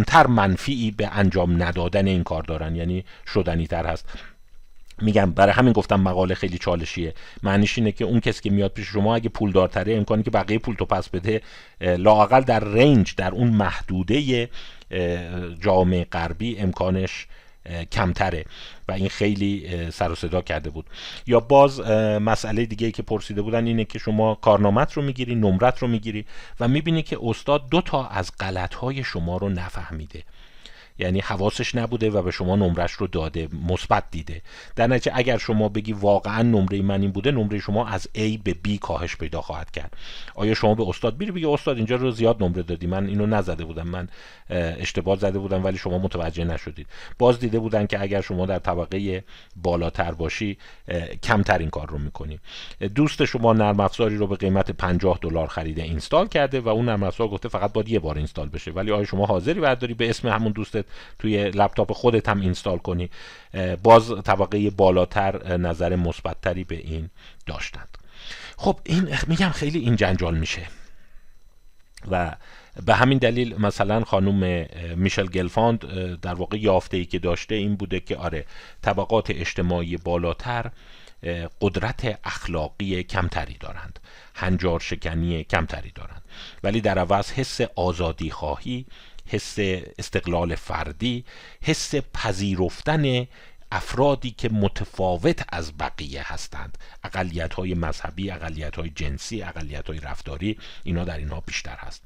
کمتر 0.07 0.27
منفی 0.27 0.91
به 0.91 1.07
انجام 1.07 1.63
ندادن 1.63 2.07
این 2.07 2.23
کار 2.23 2.43
دارن 2.43 2.75
یعنی 2.75 3.05
شدنی 3.33 3.67
تر 3.67 3.85
هست. 3.85 4.05
میگم 5.01 5.31
برای 5.31 5.53
همین 5.53 5.73
گفتم 5.73 6.01
مقاله 6.01 6.35
خیلی 6.35 6.57
چالشیه. 6.57 7.13
معنیش 7.43 7.77
اینه 7.77 7.91
که 7.91 8.05
اون 8.05 8.19
کسی 8.19 8.41
که 8.41 8.49
میاد 8.49 8.71
پیش 8.71 8.87
شما 8.87 9.15
اگه 9.15 9.29
پول 9.29 9.51
دارتره 9.51 9.95
امکانی 9.95 10.23
که 10.23 10.31
بقیه 10.31 10.59
پول 10.59 10.75
تو 10.75 10.85
پس 10.85 11.09
بده 11.09 11.41
لاقل 11.81 12.41
در 12.41 12.59
رنج 12.59 13.15
در 13.15 13.31
اون 13.31 13.47
محدوده 13.47 14.49
جامعه 15.59 16.03
غربی 16.03 16.57
امکانش 16.57 17.27
کمتره 17.91 18.45
و 18.87 18.91
این 18.91 19.09
خیلی 19.09 19.67
سر 19.91 20.11
و 20.11 20.15
صدا 20.15 20.41
کرده 20.41 20.69
بود. 20.69 20.85
یا 21.27 21.39
باز 21.39 21.79
مسئله 22.21 22.65
دیگه 22.65 22.91
که 22.91 23.03
پرسیده 23.03 23.41
بودن 23.41 23.65
اینه 23.67 23.85
که 23.85 23.99
شما 23.99 24.35
کارنامت 24.35 24.93
رو 24.93 25.01
می‌گیری 25.01 25.35
نمرت 25.35 25.79
رو 25.79 25.87
می‌گیری 25.87 26.25
و 26.59 26.67
می‌بینی 26.67 27.03
که 27.03 27.17
استاد 27.23 27.69
دو 27.69 27.81
تا 27.81 28.07
از 28.07 28.31
غلط 28.39 28.73
های 28.73 29.03
شما 29.03 29.37
رو 29.37 29.49
نفهمیده. 29.49 30.23
یعنی 30.99 31.19
حواسش 31.19 31.75
نبوده 31.75 32.09
و 32.09 32.21
به 32.21 32.31
شما 32.31 32.55
نمرش 32.55 32.91
رو 32.91 33.07
داده 33.07 33.47
مثبت 33.67 34.03
دیده. 34.11 34.41
در 34.75 34.87
نتیجه 34.87 35.11
اگر 35.15 35.37
شما 35.37 35.69
بگی 35.69 35.93
واقعا 35.93 36.41
نمره 36.41 36.81
من 36.81 37.01
این 37.01 37.11
بوده 37.11 37.31
نمره 37.31 37.59
شما 37.59 37.87
از 37.87 38.07
A 38.15 38.37
به 38.43 38.55
B 38.67 38.79
کاهش 38.81 39.15
پیدا 39.15 39.41
خواهد 39.41 39.71
کرد. 39.71 39.93
آیا 40.35 40.53
شما 40.53 40.75
به 40.75 40.89
استاد 40.89 41.17
بیری 41.17 41.31
بگی 41.31 41.45
استاد 41.45 41.77
اینجا 41.77 41.95
رو 41.95 42.11
زیاد 42.11 42.43
نمره 42.43 42.63
دادی؟ 42.63 42.87
من 42.87 43.07
اینو 43.07 43.25
نزده 43.25 43.65
بودم. 43.65 43.87
من 43.87 44.07
اشتباه 44.49 45.19
زده 45.19 45.39
بودم 45.39 45.63
ولی 45.63 45.77
شما 45.77 45.97
متوجه 45.97 46.43
نشدید. 46.43 46.87
باز 47.19 47.39
دیده 47.39 47.59
بودن 47.59 47.85
که 47.85 48.01
اگر 48.01 48.21
شما 48.21 48.45
در 48.45 48.59
طبقه 48.59 49.23
بالاتر 49.55 50.11
باشی 50.11 50.57
کمتر 51.23 51.57
این 51.57 51.69
کار 51.69 51.87
رو 51.87 51.97
می‌کنی. 51.97 52.39
دوست 52.95 53.25
شما 53.25 53.53
نرم 53.53 53.79
افزاری 53.79 54.17
رو 54.17 54.27
به 54.27 54.35
قیمت 54.35 54.71
50 54.71 55.19
دلار 55.21 55.47
خریده 55.47 55.83
اینستال 55.83 56.27
کرده 56.27 56.59
و 56.59 56.69
اون 56.69 56.85
نرم 56.85 57.03
افزار 57.03 57.27
گفته 57.27 57.49
فقط 57.49 57.73
باید 57.73 57.89
یه 57.89 57.99
بار 57.99 58.17
اینستال 58.17 58.49
بشه. 58.49 58.71
ولی 58.71 58.91
آیا 58.91 59.05
شما 59.05 59.25
حاضری 59.25 59.59
برداری 59.59 59.93
به 59.93 60.09
اسم 60.09 60.27
همون 60.27 60.51
دوستت 60.51 60.85
توی 61.19 61.51
لپتاپ 61.51 61.93
خودت 61.93 62.29
هم 62.29 62.41
اینستال 62.41 62.77
کنی. 62.77 63.09
باز 63.83 64.13
طبقه 64.23 64.69
بالاتر 64.69 65.57
نظر 65.57 65.95
مثبتتری 65.95 66.63
به 66.63 66.75
این 66.77 67.09
داشتند. 67.45 67.97
خب 68.57 68.79
این 68.83 69.17
میگم 69.27 69.49
خیلی 69.49 69.79
این 69.79 69.95
جنجال 69.95 70.37
میشه. 70.37 70.67
و 72.11 72.35
به 72.85 72.95
همین 72.95 73.17
دلیل 73.17 73.61
مثلا 73.61 74.03
خانم 74.03 74.67
میشل 74.95 75.27
گلفاند 75.27 75.79
در 76.21 76.33
واقع 76.33 76.57
یافته 76.57 76.97
ای 76.97 77.05
که 77.05 77.19
داشته 77.19 77.55
این 77.55 77.75
بوده 77.75 77.99
که 77.99 78.15
آره 78.17 78.45
طبقات 78.81 79.29
اجتماعی 79.29 79.97
بالاتر 79.97 80.71
قدرت 81.61 82.19
اخلاقی 82.23 83.03
کمتری 83.03 83.57
دارند. 83.59 83.99
هنجار 84.35 84.79
شکنی 84.79 85.43
کمتری 85.43 85.91
دارند. 85.91 86.21
ولی 86.63 86.81
در 86.81 86.99
عوض 86.99 87.31
حس 87.31 87.61
آزادی 87.75 88.31
خواهی 88.31 88.85
حس 89.27 89.55
استقلال 89.97 90.55
فردی 90.55 91.25
حس 91.61 91.95
پذیرفتن 91.95 93.27
افرادی 93.71 94.31
که 94.31 94.49
متفاوت 94.49 95.45
از 95.49 95.77
بقیه 95.77 96.33
هستند. 96.33 96.77
اقلیت 97.03 97.53
های 97.53 97.73
مذهبی 97.73 98.31
اقلیت 98.31 98.75
های 98.75 98.89
جنسی 98.89 99.43
اقلیت 99.43 99.87
های 99.87 99.99
رفتاری 99.99 100.57
اینا 100.83 101.03
در 101.03 101.17
اینها 101.17 101.39
بیشتر 101.45 101.75
هست. 101.79 102.03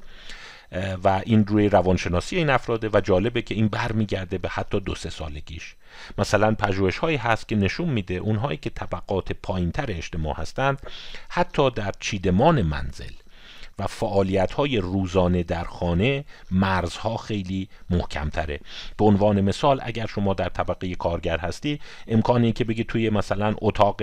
و 1.03 1.21
این 1.25 1.47
روی 1.47 1.69
روانشناسی 1.69 2.35
این 2.37 2.49
افراده 2.49 2.89
و 2.93 3.01
جالبه 3.01 3.41
که 3.41 3.55
این 3.55 3.67
برمیگرده 3.67 4.37
به 4.37 4.49
حتی 4.49 4.79
دو 4.79 4.95
سه 4.95 5.09
سالگیش. 5.09 5.75
مثلا 6.17 6.55
پژوهش 6.55 6.97
هایی 6.97 7.17
هست 7.17 7.47
که 7.47 7.55
نشون 7.55 7.89
میده 7.89 8.13
اونهایی 8.13 8.57
که 8.57 8.69
طبقات 8.69 9.31
پایینتر 9.31 9.85
اجتماع 9.89 10.35
هستند 10.35 10.81
حتی 11.29 11.69
در 11.69 11.91
چیدمان 11.99 12.61
منزل 12.61 13.11
و 13.81 13.87
فعالیت 13.87 14.53
های 14.53 14.77
روزانه 14.77 15.43
در 15.43 15.63
خانه 15.63 16.25
مرزها 16.51 17.17
خیلی 17.17 17.69
محکمتره. 17.89 18.59
به 18.97 19.05
عنوان 19.05 19.41
مثال 19.41 19.79
اگر 19.83 20.05
شما 20.05 20.33
در 20.33 20.49
طبقه 20.49 20.95
کارگر 20.95 21.37
هستی 21.37 21.79
امکانی 22.07 22.51
که 22.51 22.63
بگی 22.63 22.83
توی 22.83 23.09
مثلا 23.09 23.55
اتاق 23.61 24.01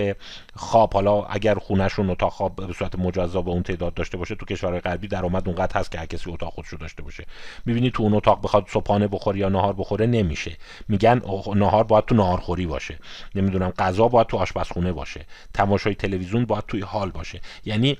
خواب 0.55 0.93
حالا 0.93 1.23
اگر 1.23 1.55
خونهشون 1.55 2.09
اتاق 2.09 2.31
خواب 2.31 2.55
به 2.55 2.73
صورت 2.73 2.99
مجزا 2.99 3.41
به 3.41 3.51
اون 3.51 3.63
تعداد 3.63 3.93
داشته 3.93 4.17
باشه 4.17 4.35
تو 4.35 4.45
کشورهای 4.45 4.79
غربی 4.79 5.07
درآمد 5.07 5.47
اونقدر 5.47 5.79
هست 5.79 5.91
که 5.91 5.99
هر 5.99 6.05
کسی 6.05 6.31
اتاق 6.31 6.53
خودشو 6.53 6.77
داشته 6.77 7.03
باشه. 7.03 7.25
می‌بینی 7.65 7.91
تو 7.91 8.03
اون 8.03 8.13
اتاق 8.13 8.41
بخواد 8.43 8.67
صبحانه 8.69 9.07
بخوره 9.07 9.39
یا 9.39 9.49
نهار 9.49 9.73
بخوره 9.73 10.05
نمیشه. 10.05 10.57
میگن 10.87 11.21
نهار 11.55 11.83
باید 11.83 12.05
تو 12.05 12.15
نهارخوری 12.15 12.65
باشه. 12.65 12.99
نمی‌دونم 13.35 13.69
غذا 13.69 14.07
باید 14.07 14.27
تو 14.27 14.37
آشپزخونه 14.37 14.91
باشه. 14.91 15.25
تماشای 15.53 15.95
تلویزیون 15.95 16.45
باید 16.45 16.63
توی 16.67 16.81
حال 16.81 17.11
باشه. 17.11 17.41
یعنی 17.65 17.97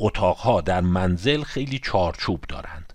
اتاقها 0.00 0.60
در 0.60 0.80
منزل 0.80 1.42
خیلی 1.42 1.78
چارچوب 1.78 2.44
دارند. 2.48 2.87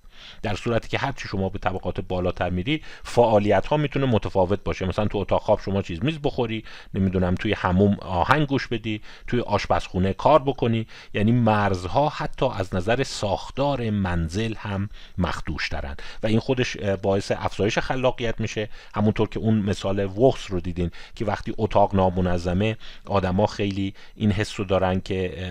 در 0.43 0.55
صورتی 0.55 0.87
که 0.87 0.97
هرچی 0.97 1.27
شما 1.27 1.49
به 1.49 1.59
طبقات 1.59 2.01
بالاتر 2.01 2.49
میری 2.49 2.81
فعالیت 3.03 3.67
ها 3.67 3.77
می‌تونه 3.77 4.05
متفاوت 4.05 4.63
باشه. 4.63 4.85
مثلا 4.85 5.07
تو 5.07 5.17
اتاق 5.17 5.41
خواب 5.41 5.59
شما 5.59 5.81
چیز 5.81 6.03
میز 6.03 6.19
بخوری 6.23 6.63
نمی‌دونم 6.93 7.35
توی 7.35 7.53
حموم 7.53 7.97
آهنگ 8.01 8.47
گوش 8.47 8.67
بدی 8.67 9.01
توی 9.27 9.39
آشپزخونه 9.39 10.13
کار 10.13 10.43
بکنی. 10.43 10.87
یعنی 11.13 11.31
مرزها 11.31 12.09
حتی 12.09 12.45
از 12.45 12.75
نظر 12.75 13.03
ساختار 13.03 13.89
منزل 13.89 14.53
هم 14.57 14.89
مخدوش 15.17 15.69
دارن 15.69 15.95
و 16.23 16.27
این 16.27 16.39
خودش 16.39 16.77
باعث 16.77 17.31
افزایش 17.35 17.79
خلاقیت 17.79 18.41
میشه. 18.41 18.69
همونطور 18.95 19.29
که 19.29 19.39
اون 19.39 19.59
مثال 19.59 20.05
وخس 20.05 20.51
رو 20.51 20.59
دیدین 20.59 20.91
که 21.15 21.25
وقتی 21.25 21.53
اتاق 21.57 21.95
نامنظمه 21.95 22.77
آدما 23.05 23.45
خیلی 23.45 23.93
این 24.15 24.31
حس 24.31 24.59
رو 24.59 24.65
دارن 24.65 25.01
که 25.01 25.47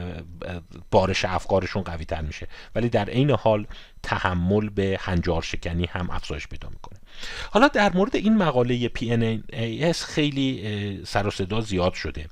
بارش 0.91 1.25
افکارشون 1.25 1.83
قوی 1.83 2.05
تر 2.05 2.21
میشه. 2.21 2.49
ولی 2.75 2.89
در 2.89 3.05
عین 3.05 3.31
حال 3.31 3.67
تحمل 4.03 4.69
به 4.69 4.99
هنجار 5.01 5.43
شکنی 5.43 5.87
هم 5.87 6.11
افزایش 6.11 6.49
پیدا 6.49 6.69
می‌کنه. 6.69 6.99
حالا 7.51 7.69
در 7.69 7.93
مورد 7.93 8.17
این 8.17 8.37
مقاله 8.37 8.89
PNAS 8.89 9.97
خیلی 9.97 11.03
سر 11.07 11.27
و 11.27 11.31
صدا 11.31 11.61
زیاد 11.61 11.95
شده. 11.95 12.29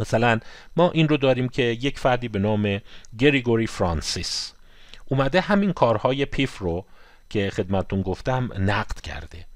مثلا 0.00 0.40
ما 0.76 0.90
این 0.90 1.08
رو 1.08 1.16
داریم 1.16 1.48
که 1.48 1.62
یک 1.62 1.98
فردی 1.98 2.28
به 2.28 2.38
نام 2.38 2.80
گریگوری 3.18 3.66
فرانسیس 3.66 4.52
اومده 5.06 5.40
همین 5.40 5.72
کارهای 5.72 6.24
پیف 6.24 6.58
رو 6.58 6.86
که 7.30 7.50
خدمتون 7.50 8.02
گفتم 8.02 8.50
نقد 8.58 9.00
کرده. 9.00 9.46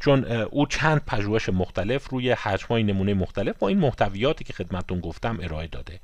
چون 0.00 0.24
او 0.24 0.66
چند 0.66 1.04
پژوهش 1.06 1.48
مختلف 1.48 2.08
روی 2.08 2.30
حجمهای 2.30 2.82
نمونه 2.82 3.14
مختلف 3.14 3.58
با 3.58 3.68
این 3.68 3.78
محتویاتی 3.78 4.44
که 4.44 4.52
خدمتون 4.52 5.00
گفتم 5.00 5.38
ارائه 5.42 5.66
داده. 5.66 6.00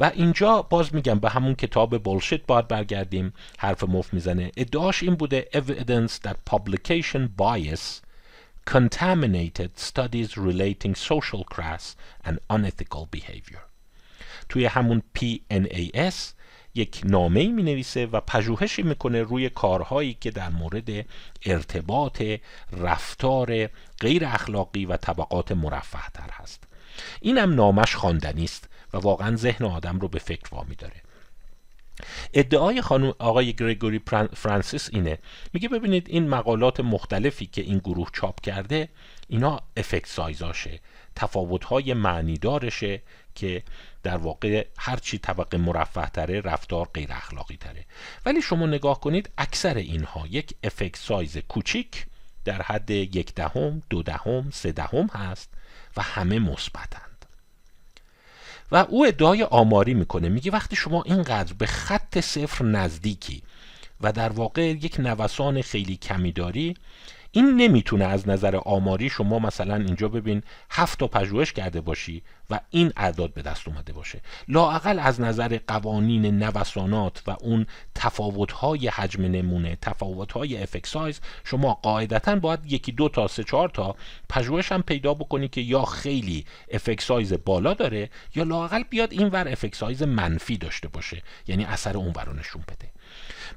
و 0.00 0.10
اینجا 0.14 0.62
باز 0.62 0.94
میگم 0.94 1.18
به 1.18 1.30
همون 1.30 1.54
کتاب 1.54 2.02
بولشیت 2.02 2.46
باید 2.46 2.68
برگردیم. 2.68 3.32
حرف 3.58 3.84
مفت 3.84 4.14
می‌زنه. 4.14 4.50
ادعاش 4.56 5.02
این 5.02 5.14
بوده 5.14 5.48
evidence 5.54 6.28
that 6.28 6.54
publication 6.54 7.28
bias 7.38 8.02
contaminated 8.74 9.72
studies 9.88 10.30
relating 10.36 10.94
social 10.94 11.42
class 11.54 11.84
and 12.26 12.36
unethical 12.50 13.06
behavior. 13.16 13.62
توی 14.48 14.64
همون 14.64 15.02
PNAS 15.18 16.37
یک 16.74 17.00
نامه 17.04 17.48
می 17.48 17.62
نویسه 17.62 18.06
و 18.06 18.20
پژوهشی 18.20 18.82
می‌کنه 18.82 19.22
روی 19.22 19.48
کارهایی 19.48 20.16
که 20.20 20.30
در 20.30 20.48
مورد 20.48 21.06
ارتباط 21.46 22.22
رفتار 22.72 23.66
غیر 24.00 24.24
اخلاقی 24.24 24.86
و 24.86 24.96
طبقات 24.96 25.52
مرفه 25.52 26.10
تر 26.14 26.30
هست. 26.32 26.64
اینم 27.20 27.54
نامش 27.54 27.94
خواندنی 27.94 28.44
است 28.44 28.68
و 28.94 28.98
واقعا 28.98 29.36
ذهن 29.36 29.64
آدم 29.64 29.98
رو 29.98 30.08
به 30.08 30.18
فکر 30.18 30.54
وامی 30.54 30.74
داره. 30.74 31.02
ادعای 32.34 32.82
خانم 32.82 33.14
آقای 33.18 33.52
گریگوری 33.52 34.00
فرانسیس 34.34 34.88
اینه. 34.92 35.18
میگه 35.52 35.68
ببینید 35.68 36.06
این 36.10 36.28
مقالات 36.28 36.80
مختلفی 36.80 37.46
که 37.46 37.62
این 37.62 37.78
گروه 37.78 38.08
چاپ 38.12 38.40
کرده 38.40 38.88
اینا 39.28 39.60
افکت 39.76 40.06
سایزاشه 40.06 40.80
تفاوت‌های 41.14 41.94
معنیدارشه 41.94 43.02
که 43.38 43.62
در 44.02 44.16
واقع 44.16 44.66
هرچی 44.78 45.18
طبقه 45.18 45.58
مرفه 45.58 46.06
تره 46.06 46.40
رفتار 46.40 46.88
غیر 46.94 47.12
اخلاقی 47.12 47.56
تره. 47.56 47.84
ولی 48.26 48.42
شما 48.42 48.66
نگاه 48.66 49.00
کنید 49.00 49.30
اکثر 49.38 49.74
اینها 49.74 50.26
یک 50.26 50.54
افکت 50.64 50.96
سایز 50.96 51.38
کوچیک 51.38 52.06
در 52.44 52.62
حد 52.62 52.90
یک 52.90 53.34
دهم 53.34 53.82
دو 53.90 54.02
دهم 54.02 54.50
سه 54.52 54.72
دهم 54.72 55.06
هست 55.06 55.50
و 55.96 56.02
همه 56.02 56.38
مثبتند. 56.38 57.24
و 58.72 58.76
او 58.76 59.06
ادعای 59.06 59.42
آماری 59.42 59.94
می‌کنه 59.94 60.28
میگه 60.28 60.50
وقتی 60.50 60.76
شما 60.76 61.02
اینقدر 61.02 61.52
به 61.52 61.66
خط 61.66 62.20
صفر 62.20 62.64
نزدیکی 62.64 63.42
و 64.00 64.12
در 64.12 64.28
واقع 64.28 64.62
یک 64.62 65.00
نوسان 65.00 65.62
خیلی 65.62 65.96
کمی 65.96 66.32
داری 66.32 66.74
این 67.32 67.56
نمی‌تونه 67.56 68.04
از 68.04 68.28
نظر 68.28 68.56
آماری 68.56 69.08
شما 69.08 69.38
مثلا 69.38 69.76
اینجا 69.76 70.08
ببین 70.08 70.42
هفت 70.70 70.98
تا 70.98 71.06
پژوهش 71.06 71.52
کرده 71.52 71.80
باشی 71.80 72.22
و 72.50 72.60
این 72.70 72.92
اعداد 72.96 73.34
به 73.34 73.42
دست 73.42 73.68
اومده 73.68 73.92
باشه. 73.92 74.20
لاقل 74.48 74.98
از 74.98 75.20
نظر 75.20 75.58
قوانین 75.66 76.42
نوسانات 76.42 77.22
و 77.26 77.36
اون 77.40 77.66
تفاوت‌های 77.94 78.88
حجم 78.88 79.22
نمونه 79.22 79.78
تفاوت‌های 79.82 80.62
effect 80.62 80.97
size 80.97 81.20
شما 81.44 81.74
قاعدتا 81.74 82.36
باید 82.36 82.72
یکی 82.72 82.92
دو 82.92 83.08
تا 83.08 83.28
سه 83.28 83.44
چهار 83.44 83.68
تا 83.68 83.96
پژوهش 84.28 84.72
هم 84.72 84.82
پیدا 84.82 85.14
بکنی 85.14 85.48
که 85.48 85.60
یا 85.60 85.84
خیلی 85.84 86.44
effect 86.70 87.07
size 87.07 87.32
بالا 87.44 87.74
داره 87.74 88.10
یا 88.34 88.42
لاقل 88.42 88.82
بیاد 88.82 89.12
این 89.12 89.28
ور 89.28 89.48
effect 89.48 89.80
size 89.80 90.02
منفی 90.02 90.56
داشته 90.56 90.88
باشه. 90.88 91.22
یعنی 91.46 91.64
اثر 91.64 91.96
اون 91.96 92.12
ور 92.16 92.34
نشون 92.38 92.62
بده. 92.68 92.97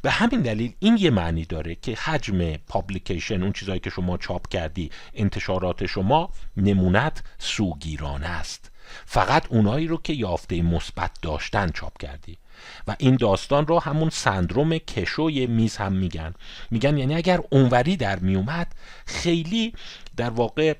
به 0.02 0.12
همین 0.12 0.42
دلیل 0.42 0.74
این 0.80 0.98
یه 0.98 1.10
معنی 1.10 1.46
داره 1.46 1.76
که 1.76 1.96
حجم 1.96 2.56
publication 2.56 3.44
اون 3.44 3.52
چیزهایی 3.52 3.80
که 3.80 3.90
شما 3.90 4.18
چاپ 4.18 4.48
کردی 4.48 4.92
انتشارات 5.14 5.86
شما 5.86 6.30
نمونت 6.58 7.24
سوگیرانه 7.40 8.28
است. 8.28 8.72
فقط 9.06 9.46
اونایی 9.50 9.88
رو 9.88 9.98
که 9.98 10.14
یافته 10.14 10.62
مثبت 10.62 11.12
داشتن 11.22 11.70
چاپ 11.70 11.98
کردی. 11.98 12.38
و 12.88 12.96
این 13.00 13.16
داستان 13.16 13.68
رو 13.68 13.80
همون 13.80 14.10
سندروم 14.10 14.78
کشوی 14.78 15.48
میز 15.48 15.78
هم 15.78 15.94
میگن. 15.94 16.34
میگن 16.72 16.98
یعنی 16.98 17.16
اگر 17.16 17.40
اونوری 17.50 17.98
در 17.98 18.20
میومد 18.20 18.76
خیلی 19.06 19.74
در 20.18 20.30
واقع 20.30 20.74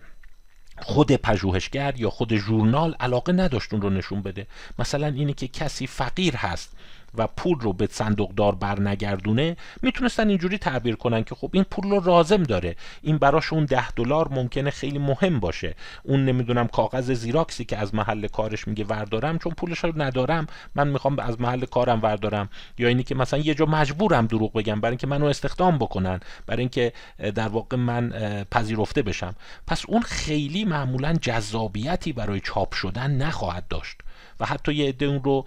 خود 0.78 1.12
پژوهشگر 1.12 1.94
یا 1.98 2.10
خود 2.10 2.36
ژورنال 2.36 2.96
علاقه 3.00 3.34
نداشت 3.34 3.74
اون 3.74 3.82
رو 3.82 3.90
نشون 3.90 4.22
بده. 4.22 4.48
مثلا 4.80 5.08
اینه 5.08 5.34
که 5.34 5.48
کسی 5.48 5.88
فقیر 5.88 6.36
هست 6.36 6.76
و 7.16 7.28
پول 7.28 7.60
رو 7.60 7.74
به 7.74 7.88
صندوقدار 7.92 8.56
برنگردونه 8.56 9.58
می‌تونستن 9.82 10.30
اینجوری 10.30 10.58
تعبیر 10.58 10.96
کنن 10.96 11.24
که 11.24 11.36
خب 11.36 11.50
این 11.54 11.64
پول 11.64 11.90
رو 11.90 12.00
رازم 12.00 12.44
داره. 12.44 12.76
این 13.02 13.18
براش 13.18 13.54
اون 13.54 13.66
ده 13.66 13.92
دلار 13.92 14.28
ممکنه 14.28 14.70
خیلی 14.70 15.00
مهم 15.00 15.40
باشه. 15.40 15.76
اون 16.04 16.26
نمی‌دونم 16.26 16.68
کاغذ 16.68 17.12
زیراکسی 17.12 17.66
که 17.66 17.78
از 17.78 17.96
محل 17.96 18.28
کارش 18.28 18.68
میگه 18.68 18.84
وردارم 18.84 19.38
چون 19.38 19.54
پولش 19.54 19.84
رو 19.84 20.02
ندارم. 20.02 20.48
من 20.76 20.88
می‌خوام 20.88 21.20
از 21.20 21.42
محل 21.42 21.66
کارم 21.66 22.02
وردارم. 22.02 22.50
یا 22.78 22.88
اینی 22.88 23.04
که 23.04 23.16
مثلا 23.16 23.40
یه 23.40 23.54
جا 23.54 23.66
مجبورم 23.66 24.28
دروغ 24.28 24.54
بگم 24.54 24.82
برای 24.82 24.92
اینکه 24.92 25.08
منو 25.08 25.26
استخدام 25.26 25.78
بکنن 25.78 26.20
برای 26.46 26.60
اینکه 26.60 26.94
در 27.36 27.48
واقع 27.48 27.78
من 27.78 28.10
پذیرفته 28.52 29.02
بشم. 29.02 29.36
پس 29.68 29.84
اون 29.88 30.02
خیلی 30.02 30.66
معمولا 30.66 31.14
جذابیتی 31.14 32.14
برای 32.14 32.40
چاپ 32.40 32.74
شدن 32.74 33.12
نخواهد 33.12 33.68
داشت. 33.68 33.98
و 34.42 34.46
حتی 34.46 34.74
یه 34.74 34.90
عده 34.90 35.06
اون 35.06 35.24
رو 35.24 35.46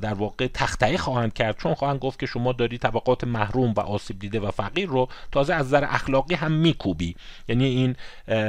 در 0.00 0.14
واقع 0.14 0.46
تخته 0.46 0.98
خواهند 0.98 1.32
کرد. 1.32 1.58
چون 1.58 1.74
خواهند 1.74 1.98
گفت 1.98 2.18
که 2.18 2.26
شما 2.26 2.52
داری 2.52 2.78
طبقات 2.78 3.24
محروم 3.24 3.72
و 3.76 3.80
آسیب 3.80 4.18
دیده 4.18 4.40
و 4.40 4.50
فقیر 4.50 4.88
رو 4.88 5.08
تازه 5.32 5.54
از 5.54 5.66
نظر 5.66 5.84
اخلاقی 5.84 6.34
هم 6.34 6.52
میکوبی. 6.52 7.16
یعنی 7.48 7.64
این 7.64 7.96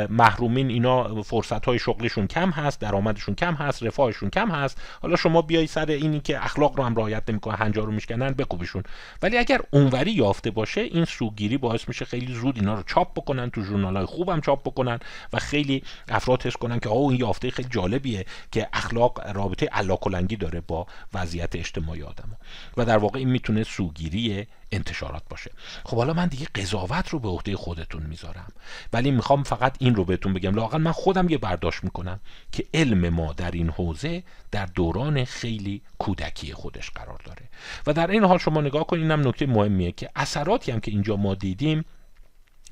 محرومین 0.09 0.69
اینا 0.69 1.21
فرصت 1.21 1.65
های 1.65 1.79
شغلشون 1.79 2.27
کم 2.27 2.49
هست 2.49 2.79
درآمدشون 2.79 3.35
کم 3.35 3.53
هست 3.53 3.83
رفاهشون 3.83 4.29
کم 4.29 4.51
هست. 4.51 4.81
حالا 5.01 5.15
شما 5.15 5.41
بیای 5.41 5.67
سر 5.67 5.85
اینی 5.85 6.19
که 6.19 6.45
اخلاق 6.45 6.77
رو 6.77 6.83
هم 6.83 6.95
رعایت 6.95 7.23
نمی‌کنن 7.29 7.55
هنجار 7.55 7.85
رو 7.85 7.91
میشکنن 7.91 8.29
بکوبیشون 8.29 8.83
ولی 9.21 9.37
اگر 9.37 9.61
اونوری 9.71 10.11
یافته 10.11 10.51
باشه 10.51 10.81
این 10.81 11.05
سوگیری 11.05 11.57
باعث 11.57 11.87
میشه 11.87 12.05
خیلی 12.05 12.33
زود 12.33 12.55
اینا 12.57 12.75
رو 12.75 12.83
چاپ 12.83 13.13
بکنن 13.13 13.49
تو 13.49 13.61
ژورنال 13.63 13.97
های 13.97 14.05
خوبم 14.05 14.41
چاپ 14.41 14.61
بکنن 14.61 14.99
و 15.33 15.39
خیلی 15.39 15.83
افراد 16.09 16.43
حس 16.43 16.57
کنن 16.57 16.79
که 16.79 16.89
آه 16.89 16.97
این 16.97 17.19
یافته 17.19 17.51
خیلی 17.51 17.69
جالبیه 17.71 18.25
که 18.51 18.67
اخلاق 18.73 19.35
رابطه 19.35 19.69
علاکلنگی 19.83 20.35
داره 20.35 20.61
با 20.61 20.87
وضعیت 21.13 21.55
اجتماعی 21.55 22.03
آدم 22.03 22.37
و 22.77 22.85
در 22.85 22.97
واقع 22.97 23.19
این 23.19 23.29
می‌تونه 23.29 23.63
سوگیری 23.63 24.47
انتشارات 24.71 25.23
باشه. 25.29 25.51
خب 25.85 25.97
حالا 25.97 26.13
من 26.13 26.27
دیگه 26.27 26.47
قضاوت 26.55 27.09
رو 27.09 27.19
به 27.19 27.27
عهده 27.27 27.55
خودتون 27.55 28.03
می‌ذارم. 28.03 28.51
ولی 28.93 29.11
می‌خوام 29.11 29.43
فقط 29.43 29.75
این 29.79 29.95
رو 29.95 30.05
بهتون 30.05 30.33
بگم. 30.33 30.55
لاقل 30.55 30.77
من 30.77 30.91
خودم 30.91 31.29
یه 31.29 31.37
برداشت 31.37 31.83
می‌کنم 31.83 32.19
که 32.51 32.65
علم 32.73 33.09
ما 33.09 33.33
در 33.33 33.51
این 33.51 33.69
حوزه 33.69 34.23
در 34.51 34.65
دوران 34.65 35.25
خیلی 35.25 35.81
کودکی 35.97 36.53
خودش 36.53 36.89
قرار 36.89 37.21
داره. 37.25 37.49
و 37.87 37.93
در 37.93 38.11
این 38.11 38.23
حال 38.23 38.37
شما 38.37 38.61
نگاه 38.61 38.87
کنید 38.87 39.01
اینم 39.01 39.27
نکته 39.27 39.45
مهمیه 39.45 39.91
که 39.91 40.09
اثراتی 40.15 40.71
هم 40.71 40.79
که 40.79 40.91
اینجا 40.91 41.15
ما 41.15 41.35
دیدیم 41.35 41.85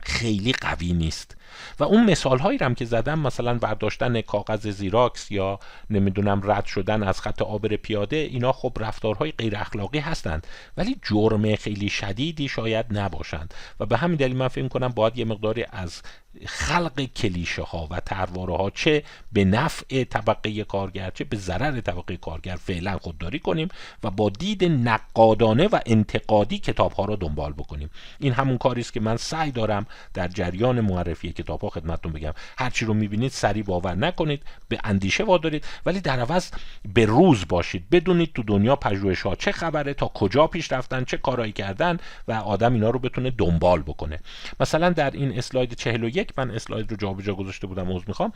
خیلی 0.03 0.51
قوی 0.51 0.93
نیست. 0.93 1.37
و 1.79 1.83
اون 1.83 2.05
مثال 2.05 2.39
هایی 2.39 2.59
هم 2.61 2.75
که 2.75 2.85
زدم 2.85 3.19
مثلا 3.19 3.53
برداشتن 3.57 4.21
کاغذ 4.21 4.67
زیراکس 4.67 5.31
یا 5.31 5.59
نمی‌دونم 5.89 6.41
رد 6.43 6.65
شدن 6.65 7.03
از 7.03 7.21
خط 7.21 7.41
آبر 7.41 7.75
پیاده 7.75 8.15
اینا 8.15 8.51
خب 8.51 8.77
رفتارهای 8.79 9.31
غیر 9.31 9.55
اخلاقی 9.55 9.99
هستند. 9.99 10.47
ولی 10.77 10.95
جرم 11.03 11.55
خیلی 11.55 11.89
شدیدی 11.89 12.47
شاید 12.47 12.85
نباشند. 12.89 13.53
و 13.79 13.85
به 13.85 13.97
همین 13.97 14.17
دلیل 14.17 14.35
من 14.35 14.47
فکر 14.47 14.67
کنم 14.67 14.87
باید 14.87 15.17
یه 15.17 15.25
مقداری 15.25 15.65
از 15.71 16.01
خلق 16.45 17.01
کلیشه 17.01 17.61
ها 17.61 17.87
و 17.91 17.99
ترواره 17.99 18.57
ها 18.57 18.69
چه 18.69 19.03
به 19.31 19.45
نفع 19.45 20.03
طبقه 20.03 20.63
کارگر 20.63 21.09
چه 21.09 21.23
به 21.23 21.37
ضرر 21.37 21.81
طبقه 21.81 22.17
کارگر 22.17 22.55
فعلا 22.55 22.97
خودداری 22.97 23.39
کنیم 23.39 23.67
و 24.03 24.11
با 24.11 24.29
دید 24.29 24.63
نقادانه 24.63 25.67
و 25.67 25.79
انتقادی 25.85 26.57
کتاب 26.57 26.91
ها 26.91 27.05
را 27.05 27.15
دنبال 27.15 27.53
بکنیم. 27.53 27.89
این 28.19 28.33
همون 28.33 28.57
کاری 28.57 28.81
است 28.81 28.93
که 28.93 28.99
من 28.99 29.17
سعی 29.17 29.51
دارم 29.51 29.85
در 30.13 30.27
جریان 30.27 30.81
معرفی 30.81 31.31
کتاب 31.31 31.61
ها 31.61 31.69
خدمتتون 31.69 32.11
بگم. 32.11 32.33
هرچی 32.57 32.85
رو 32.85 32.93
می‌بینید 32.93 33.31
سریع 33.31 33.63
باور 33.63 33.95
نکنید 33.95 34.43
به 34.69 34.79
اندیشه 34.83 35.23
وادارید 35.23 35.65
ولی 35.85 35.99
در 35.99 36.19
عوض 36.19 36.51
به 36.93 37.05
روز 37.05 37.47
باشید. 37.47 37.89
بدونید 37.89 38.33
تو 38.33 38.43
دنیا 38.43 38.75
پژوهش 38.75 39.21
ها 39.21 39.35
چه 39.35 39.51
خبره 39.51 39.93
تا 39.93 40.07
کجا 40.07 40.47
پیش 40.47 40.71
رفتن 40.71 41.03
چه 41.03 41.17
کارایی 41.17 41.51
کردن 41.51 41.97
و 42.27 42.31
آدم 42.31 42.73
اینا 42.73 42.89
رو 42.89 42.99
بتونه 42.99 43.31
دنبال 43.31 43.81
بکنه. 43.81 44.19
مثلا 44.59 44.89
در 44.89 45.11
این 45.11 45.37
اسلاید 45.37 45.73
41 45.73 46.20
من 46.37 46.51
اسلاید 46.51 46.91
رو 46.91 46.97
جابجا 46.97 47.35
گذاشته 47.35 47.67
بودم 47.67 47.91
عذر 47.91 48.05
می‌خوام. 48.07 48.33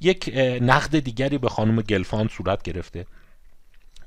یک 0.00 0.32
نقد 0.60 0.98
دیگری 0.98 1.38
به 1.38 1.48
خانم 1.48 1.80
گلفان 1.80 2.28
صورت 2.28 2.62
گرفته. 2.62 3.06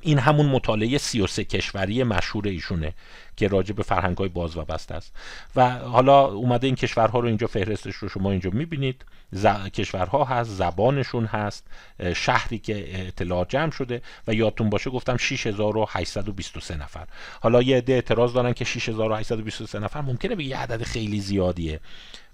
این 0.01 0.19
همون 0.19 0.45
مطالعه 0.45 0.97
33 0.97 1.43
کشوری 1.43 2.03
مشهور 2.03 2.47
ایشونه 2.47 2.93
که 3.37 3.47
راجع 3.47 3.73
به 3.73 3.83
فرهنگ 3.83 4.17
های 4.17 4.29
باز 4.29 4.57
و 4.57 4.65
بسته 4.65 4.95
است. 4.95 5.13
و 5.55 5.69
حالا 5.69 6.25
اومده 6.25 6.67
این 6.67 6.75
کشورها 6.75 7.19
رو 7.19 7.27
اینجا 7.27 7.47
فهرستش 7.47 7.95
رو 7.95 8.09
شما 8.09 8.31
اینجا 8.31 8.49
می‌بینید. 8.49 9.05
ز... 9.31 9.45
کشورها 9.73 10.23
هست 10.23 10.49
زبانشون 10.49 11.25
هست 11.25 11.67
شهری 12.15 12.59
که 12.59 13.07
اطلاع 13.07 13.45
جمع 13.45 13.71
شده 13.71 14.01
و 14.27 14.33
یادتون 14.33 14.69
باشه 14.69 14.89
گفتم 14.89 15.17
6823 15.17 16.77
نفر. 16.77 17.07
حالا 17.41 17.61
یه 17.61 17.77
عده 17.77 17.93
اعتراض 17.93 18.33
دارن 18.33 18.53
که 18.53 18.65
6823 18.65 19.79
نفر 19.79 20.01
ممکنه 20.01 20.35
به 20.35 20.43
یه 20.43 20.57
عدد 20.57 20.83
خیلی 20.83 21.19
زیادیه. 21.19 21.79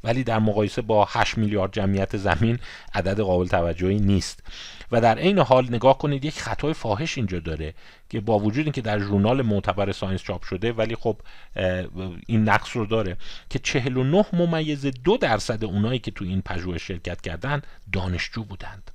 ولی 0.03 0.23
در 0.23 0.39
مقایسه 0.39 0.81
با 0.81 1.07
8 1.09 1.37
میلیارد 1.37 1.73
جمعیت 1.73 2.17
زمین 2.17 2.59
عدد 2.93 3.19
قابل 3.19 3.47
توجهی 3.47 3.99
نیست. 3.99 4.43
و 4.91 5.01
در 5.01 5.17
عین 5.17 5.39
حال 5.39 5.65
نگاه 5.65 5.97
کنید 5.97 6.25
یک 6.25 6.39
خطای 6.39 6.73
فاحش 6.73 7.17
اینجا 7.17 7.39
داره 7.39 7.73
که 8.09 8.19
با 8.19 8.39
وجود 8.39 8.65
اینکه 8.65 8.81
در 8.81 8.99
ژورنال 8.99 9.41
معتبر 9.41 9.91
ساینس 9.91 10.21
چاپ 10.21 10.43
شده 10.43 10.73
ولی 10.73 10.95
خب 10.95 11.17
این 12.27 12.43
نقص 12.43 12.75
رو 12.75 12.85
داره 12.85 13.17
که 13.49 13.59
49 13.59 14.25
ممیز 14.33 14.85
دو 14.85 15.17
درصد 15.17 15.63
اونایی 15.63 15.99
که 15.99 16.11
تو 16.11 16.25
این 16.25 16.41
پژوهش 16.41 16.87
شرکت 16.87 17.21
کردن 17.21 17.61
دانشجو 17.91 18.43
بودند. 18.43 18.91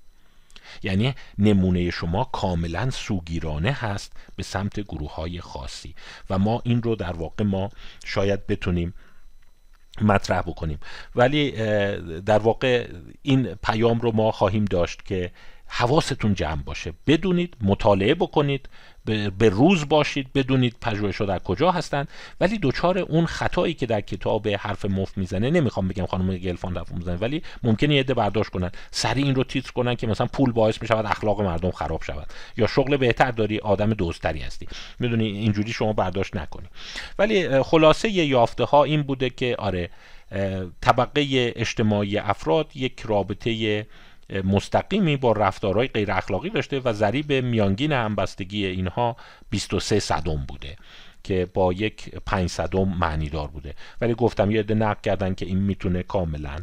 یعنی 0.82 1.14
نمونه 1.38 1.90
شما 1.90 2.24
کاملا 2.24 2.90
سوگیرانه 2.90 3.72
هست 3.72 4.12
به 4.36 4.42
سمت 4.42 4.80
گروه 4.80 5.14
های 5.14 5.40
خاصی. 5.40 5.94
و 6.30 6.38
ما 6.38 6.60
این 6.64 6.82
رو 6.82 6.96
در 6.96 7.12
واقع 7.12 7.44
ما 7.44 7.70
شاید 8.04 8.46
بتونیم 8.46 8.94
مطرح 10.02 10.40
بکنیم. 10.40 10.78
ولی 11.16 11.50
در 12.20 12.38
واقع 12.38 12.88
این 13.22 13.54
پیام 13.62 14.00
رو 14.00 14.12
ما 14.12 14.32
خواهیم 14.32 14.64
داشت 14.64 15.04
که 15.04 15.30
حواستون 15.66 16.34
جمع 16.34 16.62
باشه. 16.62 16.92
بدونید 17.06 17.56
مطالعه 17.60 18.14
بکنید 18.14 18.68
به 19.38 19.48
روز 19.48 19.88
باشید 19.88 20.32
بدونید 20.32 20.76
پژوهش‌ها 20.80 21.24
در 21.24 21.38
کجا 21.38 21.70
هستند 21.70 22.08
ولی 22.40 22.58
دوچار 22.58 22.98
اون 22.98 23.26
خطایی 23.26 23.74
که 23.74 23.86
در 23.86 24.00
کتاب 24.00 24.48
حرف 24.48 24.84
مفت 24.84 25.18
می‌زنه 25.18 25.50
نمی‌خوام 25.50 25.88
بگم 25.88 26.06
خانم 26.06 26.36
گلفان 26.36 26.76
حرف 26.76 26.92
می‌زنه 26.92 27.16
ولی 27.16 27.42
ممکنه 27.62 27.94
یه 27.94 28.00
عده 28.00 28.14
برداشت 28.14 28.50
کنن. 28.50 28.70
سریع 28.90 29.24
این 29.24 29.34
رو 29.34 29.44
تیتر 29.44 29.70
کنن 29.70 29.94
که 29.94 30.06
مثلا 30.06 30.26
پول 30.26 30.52
باعث 30.52 30.82
می‌شود 30.82 31.06
اخلاق 31.06 31.40
مردم 31.40 31.70
خراب 31.70 32.02
شود. 32.02 32.26
یا 32.56 32.66
شغل 32.66 32.96
بهتر 32.96 33.30
داری 33.30 33.58
آدم 33.58 33.90
دوستری 33.90 34.40
هستی. 34.40 34.68
می‌دونی 34.98 35.26
اینجوری 35.26 35.72
شما 35.72 35.92
برداشت 35.92 36.36
نکنی. 36.36 36.66
ولی 37.18 37.62
خلاصه 37.62 38.10
یافته 38.10 38.64
ها 38.64 38.84
این 38.84 39.02
بوده 39.02 39.30
که 39.30 39.56
آره 39.58 39.90
طبقه 40.80 41.52
اجتماعی 41.56 42.18
افراد 42.18 42.70
یک 42.74 43.00
رابطه 43.00 43.86
مستقیمی 44.44 45.16
با 45.16 45.32
رفتارهای 45.32 45.88
غیر 45.88 46.12
اخلاقی 46.12 46.50
داشته 46.50 46.80
و 46.80 46.92
ضریب 46.92 47.32
میانگین 47.32 47.92
همبستگی 47.92 48.66
اینها 48.66 49.16
23 49.50 50.00
صدم 50.00 50.44
بوده 50.48 50.76
که 51.24 51.48
با 51.54 51.72
یک 51.72 52.14
5 52.26 52.50
صدم 52.50 52.88
معنی 52.88 53.28
دار 53.28 53.48
بوده. 53.48 53.74
ولی 54.00 54.14
گفتم 54.14 54.50
یه 54.50 54.60
عده 54.60 54.74
نقد 54.74 55.00
کردن 55.00 55.34
که 55.34 55.46
این 55.46 55.58
می‌تونه 55.58 56.02
کاملا 56.02 56.56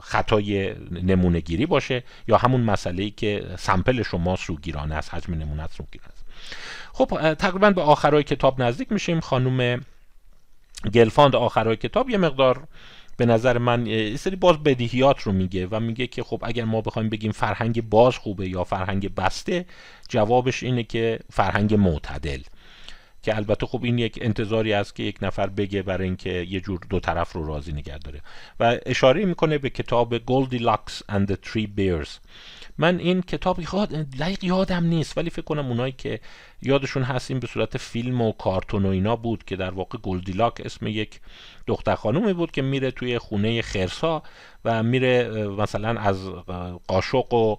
خطای 0.00 0.74
نمونه 0.90 1.40
گیری 1.40 1.66
باشه 1.66 2.02
یا 2.28 2.36
همون 2.36 2.60
مسئله 2.60 3.02
ای 3.02 3.10
که 3.10 3.46
سمپل 3.58 4.02
شما 4.02 4.36
سوگیرانه 4.36 4.94
است 4.94 5.14
حجم 5.14 5.34
نمونه 5.34 5.66
سوگیرانه 5.66 6.12
است. 6.12 6.24
خب 6.92 7.34
تقریبا 7.34 7.70
به 7.70 7.82
آخرای 7.82 8.22
کتاب 8.22 8.62
نزدیک 8.62 8.92
میشیم. 8.92 9.20
خانم 9.20 9.80
گلفاند 10.94 11.36
آخرای 11.36 11.76
کتاب 11.76 12.10
یه 12.10 12.18
مقدار 12.18 12.64
به 13.18 13.26
نظر 13.26 13.58
من 13.58 13.86
یه 13.86 14.16
سری 14.16 14.36
باز 14.36 14.62
بدیهیات 14.62 15.20
رو 15.20 15.32
میگه 15.32 15.66
و 15.66 15.80
میگه 15.80 16.06
که 16.06 16.22
خب 16.22 16.42
اگر 16.44 16.64
ما 16.64 16.80
بخوایم 16.80 17.08
بگیم 17.08 17.32
فرهنگ 17.32 17.88
باز 17.88 18.16
خوبه 18.16 18.48
یا 18.48 18.64
فرهنگ 18.64 19.14
بسته 19.14 19.66
جوابش 20.08 20.62
اینه 20.62 20.82
که 20.82 21.18
فرهنگ 21.30 21.74
معتدل. 21.74 22.40
که 23.22 23.36
البته 23.36 23.66
خب 23.66 23.84
این 23.84 23.98
یک 23.98 24.18
انتظاری 24.22 24.72
است 24.72 24.94
که 24.94 25.02
یک 25.02 25.18
نفر 25.22 25.46
بگه 25.46 25.82
برای 25.82 26.04
اینکه 26.04 26.30
یه 26.30 26.60
جور 26.60 26.80
دو 26.90 27.00
طرف 27.00 27.32
رو 27.32 27.46
راضی 27.46 27.72
نگه 27.72 27.98
داره. 27.98 28.20
و 28.60 28.78
اشاره 28.86 29.24
می‌کنه 29.24 29.58
به 29.58 29.70
کتاب 29.70 30.18
Goldilocks 30.18 30.92
and 31.12 31.30
the 31.30 31.36
Three 31.46 31.68
Bears. 31.78 32.08
من 32.78 32.98
این 32.98 33.22
کتاب 33.22 33.60
یاد 33.74 33.88
دقیق 33.90 34.44
یادم 34.44 34.84
نیست 34.84 35.18
ولی 35.18 35.30
فکر 35.30 35.42
کنم 35.42 35.66
اونایی 35.66 35.92
که 35.92 36.20
یادشون 36.62 37.02
هست 37.02 37.30
این 37.30 37.40
به 37.40 37.46
صورت 37.46 37.76
فیلم 37.78 38.20
و 38.20 38.32
کارتون 38.32 38.86
و 38.86 38.88
اینا 38.88 39.16
بود 39.16 39.44
که 39.44 39.56
در 39.56 39.70
واقع 39.70 39.98
گلدیلاک 39.98 40.62
اسم 40.64 40.86
یک 40.86 41.20
دختر 41.66 41.94
خانومی 41.94 42.32
بود 42.32 42.50
که 42.50 42.62
میره 42.62 42.90
توی 42.90 43.18
خونه 43.18 43.62
خرسا 43.62 44.22
و 44.64 44.82
میره 44.82 45.28
مثلا 45.48 46.00
از 46.00 46.28
قاشق 46.86 47.34
و 47.34 47.56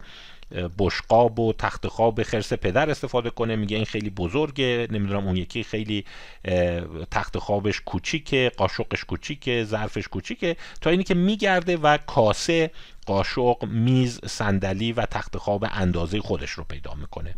بشقاب 0.79 1.39
و 1.39 1.53
تخت 1.53 1.87
خواب 1.87 2.23
خرس 2.23 2.53
پدر 2.53 2.89
استفاده 2.89 3.29
کنه. 3.29 3.55
میگه 3.55 3.75
این 3.75 3.85
خیلی 3.85 4.09
بزرگه. 4.09 4.87
نمی‌دونم 4.91 5.27
اون 5.27 5.37
یکی 5.37 5.63
خیلی 5.63 6.05
تخت 7.11 7.37
خوابش 7.37 7.81
کوچیکه 7.81 8.51
قاشقش 8.57 9.03
کوچیکه 9.03 9.63
ظرفش 9.63 10.07
کوچیکه. 10.07 10.55
تا 10.81 10.89
اینی 10.89 11.03
که 11.03 11.13
میگرده 11.13 11.77
و 11.77 11.97
کاسه 11.97 12.71
قاشق 13.05 13.65
میز 13.65 14.19
صندلی 14.25 14.91
و 14.91 15.05
تخت 15.05 15.37
خواب 15.37 15.65
اندازه 15.71 16.19
خودش 16.19 16.49
رو 16.49 16.63
پیدا 16.63 16.93
می‌کنه. 16.93 17.35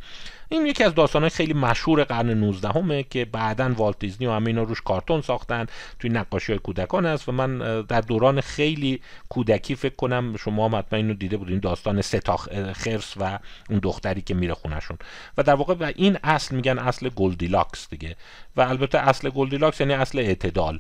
این 0.51 0.65
یکی 0.65 0.83
از 0.83 0.95
داستانهای 0.95 1.29
خیلی 1.29 1.53
مشهور 1.53 2.03
قرن 2.03 2.29
19 2.29 2.69
همه 2.69 3.03
که 3.03 3.25
بعدا 3.25 3.73
والت 3.77 3.99
دیزنی 3.99 4.27
و 4.27 4.31
همه 4.31 4.47
اینا 4.47 4.63
روش 4.63 4.81
کارتون 4.81 5.21
ساختن 5.21 5.65
توی 5.99 6.09
نقاشی 6.09 6.51
های 6.51 6.59
کودکان 6.59 7.05
است 7.05 7.29
و 7.29 7.31
من 7.31 7.81
در 7.81 8.01
دوران 8.01 8.41
خیلی 8.41 9.01
کودکی 9.29 9.75
فکر 9.75 9.95
کنم 9.95 10.37
شما 10.37 10.65
هم 10.67 10.75
حتما 10.75 10.97
اینو 10.97 11.13
دیده 11.13 11.37
بودین 11.37 11.59
داستان 11.59 12.01
سه 12.01 12.25
تا 12.25 12.37
خرس 12.73 13.13
و 13.19 13.39
اون 13.69 13.79
دختری 13.79 14.21
که 14.21 14.33
میره 14.33 14.53
خونشون 14.53 14.97
و 15.37 15.43
در 15.43 15.53
واقع 15.53 15.73
به 15.73 15.93
این 15.95 16.17
اصل 16.23 16.55
میگن 16.55 16.79
اصل 16.79 17.09
گلدیلاکس 17.09 17.89
دیگه. 17.89 18.15
و 18.55 18.61
البته 18.61 18.97
اصل 18.97 19.29
گلدیلاکس 19.29 19.79
یعنی 19.79 19.93
اصل 19.93 20.19
اعتدال 20.19 20.79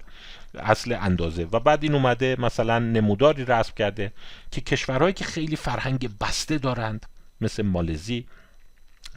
اصل 0.59 0.93
اندازه. 1.01 1.47
و 1.51 1.59
بعد 1.59 1.83
این 1.83 1.93
اومده 1.93 2.35
مثلا 2.39 2.79
نموداری 2.79 3.45
رسم 3.45 3.73
کرده 3.77 4.11
که 4.51 4.61
کشورهایی 4.61 5.13
که 5.13 5.23
خیلی 5.23 5.55
فرهنگ 5.55 6.09
بسته 6.21 6.57
دارند 6.57 7.05
مثل 7.41 7.63
مالزی 7.63 8.25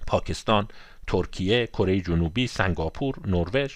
پاکستان 0.08 0.68
ترکیه، 1.07 1.67
کره 1.67 2.01
جنوبی، 2.01 2.47
سنگاپور، 2.47 3.15
نروژ. 3.27 3.73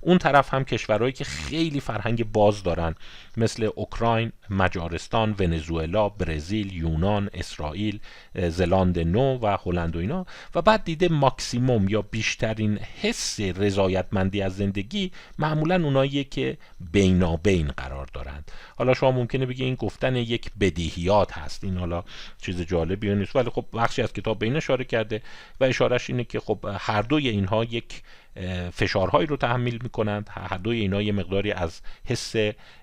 اون 0.00 0.18
طرف 0.18 0.54
هم 0.54 0.64
کشورهایی 0.64 1.12
که 1.12 1.24
خیلی 1.24 1.80
فرهنگ 1.80 2.32
باز 2.32 2.62
دارن 2.62 2.94
مثل 3.36 3.68
اوکراین، 3.74 4.32
مجارستان، 4.50 5.34
ونزوئلا، 5.38 6.08
برزیل، 6.08 6.72
یونان، 6.72 7.30
اسرائیل، 7.34 8.00
زلاند 8.48 8.98
نو 8.98 9.38
و 9.42 9.56
هلند 9.64 9.96
و 9.96 9.98
اینا. 9.98 10.26
و 10.54 10.62
بعد 10.62 10.84
دیده 10.84 11.08
ماکسیموم 11.08 11.88
یا 11.88 12.02
بیشترین 12.02 12.78
حس 12.78 13.40
رضایتمندی 13.40 14.42
از 14.42 14.56
زندگی 14.56 15.12
معمولا 15.38 15.84
اونایی 15.84 16.24
که 16.24 16.58
بینابین 16.92 17.68
قرار 17.68 18.08
دارند. 18.14 18.50
حالا 18.76 18.94
شما 18.94 19.10
ممکنه 19.10 19.46
بگی 19.46 19.64
این 19.64 19.74
گفتن 19.74 20.16
یک 20.16 20.50
بدیهیات 20.60 21.32
هست. 21.32 21.64
این 21.64 21.76
حالا 21.76 22.04
چیز 22.42 22.60
جالبی 22.60 23.14
نیست. 23.14 23.36
ولی 23.36 23.50
خب 23.50 23.64
بخشی 23.74 24.02
از 24.02 24.12
کتاب 24.12 24.38
به 24.38 24.46
این 24.46 24.56
اشاره 24.56 24.84
کرده 24.84 25.22
و 25.60 25.64
اشارهش 25.64 26.10
اینه 26.10 26.24
که 26.24 26.40
خب 26.40 26.58
هر 26.78 27.02
دوی 27.02 27.28
اینها 27.28 27.64
یک 27.64 28.02
فشارهایی 28.72 29.26
رو 29.26 29.36
تحمیل 29.36 29.78
می‌کنند. 29.82 30.30
هر 30.30 30.58
دوی 30.58 30.80
اینا 30.80 31.02
یه 31.02 31.12
مقداری 31.12 31.52
از 31.52 31.80
حس 32.04 32.34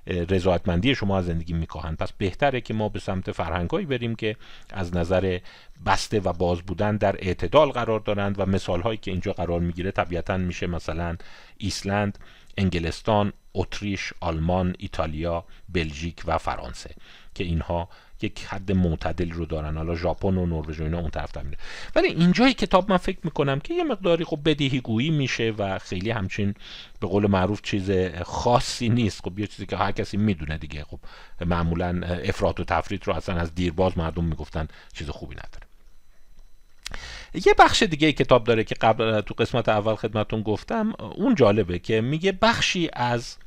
رضایتمندی 0.08 0.96
شما 0.96 1.18
از 1.18 1.26
زندگی 1.26 1.54
میکاهند 1.54 1.98
پس 1.98 2.12
بهتره 2.12 2.62
که 2.62 2.74
ما 2.74 2.90
به 2.90 3.00
سمت 3.00 3.32
فرهنگهایی 3.32 3.86
بریم 3.86 4.16
که 4.16 4.36
از 4.70 4.96
نظر 4.96 5.40
بسته 5.86 6.20
و 6.20 6.34
باز 6.34 6.62
بودن 6.62 6.98
در 6.98 7.16
اعتدال 7.20 7.72
قرار 7.72 8.00
دارند 8.00 8.40
و 8.40 8.46
مثال 8.46 8.82
هایی 8.82 8.98
که 8.98 9.12
اینجا 9.12 9.34
قرار 9.34 9.60
می‌گیره 9.60 9.92
طبیعتا 9.92 10.38
میشه 10.38 10.68
مثلا 10.68 11.18
ایسلند 11.58 12.20
انگلستان 12.58 13.34
اتریش 13.54 14.14
آلمان 14.20 14.76
ایتالیا 14.80 15.46
بلژیک 15.70 16.24
و 16.26 16.38
فرانسه 16.38 16.96
که 17.36 17.44
اینها 17.44 17.90
یک 18.22 18.46
حد 18.46 18.72
معتدل 18.72 19.32
رو 19.32 19.46
دارن. 19.46 19.78
حالا 19.78 19.96
ژاپن 19.96 20.38
و 20.38 20.46
نروژ 20.46 20.80
و 20.80 20.84
اینا 20.84 21.00
اون 21.00 21.10
طرف 21.10 21.38
میره 21.38 21.58
ولی 21.96 22.08
اینجای 22.08 22.54
کتاب 22.54 22.92
من 22.92 22.98
فکر 22.98 23.20
می‌کنم 23.24 23.60
که 23.60 23.74
یه 23.74 23.84
مقداری 23.84 24.26
خب 24.26 24.40
بدیهی 24.46 24.80
گویی 24.80 25.10
میشه 25.10 25.54
و 25.58 25.80
خیلی 25.80 26.12
همچین 26.12 26.54
به 27.00 27.08
قول 27.08 27.28
معروف 27.28 27.62
چیز 27.62 27.92
خاصی 28.24 28.90
نیست. 28.90 29.22
خب 29.22 29.40
یه 29.40 29.48
چیزی 29.48 29.66
که 29.66 29.78
هر 29.78 29.92
کسی 29.92 30.18
می‌دونه 30.18 30.58
دیگه. 30.58 30.84
خب 30.84 31.00
معمولا 31.46 32.02
افراط 32.06 32.60
و 32.60 32.64
تفرید 32.64 33.08
رو 33.08 33.14
اصلا 33.14 33.36
از 33.36 33.56
دیرباز 33.56 33.98
مردم 33.98 34.24
می‌گفتن 34.24 34.68
چیز 34.94 35.10
خوبی 35.10 35.36
نداره. 35.36 35.68
یه 37.34 37.54
بخش 37.60 37.84
دیگه 37.84 38.12
کتاب 38.12 38.44
داره 38.44 38.64
که 38.64 38.76
قبل 38.76 39.22
تو 39.22 39.34
قسمت 39.34 39.70
اول 39.70 39.96
خدمتون 39.96 40.42
گفتم. 40.42 40.94
اون 41.16 41.36
جالبه 41.36 41.80
که 41.80 42.02
میگه 42.02 42.32
بخشی 42.32 42.90
از 42.94 43.38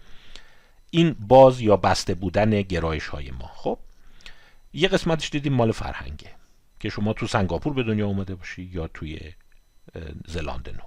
این 0.91 1.17
باز 1.21 1.61
یا 1.61 1.77
بسته 1.77 2.15
بودن 2.15 2.63
گرایش 2.63 3.07
های 3.07 3.31
ما. 3.31 3.51
خب 3.55 3.79
یه 4.73 4.89
قسمتش 4.89 5.31
دیدیم 5.31 5.53
مال 5.53 5.73
فرهنگه 5.73 6.31
که 6.81 6.89
شما 6.89 7.13
تو 7.13 7.27
سنگاپور 7.27 7.73
به 7.73 7.83
دنیا 7.83 8.07
اومده 8.07 8.35
باشی 8.35 8.63
یا 8.63 8.87
توی 8.87 9.21
زلاند 10.27 10.69
نو 10.69 10.85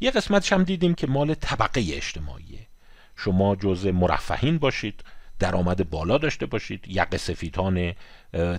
یه 0.00 0.10
قسمتش 0.10 0.52
هم 0.52 0.64
دیدیم 0.64 0.94
که 0.94 1.06
مال 1.06 1.34
طبقه 1.34 1.80
اجتماعیه. 1.80 2.66
شما 3.16 3.56
جزء 3.56 3.92
مرفهین 3.92 4.58
باشید 4.58 5.04
درآمد 5.38 5.90
بالا 5.90 6.18
داشته 6.18 6.46
باشید 6.46 6.88
یق 6.88 7.16
سفیدان 7.16 7.94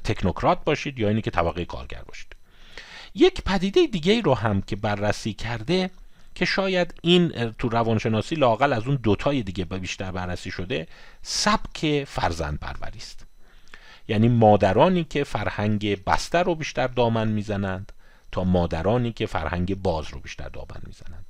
تکنوکرات 0.03 0.64
باشید 0.64 0.99
یا 0.99 1.09
اینی 1.09 1.22
که 1.22 1.32
طبقه 1.32 1.66
کارگر 1.66 2.01
باشید. 2.07 2.36
یک 3.16 3.41
پدیده 3.41 3.88
دیگه 3.88 4.22
رو 4.22 4.34
هم 4.34 4.61
که 4.61 4.76
بررسی 4.76 5.34
کرده 5.34 5.89
که 6.36 6.45
شاید 6.45 6.93
این 7.01 7.51
تو 7.51 7.70
روانشناسی 7.70 8.36
لاقل 8.36 8.74
از 8.74 8.88
اون 8.88 8.95
دوتای 8.95 9.43
دیگه 9.43 9.66
بیشتر 9.66 10.11
بررسی 10.11 10.51
شده 10.51 10.88
سبک 11.22 12.03
فرزند 12.03 12.59
پروری 12.59 12.97
است. 12.97 13.26
یعنی 14.08 14.28
مادرانی 14.28 15.04
که 15.04 15.24
فرهنگ 15.24 16.04
بسته 16.04 16.38
رو 16.38 16.56
بیشتر 16.56 16.88
دامن 16.88 17.28
می‌زنند 17.28 17.91
تا 18.32 18.43
مادرانی 18.43 19.12
که 19.12 19.26
فرهنگ 19.26 19.82
باز 19.82 20.06
رو 20.12 20.20
بیشتر 20.20 20.49
دامن 20.49 20.82
می‌زنند. 20.88 21.26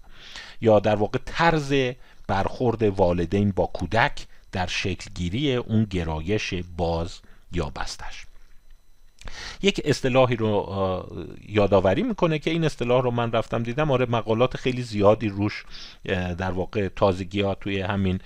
یا 0.62 0.80
در 0.80 0.96
واقع 0.96 1.20
طرز 1.26 1.74
برخورد 2.28 2.84
والدین 2.84 3.52
با 3.52 3.66
کودک 3.66 4.26
در 4.52 4.68
شکلگیری 4.68 5.56
اون 5.56 5.84
گرایش 5.84 6.54
باز 6.78 7.20
یا 7.52 7.72
بستش 7.76 8.26
یک 9.62 9.82
اصطلاحی 9.86 10.36
رو 10.36 11.28
یادآوری 11.48 12.04
می‌کنه 12.04 12.40
که 12.40 12.52
این 12.52 12.66
اصطلاح 12.66 13.04
رو 13.04 13.12
من 13.12 13.32
رفتم 13.32 13.64
دیدم. 13.64 13.92
آره 13.92 14.06
مقالات 14.06 14.58
خیلی 14.58 14.82
زیادی 14.82 15.30
روش 15.30 15.66
در 16.38 16.52
واقع 16.52 16.88
تازگی 16.88 17.42
ها 17.42 17.56
توی 17.56 17.82
همین 17.82 18.20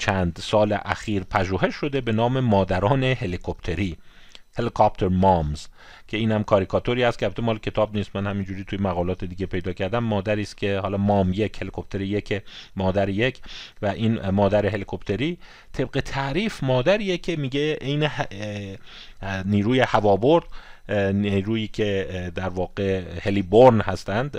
چند 0.00 0.38
سال 0.42 0.78
اخیر 0.84 1.24
پژوهش 1.24 1.74
شده 1.74 2.00
به 2.00 2.12
نام 2.12 2.40
مادران 2.40 3.04
هلیکوپتری 3.04 3.96
هلیکوپتر 4.58 5.08
مامز 5.08 5.66
که 6.08 6.16
این 6.16 6.32
هم 6.32 6.44
کاریکاتوری 6.44 7.04
است 7.04 7.18
که 7.18 7.30
مال 7.42 7.58
کتاب 7.58 7.96
نیست 7.96 8.16
من 8.16 8.26
همینجوری 8.26 8.64
توی 8.64 8.78
مقالات 8.78 9.24
دیگه 9.24 9.46
پیدا 9.46 9.72
کردم. 9.72 9.98
مادری 9.98 10.42
است 10.42 10.56
که 10.56 10.78
حالا 10.78 10.96
مام 10.96 11.32
یک 11.32 11.62
هلیکوپتر 11.62 12.00
یک 12.00 12.42
مادر 12.76 13.08
یک 13.08 13.40
و 13.82 13.86
این 13.86 14.30
مادر 14.30 14.66
هلیکوپتری 14.66 15.38
طبق 15.72 16.00
تعریف 16.04 16.64
مادریه 16.64 17.18
که 17.18 17.36
میگه 17.36 17.78
این 17.80 18.08
نیروی 19.44 19.80
هوابرد 19.80 20.44
نیرویی 21.12 21.68
که 21.68 22.32
در 22.34 22.48
واقع 22.48 23.02
هلیبورن 23.22 23.80
هستند 23.80 24.38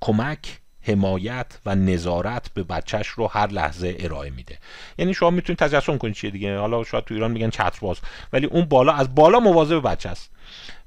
کمک 0.00 0.61
حمایت 0.82 1.46
و 1.66 1.74
نظارت 1.74 2.50
به 2.54 2.62
بچهش 2.62 3.08
رو 3.08 3.26
هر 3.26 3.46
لحظه 3.46 3.96
ارائه 3.98 4.30
میده. 4.30 4.58
یعنی 4.98 5.14
شما 5.14 5.30
می‌تونید 5.30 5.58
تجسم 5.58 5.98
کنید 5.98 6.14
چیه 6.14 6.30
دیگه؟ 6.30 6.58
حالا 6.58 6.84
شاید 6.84 7.04
تو 7.04 7.14
ایران 7.14 7.30
میگن 7.30 7.50
چترباز 7.50 7.96
ولی 8.32 8.46
اون 8.46 8.64
بالا 8.64 8.92
از 8.92 9.14
بالا 9.14 9.40
مواظب 9.40 9.88
بچه 9.88 10.08
است. 10.08 10.30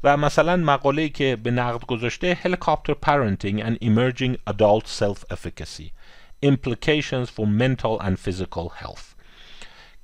و 0.03 0.17
مثلا 0.17 0.55
مقاله 0.55 1.09
که 1.09 1.35
به 1.43 1.51
نقد 1.51 1.85
گذاشته 1.85 2.37
Helicopter 2.43 2.93
Parenting 3.05 3.59
and 3.59 3.77
Emerging 3.83 4.53
Adult 4.53 4.87
Self-Efficacy 4.87 5.91
Implications 6.45 7.29
for 7.29 7.47
Mental 7.47 7.99
and 8.01 8.19
Physical 8.19 8.69
Health. 8.81 9.14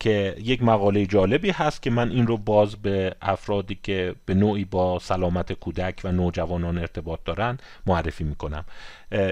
که 0.02 0.36
یک 0.40 0.60
maqale 0.60 1.08
جالبی 1.10 1.50
هست 1.50 1.82
که 1.82 1.90
من 1.90 2.10
این 2.12 2.28
رو 2.28 2.38
باز 2.38 2.76
به 2.76 3.16
افرادی 3.22 3.80
که 3.84 4.16
به 4.26 4.34
نوعی 4.34 4.66
با 4.66 5.00
سلامت 5.00 5.54
کودک 5.54 6.02
و 6.04 6.12
نوجوانان 6.12 6.78
ارتباط 6.78 7.20
دارن 7.26 7.58
معرفی 7.86 8.24
می‌کنم. 8.24 8.66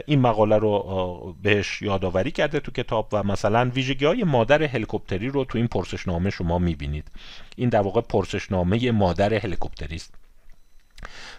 این 0.05 0.21
مقاله 0.21 0.57
رو 0.57 1.35
بهش 1.43 1.81
یادآوری 1.81 2.31
کرده 2.31 2.59
تو 2.59 2.71
کتاب 2.71 3.07
و 3.11 3.23
مثلا 3.23 3.71
ویژگی 3.75 4.05
های 4.05 4.23
مادر 4.23 4.63
هلیکوپتری 4.63 5.27
رو 5.27 5.45
تو 5.45 5.57
این 5.57 5.67
پرسشنامه 5.67 6.29
شما 6.29 6.59
می‌بینید. 6.59 7.11
این 7.55 7.69
در 7.69 7.81
واقع 7.81 8.01
پرسشنامه 8.01 8.91
مادر 8.91 9.33
هلیکوپتری 9.33 9.95
است. 9.95 10.13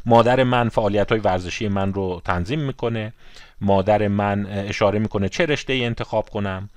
مادر 0.06 0.42
من 0.42 0.68
فعالیت 0.68 1.12
های 1.12 1.20
ورزشی 1.20 1.68
من 1.68 1.92
رو 1.94 2.22
تنظیم 2.24 2.60
می‌کنه. 2.60 3.12
مادر 3.60 4.08
من 4.08 4.46
اشاره 4.46 4.98
می‌کنه 4.98 5.28
چه 5.28 5.46
رشته 5.46 5.72
انتخاب 5.72 6.30
کنم. 6.30 6.68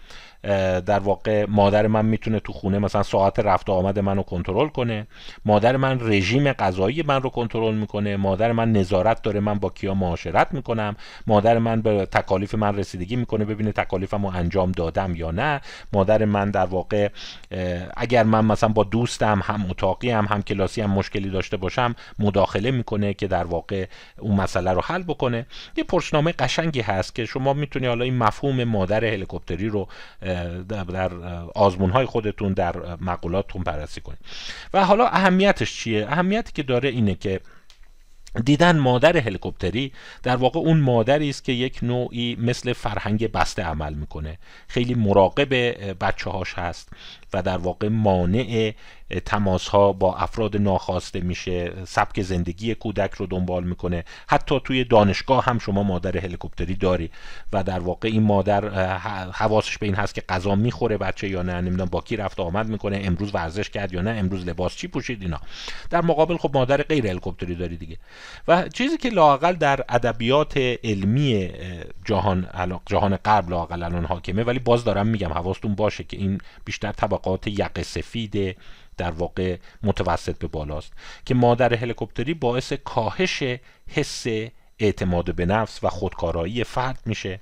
در 0.85 0.99
واقع 0.99 1.45
مادر 1.45 1.87
من 1.87 2.05
می‌تونه 2.05 2.39
تو 2.39 2.53
خونه 2.53 2.79
مثلا 2.79 3.03
ساعت 3.03 3.39
رفت 3.39 3.69
آمد 3.69 3.99
منو 3.99 4.23
کنترل 4.23 4.67
کنه. 4.67 5.07
مادر 5.45 5.77
من 5.77 5.99
رژیم 6.01 6.53
غذایی 6.53 7.03
من 7.03 7.21
رو 7.21 7.29
کنترل 7.29 7.75
می‌کنه. 7.75 8.17
مادر 8.17 8.51
من 8.51 8.71
نظارت 8.71 9.21
داره 9.21 9.39
من 9.39 9.59
با 9.59 9.69
کیا 9.69 9.93
معاشرت 9.93 10.47
می‌کنم. 10.51 10.95
مادر 11.27 11.57
من 11.57 11.81
به 11.81 12.05
تکالیف 12.05 12.55
من 12.55 12.77
رسیدگی 12.77 13.15
می‌کنه 13.15 13.45
ببینه 13.45 13.71
تکالیفمو 13.71 14.27
انجام 14.27 14.71
دادم 14.71 15.15
یا 15.15 15.31
نه. 15.31 15.61
مادر 15.93 16.25
من 16.25 16.51
در 16.51 16.65
واقع 16.65 17.09
اگر 17.97 18.23
من 18.23 18.45
مثلا 18.45 18.69
با 18.69 18.83
دوستم 18.83 19.41
هم 19.43 19.65
اتاقی 19.69 20.09
هم 20.09 20.25
هم 20.25 20.41
کلاسی 20.41 20.81
هم 20.81 20.89
مشکلی 20.89 21.29
داشته 21.29 21.57
باشم 21.57 21.95
مداخله 22.19 22.71
می‌کنه 22.71 23.13
که 23.13 23.27
در 23.27 23.43
واقع 23.43 23.85
اون 24.19 24.41
مسئله 24.41 24.71
رو 24.71 24.81
حل 24.81 25.03
بکنه. 25.03 25.45
یه 25.77 25.83
پرسنامه 25.83 26.31
قشنگی 26.31 26.81
هست 26.81 27.15
که 27.15 27.25
شما 27.25 27.53
می‌تونی 27.53 27.87
حالا 27.87 28.05
این 28.05 28.17
مفهوم 28.17 28.63
مادر 28.63 29.05
هلیکوپتری 29.05 29.69
رو 29.69 29.87
در 30.67 31.13
آزمون 31.55 31.89
های 31.89 32.05
خودتون 32.05 32.53
در 32.53 32.95
مقولاتتون 33.01 33.63
بررسی 33.63 34.01
کنید. 34.01 34.19
و 34.73 34.85
حالا 34.85 35.07
اهمیتش 35.07 35.77
چیه؟ 35.77 36.07
اهمیتی 36.09 36.51
که 36.51 36.63
داره 36.63 36.89
اینه 36.89 37.15
که 37.15 37.39
دیدن 38.45 38.79
مادر 38.79 39.17
هلیکوپتری 39.17 39.91
در 40.23 40.35
واقع 40.35 40.59
اون 40.59 40.79
مادری 40.79 41.29
است 41.29 41.43
که 41.43 41.51
یک 41.51 41.79
نوعی 41.81 42.35
مثل 42.35 42.73
فرهنگ 42.73 43.31
بسته 43.31 43.63
عمل 43.63 43.93
می‌کنه. 43.93 44.37
خیلی 44.67 44.93
مراقب 44.93 45.53
بچه 46.03 46.29
هاش 46.29 46.53
هست. 46.53 46.89
و 47.33 47.41
در 47.41 47.57
واقع 47.57 47.87
مانع 47.87 48.73
تماس 49.25 49.67
ها 49.67 49.93
با 49.93 50.15
افراد 50.15 50.57
ناخواسته 50.57 51.19
میشه. 51.19 51.73
سبک 51.85 52.21
زندگی 52.21 52.75
کودک 52.75 53.13
رو 53.13 53.25
دنبال 53.25 53.63
می‌کنه. 53.63 54.03
حتی 54.27 54.59
توی 54.63 54.83
دانشگاه 54.83 55.45
هم 55.45 55.59
شما 55.59 55.83
مادر 55.83 56.17
هلیکوپتری 56.17 56.75
داری 56.75 57.09
و 57.53 57.63
در 57.63 57.79
واقع 57.79 58.07
این 58.07 58.23
مادر 58.23 58.97
حواسش 59.31 59.77
به 59.77 59.85
این 59.85 59.95
هست 59.95 60.15
که 60.15 60.23
غذا 60.29 60.55
می‌خوره 60.55 60.97
بچه 60.97 61.29
یا 61.29 61.41
نه 61.41 61.61
نمی‌دونم 61.61 61.89
با 61.89 62.01
کی 62.01 62.17
رفت 62.17 62.39
آمد 62.39 62.67
می‌کنه 62.67 63.01
امروز 63.03 63.35
ورزش 63.35 63.69
کرد 63.69 63.93
یا 63.93 64.01
نه 64.01 64.09
امروز 64.09 64.47
لباس 64.47 64.75
چی 64.75 64.87
پوشید 64.87 65.21
اینا. 65.21 65.39
در 65.89 66.01
مقابل 66.01 66.37
خب 66.37 66.51
مادر 66.53 66.83
غیر 66.83 67.07
هلیکوپتری 67.07 67.55
داری 67.55 67.77
دیگه. 67.77 67.97
و 68.47 68.67
چیزی 68.67 68.97
که 68.97 69.09
لاقل 69.09 69.53
در 69.53 69.85
ادبیات 69.89 70.57
علمی 70.83 71.49
جهان 72.05 72.47
جهان 72.85 73.15
غرب 73.15 73.49
لاقل 73.49 73.83
الان 73.83 74.05
حاکمه 74.05 74.43
ولی 74.43 74.59
باز 74.59 74.83
دارم 74.83 75.07
میگم 75.07 75.33
حواستون 75.33 75.75
باشه 75.75 76.03
که 76.03 76.17
این 76.17 76.41
بیشتر 76.65 76.91
طبقات 77.23 77.47
یقه 77.47 77.83
سفید 77.83 78.57
در 78.97 79.11
واقع 79.11 79.57
متوسط 79.83 80.37
به 80.37 80.47
بالاست 80.47 80.93
که 81.25 81.33
مادر 81.33 81.73
هلیکوپتری 81.73 82.33
باعث 82.33 82.73
کاهش 82.73 83.43
حس 83.87 84.25
اعتماد 84.79 85.35
به 85.35 85.45
نفس 85.45 85.83
و 85.83 85.89
خودکارایی 85.89 86.63
فرد 86.63 86.99
میشه 87.05 87.41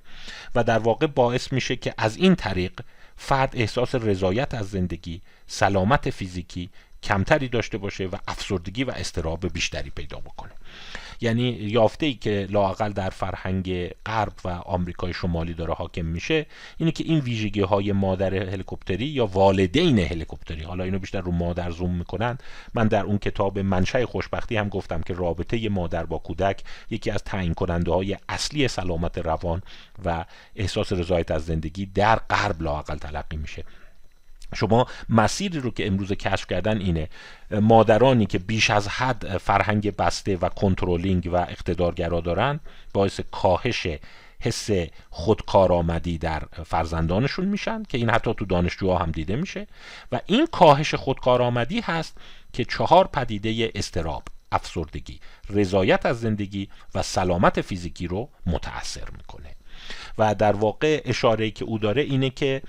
و 0.55 0.63
در 0.63 0.79
واقع 0.79 1.07
باعث 1.07 1.53
میشه 1.53 1.75
که 1.75 1.93
از 1.97 2.17
این 2.17 2.36
طریق 2.36 2.82
فرد 3.15 3.55
احساس 3.55 3.95
رضایت 3.95 4.53
از 4.53 4.69
زندگی 4.69 5.21
سلامت 5.47 6.09
فیزیکی 6.09 6.69
کمتری 7.03 7.47
داشته 7.47 7.77
باشه 7.77 8.05
و 8.05 8.15
افسردگی 8.27 8.84
و 8.84 8.91
استراب 8.91 9.53
بیشتری 9.53 9.89
پیدا 9.89 10.17
بکنه. 10.17 10.51
یعنی 11.22 11.43
یافته 11.49 12.05
ای 12.05 12.13
که 12.13 12.47
لاقل 12.49 12.91
در 12.91 13.09
فرهنگ 13.09 13.88
غرب 14.05 14.34
و 14.45 14.49
آمریکای 14.49 15.13
شمالی 15.13 15.53
داره 15.53 15.74
حاکم 15.74 16.05
میشه 16.05 16.45
اینه 16.78 16.91
که 16.91 17.03
این 17.03 17.19
ویژگی 17.19 17.61
های 17.61 17.91
مادر 17.91 18.36
هلیکوپتری 18.36 19.05
یا 19.05 19.26
والدین 19.26 19.99
هلیکوپتری 19.99 20.63
حالا 20.63 20.84
اینو 20.84 20.99
بیشتر 20.99 21.22
رو 21.22 21.32
مادر 21.32 21.72
زوم 21.72 21.95
می‌کنن. 21.95 22.38
من 22.74 22.88
در 22.88 23.05
اون 23.05 23.17
کتاب 23.17 23.59
منشأ 23.59 24.05
خوشبختی 24.05 24.57
هم 24.57 24.69
گفتم 24.69 25.01
که 25.01 25.13
رابطه 25.13 25.69
مادر 25.69 26.05
با 26.05 26.17
کودک 26.17 26.63
یکی 26.89 27.11
از 27.11 27.24
تعیین 27.24 27.53
کننده 27.53 27.91
های 27.91 28.17
اصلی 28.30 28.67
سلامت 28.67 29.17
روان 29.17 29.61
و 30.05 30.26
احساس 30.55 30.93
رضایت 30.93 31.32
از 31.32 31.45
زندگی 31.45 31.86
در 31.86 32.15
غرب 32.15 32.61
لاقل 32.61 32.97
تلقی 32.97 33.38
میشه. 33.38 33.63
شما 34.56 34.88
مسیری 35.10 35.60
رو 35.60 35.72
که 35.72 35.88
امروز 35.88 36.12
کشف 36.12 36.47
کردن 36.47 36.78
اینه. 36.78 37.10
مادرانی 37.52 38.26
که 38.26 38.39
بیش 38.39 38.70
از 38.70 38.88
حد 38.88 39.38
فرهنگ 39.38 39.95
بسته 39.95 40.38
و 40.38 40.49
کنترلینگ 40.49 41.30
و 41.34 41.36
اقتدارگرا 41.36 42.20
دارن 42.22 42.60
باعث 42.93 43.20
کاهش 43.32 43.88
حس 44.39 44.70
خودکارآمدی 45.10 46.18
در 46.18 46.43
فرزندانشون 46.66 47.45
میشن 47.45 47.84
که 47.84 47.97
این 47.97 48.10
حتی 48.10 48.34
تو 48.34 48.45
دانشجوها 48.45 48.97
هم 48.97 49.12
دیده 49.12 49.36
میشه. 49.36 49.68
و 50.12 50.20
این 50.26 50.47
کاهش 50.52 50.95
خودکارآمدی 50.95 51.82
هست 51.82 52.18
که 52.54 52.66
چهار 52.66 53.08
پدیده 53.08 53.72
استراب 53.76 54.24
افسردگی 54.52 55.20
رضایت 55.49 56.06
از 56.06 56.20
زندگی 56.20 56.70
و 56.95 57.04
سلامت 57.04 57.62
فیزیکی 57.62 58.08
رو 58.08 58.30
متاثر 58.45 59.10
می‌کنه. 59.18 59.56
و 60.17 60.35
در 60.35 60.55
واقع 60.55 61.01
اشاره 61.05 61.51
که 61.51 61.65
او 61.65 61.77
داره 61.77 62.01
اینه 62.01 62.29
که 62.29 62.61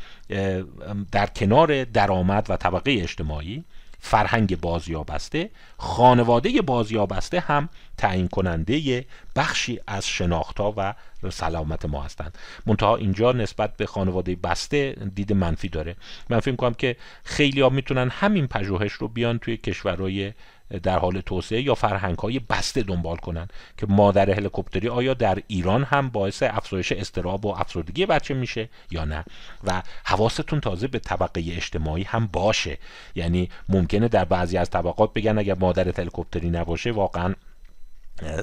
در 1.12 1.26
کنار 1.26 1.84
درآمد 1.84 2.46
و 2.50 2.56
طبقه 2.56 2.90
اجتماعی 3.00 3.64
فرهنگ 4.04 4.60
بازیابسته 4.60 5.50
خانواده 5.78 6.62
بازیابسته 6.62 7.40
هم 7.40 7.68
تعیین 7.98 8.28
کننده 8.28 9.06
بخشی 9.36 9.80
از 9.86 10.06
شناختها 10.06 10.74
و 10.76 10.94
سلامت 11.30 11.84
ما 11.84 12.02
هستند. 12.02 12.38
منتها 12.66 12.96
اینجا 12.96 13.32
نسبت 13.32 13.76
به 13.76 13.86
خانواده 13.86 14.36
بسته 14.36 14.96
دید 15.14 15.32
منفی 15.32 15.68
داره. 15.68 15.96
من 16.30 16.40
فکر 16.40 16.56
کنم 16.56 16.74
که 16.74 16.96
خیلی 17.24 17.60
ها 17.60 17.68
می‌تونن 17.68 18.08
همین 18.08 18.46
پژوهش 18.46 18.92
رو 18.92 19.08
بیان 19.08 19.38
توی 19.38 19.56
کشورهای 19.56 20.32
در 20.78 20.98
حال 20.98 21.20
توسعه 21.20 21.62
یا 21.62 21.74
فرهنگ 21.74 22.18
های 22.18 22.38
بسته 22.38 22.82
دنبال 22.82 23.16
کنن 23.16 23.48
که 23.76 23.86
مادر 23.86 24.30
هلیکوپتری 24.30 24.88
آیا 24.88 25.14
در 25.14 25.38
ایران 25.46 25.84
هم 25.84 26.08
باعث 26.08 26.42
افزایش 26.42 26.92
استراب 26.92 27.46
و 27.46 27.48
افسردگی 27.48 28.06
بچه 28.06 28.34
میشه 28.34 28.68
یا 28.90 29.04
نه؟ 29.04 29.24
و 29.64 29.82
حواستون 30.04 30.60
تازه 30.60 30.86
به 30.86 30.98
طبقه 30.98 31.40
اجتماعی 31.40 32.02
هم 32.02 32.26
باشه. 32.26 32.78
یعنی 33.14 33.48
ممکنه 33.68 34.08
در 34.08 34.24
بعضی 34.24 34.56
از 34.56 34.70
طبقات 34.70 35.12
بگن 35.12 35.38
اگر 35.38 35.54
مادر 35.54 36.00
هلیکوپتری 36.00 36.50
نباشه 36.50 36.92
واقعا 36.92 37.34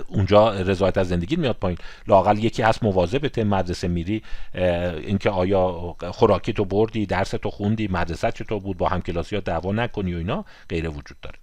اونجا 0.08 0.52
رضایت 0.52 0.98
از 0.98 1.08
زندگی 1.08 1.36
میاد 1.36 1.56
پایین. 1.56 1.78
لاقل 2.08 2.38
یکی 2.38 2.62
هست 2.62 2.84
مواظبت 2.84 3.40
مدرسه 3.40 3.88
میری 3.88 4.24
اینکه 4.54 5.30
آیا 5.30 5.96
خوراکی 6.12 6.54
تو 6.54 6.66
بردی 6.66 7.06
درس 7.06 7.30
تو 7.30 7.50
خوندی 7.50 7.88
مدرسه 7.88 8.32
چطور 8.32 8.60
بود 8.60 8.78
با 8.78 8.88
همکلاسی 8.88 9.36
ها 9.36 9.42
دعوا 9.42 9.72
نکنی 9.72 10.14
و 10.14 10.18
اینا 10.18 10.46
غیره 10.70 10.90
وجود 10.90 11.20
داره. 11.22 11.40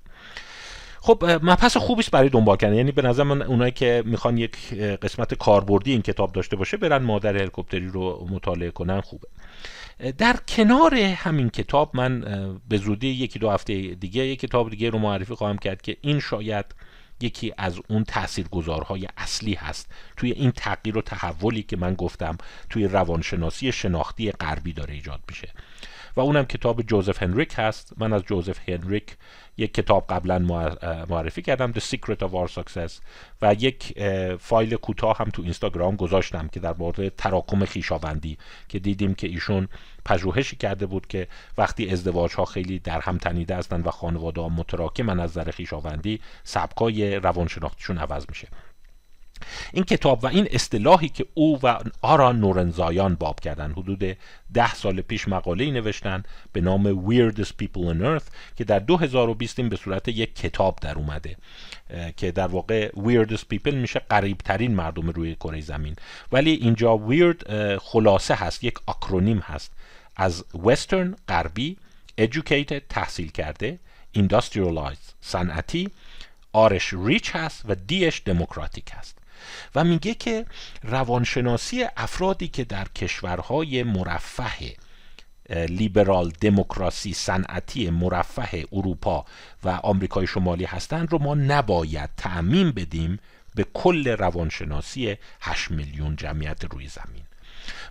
خب 1.06 1.24
مبحث 1.42 1.76
خوبی 1.76 2.00
است 2.00 2.10
برای 2.10 2.28
دنبال 2.28 2.56
کردن. 2.56 2.74
یعنی 2.74 2.92
به 2.92 3.02
نظر 3.02 3.22
من 3.22 3.42
اونایی 3.42 3.72
که 3.72 4.02
می‌خوان 4.06 4.38
یک 4.38 4.74
قسمت 4.74 5.34
کاربردی 5.34 5.92
این 5.92 6.02
کتاب 6.02 6.32
داشته 6.32 6.56
باشه 6.56 6.76
برن 6.76 7.02
مادر 7.02 7.36
هلیکوپتری 7.36 7.86
رو 7.86 8.28
مطالعه 8.30 8.70
کنن 8.70 9.00
خوبه. 9.00 9.28
در 10.18 10.36
کنار 10.48 10.94
همین 10.94 11.50
کتاب 11.50 11.90
من 11.96 12.20
به 12.68 12.76
زودی 12.76 13.08
یکی 13.08 13.38
دو 13.38 13.50
هفته 13.50 13.94
دیگه 13.94 14.26
یک 14.26 14.40
کتاب 14.40 14.70
دیگه 14.70 14.90
رو 14.90 14.98
معرفی 14.98 15.34
خواهم 15.34 15.58
کرد 15.58 15.82
که 15.82 15.96
این 16.00 16.20
شاید 16.20 16.66
یکی 17.20 17.52
از 17.58 17.80
اون 17.88 18.04
تاثیرگذارهای 18.04 19.08
اصلی 19.16 19.54
هست. 19.54 19.90
توی 20.16 20.30
این 20.30 20.50
تغییر 20.50 20.98
و 20.98 21.02
تحولی 21.02 21.62
که 21.62 21.76
من 21.76 21.94
گفتم 21.94 22.38
توی 22.70 22.84
روانشناسی 22.84 23.72
شناختی 23.72 24.32
غربی 24.32 24.72
داره 24.72 24.94
ایجاد 24.94 25.20
میشه. 25.28 25.48
و 26.16 26.20
اونم 26.20 26.44
کتاب 26.44 26.82
جوزف 26.82 27.22
هنریک 27.22 27.54
هست. 27.56 27.92
من 27.96 28.12
از 28.12 28.22
جوزف 28.22 28.68
هنریک 28.68 29.16
یک 29.56 29.74
کتاب 29.74 30.06
قبلا 30.08 30.38
معرفی 31.08 31.42
کردم 31.42 31.72
The 31.72 31.80
Secret 31.80 32.18
of 32.18 32.30
Our 32.30 32.52
Success. 32.52 32.92
و 33.42 33.54
یک 33.58 34.02
فایل 34.40 34.76
کوتاه 34.76 35.18
هم 35.18 35.30
تو 35.30 35.42
اینستاگرام 35.42 35.96
گذاشتم 35.96 36.48
که 36.48 36.60
در 36.60 36.74
مورد 36.78 37.08
تراکم 37.08 37.64
خیشاوندی 37.64 38.38
که 38.68 38.78
دیدیم 38.78 39.14
که 39.14 39.26
ایشون 39.26 39.68
پژوهشی 40.04 40.56
کرده 40.56 40.86
بود 40.86 41.06
که 41.06 41.28
وقتی 41.58 41.90
ازدواج 41.90 42.34
ها 42.34 42.44
خیلی 42.44 42.78
در 42.78 43.00
هم 43.00 43.18
تنیده 43.18 43.56
هستند 43.56 43.86
و 43.86 43.90
خانواده 43.90 44.40
ها 44.40 44.48
متراکم 44.48 45.08
از 45.08 45.18
نظر 45.18 45.50
خیشاوندی 45.50 46.20
سبکای 46.44 47.16
روانشناختیشون 47.16 47.98
عوض 47.98 48.26
میشه. 48.28 48.48
این 49.72 49.84
کتاب 49.84 50.24
و 50.24 50.26
این 50.26 50.48
اصطلاحی 50.50 51.08
که 51.08 51.26
او 51.34 51.60
و 51.62 51.78
آرا 52.02 52.32
نورنزایان 52.32 53.14
باب 53.14 53.40
کردن 53.40 53.72
حدود 53.72 54.16
ده 54.54 54.74
سال 54.74 55.00
پیش 55.00 55.28
مقاله 55.28 55.70
نوشتن 55.70 56.22
به 56.52 56.60
نام 56.60 57.10
Weirdest 57.10 57.52
People 57.62 57.94
on 57.94 58.00
Earth 58.00 58.24
که 58.56 58.64
در 58.64 58.78
2020 58.78 59.60
به 59.60 59.76
صورت 59.76 60.08
یک 60.08 60.34
کتاب 60.34 60.78
در 60.82 60.94
اومده 60.94 61.36
که 62.16 62.30
در 62.30 62.46
واقع 62.46 62.88
Weirdest 62.88 63.44
People 63.54 63.74
میشه 63.74 63.98
قریب 63.98 64.38
ترین 64.38 64.74
مردم 64.74 65.10
روی 65.10 65.34
کره 65.34 65.60
زمین. 65.60 65.96
ولی 66.32 66.50
اینجا 66.50 67.00
Weird 67.08 67.52
خلاصه 67.82 68.34
هست 68.34 68.64
یک 68.64 68.74
آکرونیم 68.86 69.38
هست. 69.38 69.72
از 70.16 70.44
Western 70.64 71.06
غربی 71.28 71.76
Educated 72.20 72.80
تحصیل 72.88 73.30
کرده 73.30 73.78
Industrialized 74.16 75.12
صنعتی 75.20 75.90
آرش 76.52 76.94
ریچ 77.04 77.30
هست 77.36 77.62
و 77.64 77.74
دیش 77.74 78.22
دموکراتیک 78.24 78.90
هست. 78.92 79.15
و 79.74 79.84
میگه 79.84 80.14
که 80.14 80.46
روانشناسی 80.82 81.84
افرادی 81.96 82.48
که 82.48 82.64
در 82.64 82.88
کشورهای 82.88 83.82
مرفه 83.82 84.76
لیبرال 85.50 86.32
دموکراسی 86.40 87.12
صنعتی 87.12 87.90
مرفه 87.90 88.64
اروپا 88.72 89.24
و 89.64 89.68
آمریکای 89.68 90.26
شمالی 90.26 90.64
هستند 90.64 91.12
رو 91.12 91.18
ما 91.18 91.34
نباید 91.34 92.10
تعمین 92.16 92.70
بدیم 92.70 93.18
به 93.54 93.66
کل 93.74 94.08
روانشناسی 94.08 95.16
8 95.40 95.70
میلیون 95.70 96.16
جمعیت 96.16 96.64
روی 96.64 96.88
زمین. 96.88 97.22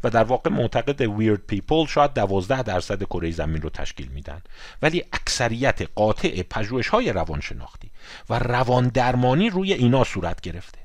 و 0.03 0.09
در 0.09 0.23
واقع 0.23 0.49
معتقد 0.49 1.01
ویرد 1.01 1.41
پیپل 1.47 1.85
شاید 1.85 2.13
12 2.13 2.63
درصد 2.63 3.03
کره 3.03 3.31
زمین 3.31 3.61
رو 3.61 3.69
تشکیل 3.69 4.07
میدن. 4.07 4.41
ولی 4.81 5.03
اکثریت 5.13 5.81
قاطع 5.95 6.43
پژوهش 6.43 6.87
های 6.87 7.11
روانشناختی 7.11 7.91
و 8.29 8.39
روان 8.39 8.87
درمانی 8.87 9.49
روی 9.49 9.73
اینا 9.73 10.03
صورت 10.03 10.41
گرفته. 10.41 10.84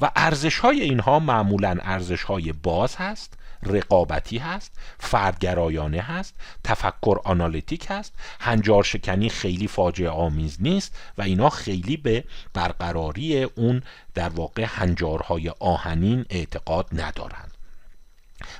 و 0.00 0.10
ارزش 0.16 0.58
های 0.58 0.80
اینها 0.80 1.18
معمولا 1.18 1.76
ارزش 1.82 2.22
های 2.22 2.52
باز 2.52 2.96
هست 2.96 3.34
رقابتی 3.62 4.38
هست 4.38 4.72
فردگرایانه 4.98 6.00
هست 6.00 6.34
تفکر 6.64 7.20
آنالیتیک 7.24 7.86
هست 7.88 8.12
هنجار 8.40 8.82
شکنی 8.82 9.28
خیلی 9.28 9.68
فاجعه 9.68 10.10
آمیز 10.10 10.56
نیست 10.60 10.96
و 11.18 11.22
اینا 11.22 11.50
خیلی 11.50 11.96
به 11.96 12.24
برقراری 12.54 13.42
اون 13.42 13.82
در 14.14 14.28
واقع 14.28 14.66
هنجارهای 14.68 15.48
آهنین 15.48 16.26
اعتقاد 16.30 16.86
ندارند. 16.92 17.59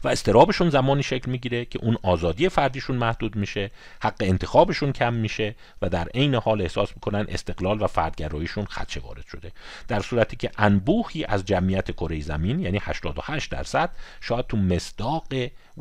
و 0.05 0.09
استرابشون 0.09 0.71
زمانی 0.71 1.03
شکل 1.03 1.31
می‌گیره 1.31 1.65
که 1.65 1.79
اون 1.83 1.97
آزادی 2.03 2.49
فردیشون 2.49 2.97
محدود 2.97 3.37
میشه 3.37 3.71
حق 4.03 4.17
انتخابشون 4.21 4.93
کم 4.93 5.15
میشه 5.15 5.55
و 5.83 5.89
در 5.89 6.09
عین 6.09 6.35
حال 6.35 6.63
احساس 6.63 6.89
می‌کنن 6.95 7.27
استقلال 7.29 7.83
و 7.83 7.87
فردگراییشون 7.87 8.65
خدشه 8.65 9.01
وارد 9.01 9.27
شده. 9.27 9.53
در 9.89 10.01
صورتی 10.01 10.37
که 10.37 10.51
انبوهی 10.59 11.25
از 11.25 11.45
جمعیت 11.45 11.91
کره 11.91 12.21
زمین 12.21 12.61
یعنی 12.61 12.79
88 12.83 13.51
درصد 13.51 13.91
شاید 14.21 14.47
تو 14.47 14.57
مصداق 14.57 15.27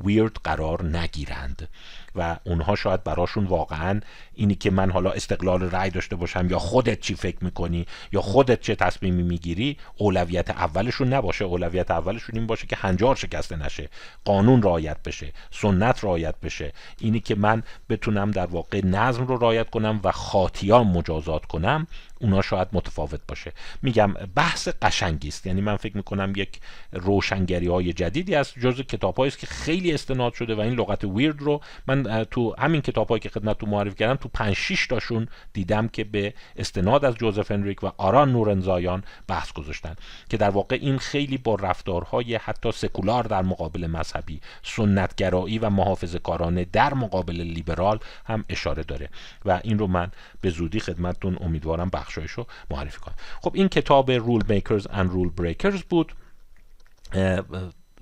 ویرد 0.05 0.37
قرار 0.43 0.97
نگیرند 0.97 1.69
و 2.15 2.37
اونها 2.43 2.75
شاید 2.75 3.03
براشون 3.03 3.45
واقعا 3.45 3.99
اینی 4.33 4.55
که 4.55 4.71
من 4.71 4.91
حالا 4.91 5.11
استقلال 5.11 5.61
رأی 5.61 5.89
داشته 5.89 6.15
باشم 6.15 6.47
یا 6.49 6.59
خودت 6.59 6.99
چی 6.99 7.15
فکر 7.15 7.37
می‌کنی 7.41 7.85
یا 8.11 8.21
خودت 8.21 8.61
چه 8.61 8.75
تصمیمی 8.75 9.23
می‌گیری 9.23 9.77
اولویت 9.97 10.49
اولشون 10.49 11.13
نباشه. 11.13 11.45
اولویت 11.45 11.91
اولشون 11.91 12.35
این 12.35 12.47
باشه 12.47 12.67
که 12.67 12.75
هنجار 12.75 13.15
شکسته 13.15 13.55
نشه 13.55 13.89
قانون 14.25 14.63
رعایت 14.63 15.03
بشه 15.03 15.33
سنت 15.51 16.03
رعایت 16.03 16.35
بشه. 16.39 16.73
اینی 16.99 17.19
که 17.19 17.35
من 17.35 17.63
بتونم 17.89 18.31
در 18.31 18.45
واقع 18.45 18.85
نظم 18.85 19.25
رو 19.27 19.37
رعایت 19.37 19.69
کنم 19.69 19.99
و 20.03 20.11
خاطیان 20.11 20.87
مجازات 20.87 21.45
کنم 21.45 21.87
اونا 22.19 22.41
شاید 22.41 22.67
متفاوت 22.73 23.21
باشه. 23.27 23.53
میگم 23.81 24.13
بحث 24.35 24.69
قشنگی 24.81 25.27
است 25.27 25.47
یعنی 25.47 25.61
من 25.61 25.75
فکر 25.75 25.97
می‌کنم 25.97 26.33
یک 26.35 26.59
روشنگری 26.91 27.67
های 27.67 27.93
جدیدی 27.93 28.35
از 28.35 28.53
جز 28.53 28.81
کتاب 28.81 29.21
است 29.21 29.39
که 29.39 29.47
خیلی 29.47 29.93
استناد 29.93 30.33
شده 30.33 30.55
و 30.55 30.59
این 30.59 30.73
لغت 30.73 31.03
ویرد 31.03 31.41
رو 31.41 31.61
من 31.87 32.23
تو 32.23 32.55
همین 32.57 32.81
کتاب 32.81 33.17
که 33.17 33.29
خدمت 33.29 33.57
تو 33.57 33.65
معرفی 33.65 33.95
کردم 33.95 34.15
تو 34.15 34.29
5 34.29 34.53
6 34.55 34.87
تاشون 34.87 35.27
دیدم 35.53 35.87
که 35.87 36.03
به 36.03 36.33
استناد 36.55 37.05
از 37.05 37.15
جوزف 37.15 37.51
انریک 37.51 37.83
و 37.83 37.91
آران 37.97 38.31
نورنزایان 38.31 39.03
بحث 39.27 39.53
گذاشتن 39.53 39.95
که 40.29 40.37
در 40.37 40.49
واقع 40.49 40.77
این 40.81 40.97
خیلی 40.97 41.37
با 41.37 41.55
رفتارهای 41.55 42.35
حتی 42.35 42.71
سکولار 42.71 43.23
در 43.23 43.41
مقابل 43.41 43.87
مذهبی 43.87 44.41
سنتگرایی 44.63 45.59
و 45.59 45.69
محافظه 45.69 46.19
کارانه 46.19 46.65
در 46.65 46.93
مقابل 46.93 47.41
لیبرال 47.41 47.99
هم 48.25 48.45
اشاره 48.49 48.83
داره. 48.83 49.09
و 49.45 49.59
این 49.63 49.79
رو 49.79 49.87
من 49.87 50.11
به 50.41 50.49
زودی 50.49 50.79
خدمتتون 50.79 51.37
امیدوارم 51.41 51.89
بخشایش 52.09 52.31
رو 52.31 52.45
معرفی 52.71 52.99
کنم. 52.99 53.15
خب 53.41 53.51
این 53.55 53.67
کتاب 53.69 54.11
رول 54.11 54.43
میکرز 54.47 54.87
اند 54.89 55.09
رول 55.09 55.29
بریکرز 55.29 55.81
بود. 55.81 56.13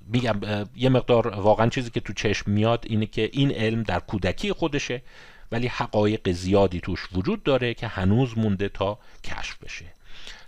میگم 0.07 0.39
یه 0.75 0.89
مقدار 0.89 1.27
واقعا 1.27 1.69
چیزی 1.69 1.89
که 1.89 1.99
تو 1.99 2.13
چشم 2.13 2.51
میاد 2.51 2.85
اینه 2.87 3.05
که 3.05 3.29
این 3.33 3.51
علم 3.51 3.83
در 3.83 3.99
کودکی 3.99 4.51
خودشه 4.53 5.01
ولی 5.51 5.67
حقایق 5.67 6.31
زیادی 6.31 6.79
توش 6.79 7.07
وجود 7.13 7.43
داره 7.43 7.73
که 7.73 7.87
هنوز 7.87 8.37
مونده 8.37 8.69
تا 8.69 8.99
کشف 9.23 9.63
بشه. 9.63 9.85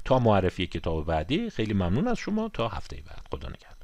تا 0.06 0.20
معرفی 0.20 0.68
کتاب 0.68 1.06
بعدی 1.06 1.50
خیلی 1.50 1.74
ممنون 1.74 2.08
از 2.08 2.18
شما. 2.18 2.50
تا 2.54 2.68
هفته 2.68 2.96
بعد. 2.96 3.28
خدا 3.32 3.48
نگهدار. 3.48 3.79